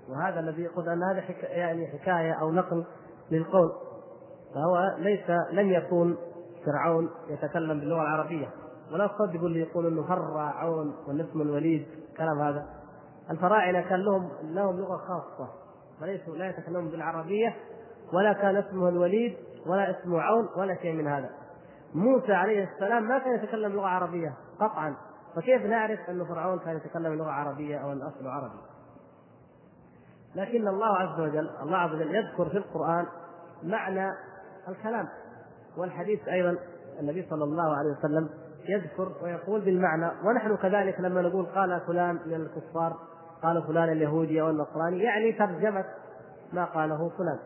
وهذا 0.10 0.40
الذي 0.40 0.62
يقول 0.62 0.90
أن 0.90 1.04
هذا 1.04 1.24
يعني 1.42 1.88
حكاية 1.88 2.34
أو 2.42 2.52
نقل 2.52 2.86
للقول. 3.32 3.72
فهو 4.54 4.98
ليس 4.98 5.30
لم 5.52 5.70
يكون 5.70 6.18
فرعون 6.66 7.10
يتكلم 7.30 7.80
باللغة 7.80 8.02
العربية. 8.02 8.48
ولا 8.94 9.08
تصدقوا 9.08 9.48
اللي 9.48 9.60
يقول 9.60 9.88
إنه 9.88 10.08
فرعون 10.08 10.96
والاسم 11.08 11.42
الوليد 11.42 11.88
كلام 12.18 12.42
هذا. 12.42 12.66
الفراعنة 13.32 13.82
كان 13.82 14.00
لهم 14.00 14.30
لهم 14.44 14.80
لغة 14.80 14.98
خاصة. 14.98 15.50
وليسوا 16.02 16.36
لا 16.36 16.50
يتكلمون 16.50 16.92
بالعربية 16.92 17.56
ولا 18.14 18.34
كان 18.34 18.56
اسمه 18.56 18.90
الوليد 18.90 19.38
ولا 19.66 20.00
اسمه 20.00 20.22
عون 20.22 20.50
ولا 20.58 20.76
شيء 20.76 20.94
من 20.94 21.08
هذا. 21.08 21.30
موسى 21.96 22.34
عليه 22.34 22.70
السلام 22.74 23.04
ما 23.04 23.20
كان 23.20 23.36
يتكلم 23.36 23.72
لغة 23.72 23.88
عربية 23.88 24.34
قطعا. 24.60 24.96
فكيف 25.36 25.66
نعرف 25.66 26.00
أن 26.10 26.26
فرعون 26.26 26.60
كان 26.60 26.78
يتكلم 26.78 27.14
لغة 27.14 27.32
عربية 27.32 27.78
أو 27.78 27.92
أن 27.92 28.02
اصله 28.02 28.32
عربي؟ 28.32 28.58
لكن 30.36 30.68
الله 30.68 30.98
عز 30.98 31.20
وجل 31.20 31.50
الله 31.62 31.78
عز 31.78 31.94
وجل 31.94 32.16
يذكر 32.16 32.50
في 32.50 32.58
القرآن 32.58 33.06
معنى 33.64 34.12
الكلام. 34.70 35.08
والحديث 35.78 36.28
أيضا 36.28 36.58
النبي 37.00 37.28
صلى 37.30 37.44
الله 37.44 37.78
عليه 37.78 37.90
وسلم 37.90 38.30
يذكر 38.70 39.12
ويقول 39.24 39.62
بالمعنى 39.62 40.12
ونحن 40.24 40.56
كذلك 40.56 41.00
لما 41.00 41.22
نقول 41.22 41.46
قال 41.46 41.82
فلان 41.88 42.20
من 42.26 42.34
الكفار 42.34 42.98
قال 43.44 43.64
فلان 43.64 43.90
اليهودي 43.90 44.42
أو 44.42 44.50
النصراني 44.50 45.00
يعني 45.00 45.32
ترجمة 45.32 45.86
ما 46.54 46.66
قاله 46.66 47.10
فلان. 47.18 47.40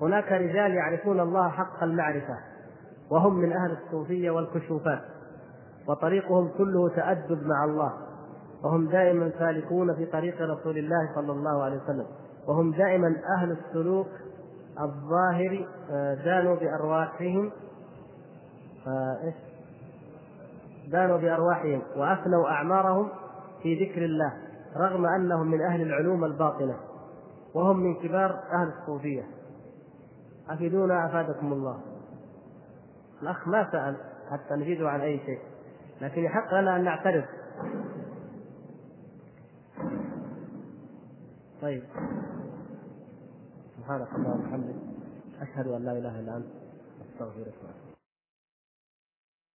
هناك 0.00 0.32
رجال 0.32 0.74
يعرفون 0.74 1.20
الله 1.20 1.48
حق 1.48 1.82
المعرفة 1.82 2.38
وهم 3.10 3.34
من 3.34 3.52
أهل 3.52 3.76
الصوفية 3.84 4.30
والكشوفات 4.30 5.00
وطريقهم 5.88 6.48
كله 6.58 6.88
تأدب 6.88 7.46
مع 7.46 7.64
الله 7.64 7.92
وهم 8.64 8.88
دائما 8.88 9.30
سالكون 9.38 9.94
في 9.94 10.06
طريق 10.06 10.42
رسول 10.42 10.78
الله 10.78 11.14
صلى 11.14 11.32
الله 11.32 11.62
عليه 11.62 11.76
وسلم 11.76 12.06
وهم 12.48 12.72
دائما 12.72 13.16
أهل 13.38 13.50
السلوك 13.50 14.06
الظاهر 14.80 15.66
آه، 15.90 16.14
دانوا 16.14 16.56
بأرواحهم 16.56 17.50
آه، 18.86 19.24
إيش؟ 19.24 19.34
دانوا 20.90 21.16
بأرواحهم 21.16 21.82
وأفنوا 21.96 22.48
أعمارهم 22.48 23.08
في 23.62 23.84
ذكر 23.84 24.04
الله 24.04 24.32
رغم 24.76 25.06
أنهم 25.06 25.50
من 25.50 25.60
أهل 25.60 25.82
العلوم 25.82 26.24
الباطنة 26.24 26.74
وهم 27.54 27.76
من 27.76 27.94
كبار 27.94 28.40
أهل 28.52 28.72
الصوفية. 28.80 29.22
أفيدونا 30.50 31.06
أفادكم 31.06 31.52
الله. 31.52 31.80
الأخ 33.22 33.48
ما 33.48 33.72
سأل 33.72 33.96
حتى 34.30 34.54
نفيده 34.54 34.90
عن 34.90 35.00
أي 35.00 35.18
شيء 35.18 35.38
لكن 36.00 36.24
يحق 36.24 36.54
لنا 36.54 36.76
أن 36.76 36.84
نعترف. 36.84 37.24
طيب. 41.62 41.82
سبحانك 43.76 44.08
اللهم 44.14 44.40
وبحمدك 44.40 44.74
أشهد 45.40 45.66
أن 45.66 45.84
لا 45.84 45.92
إله 45.92 46.20
إلا 46.20 46.36
أنت 46.36 46.46
أستغفرك 47.12 47.54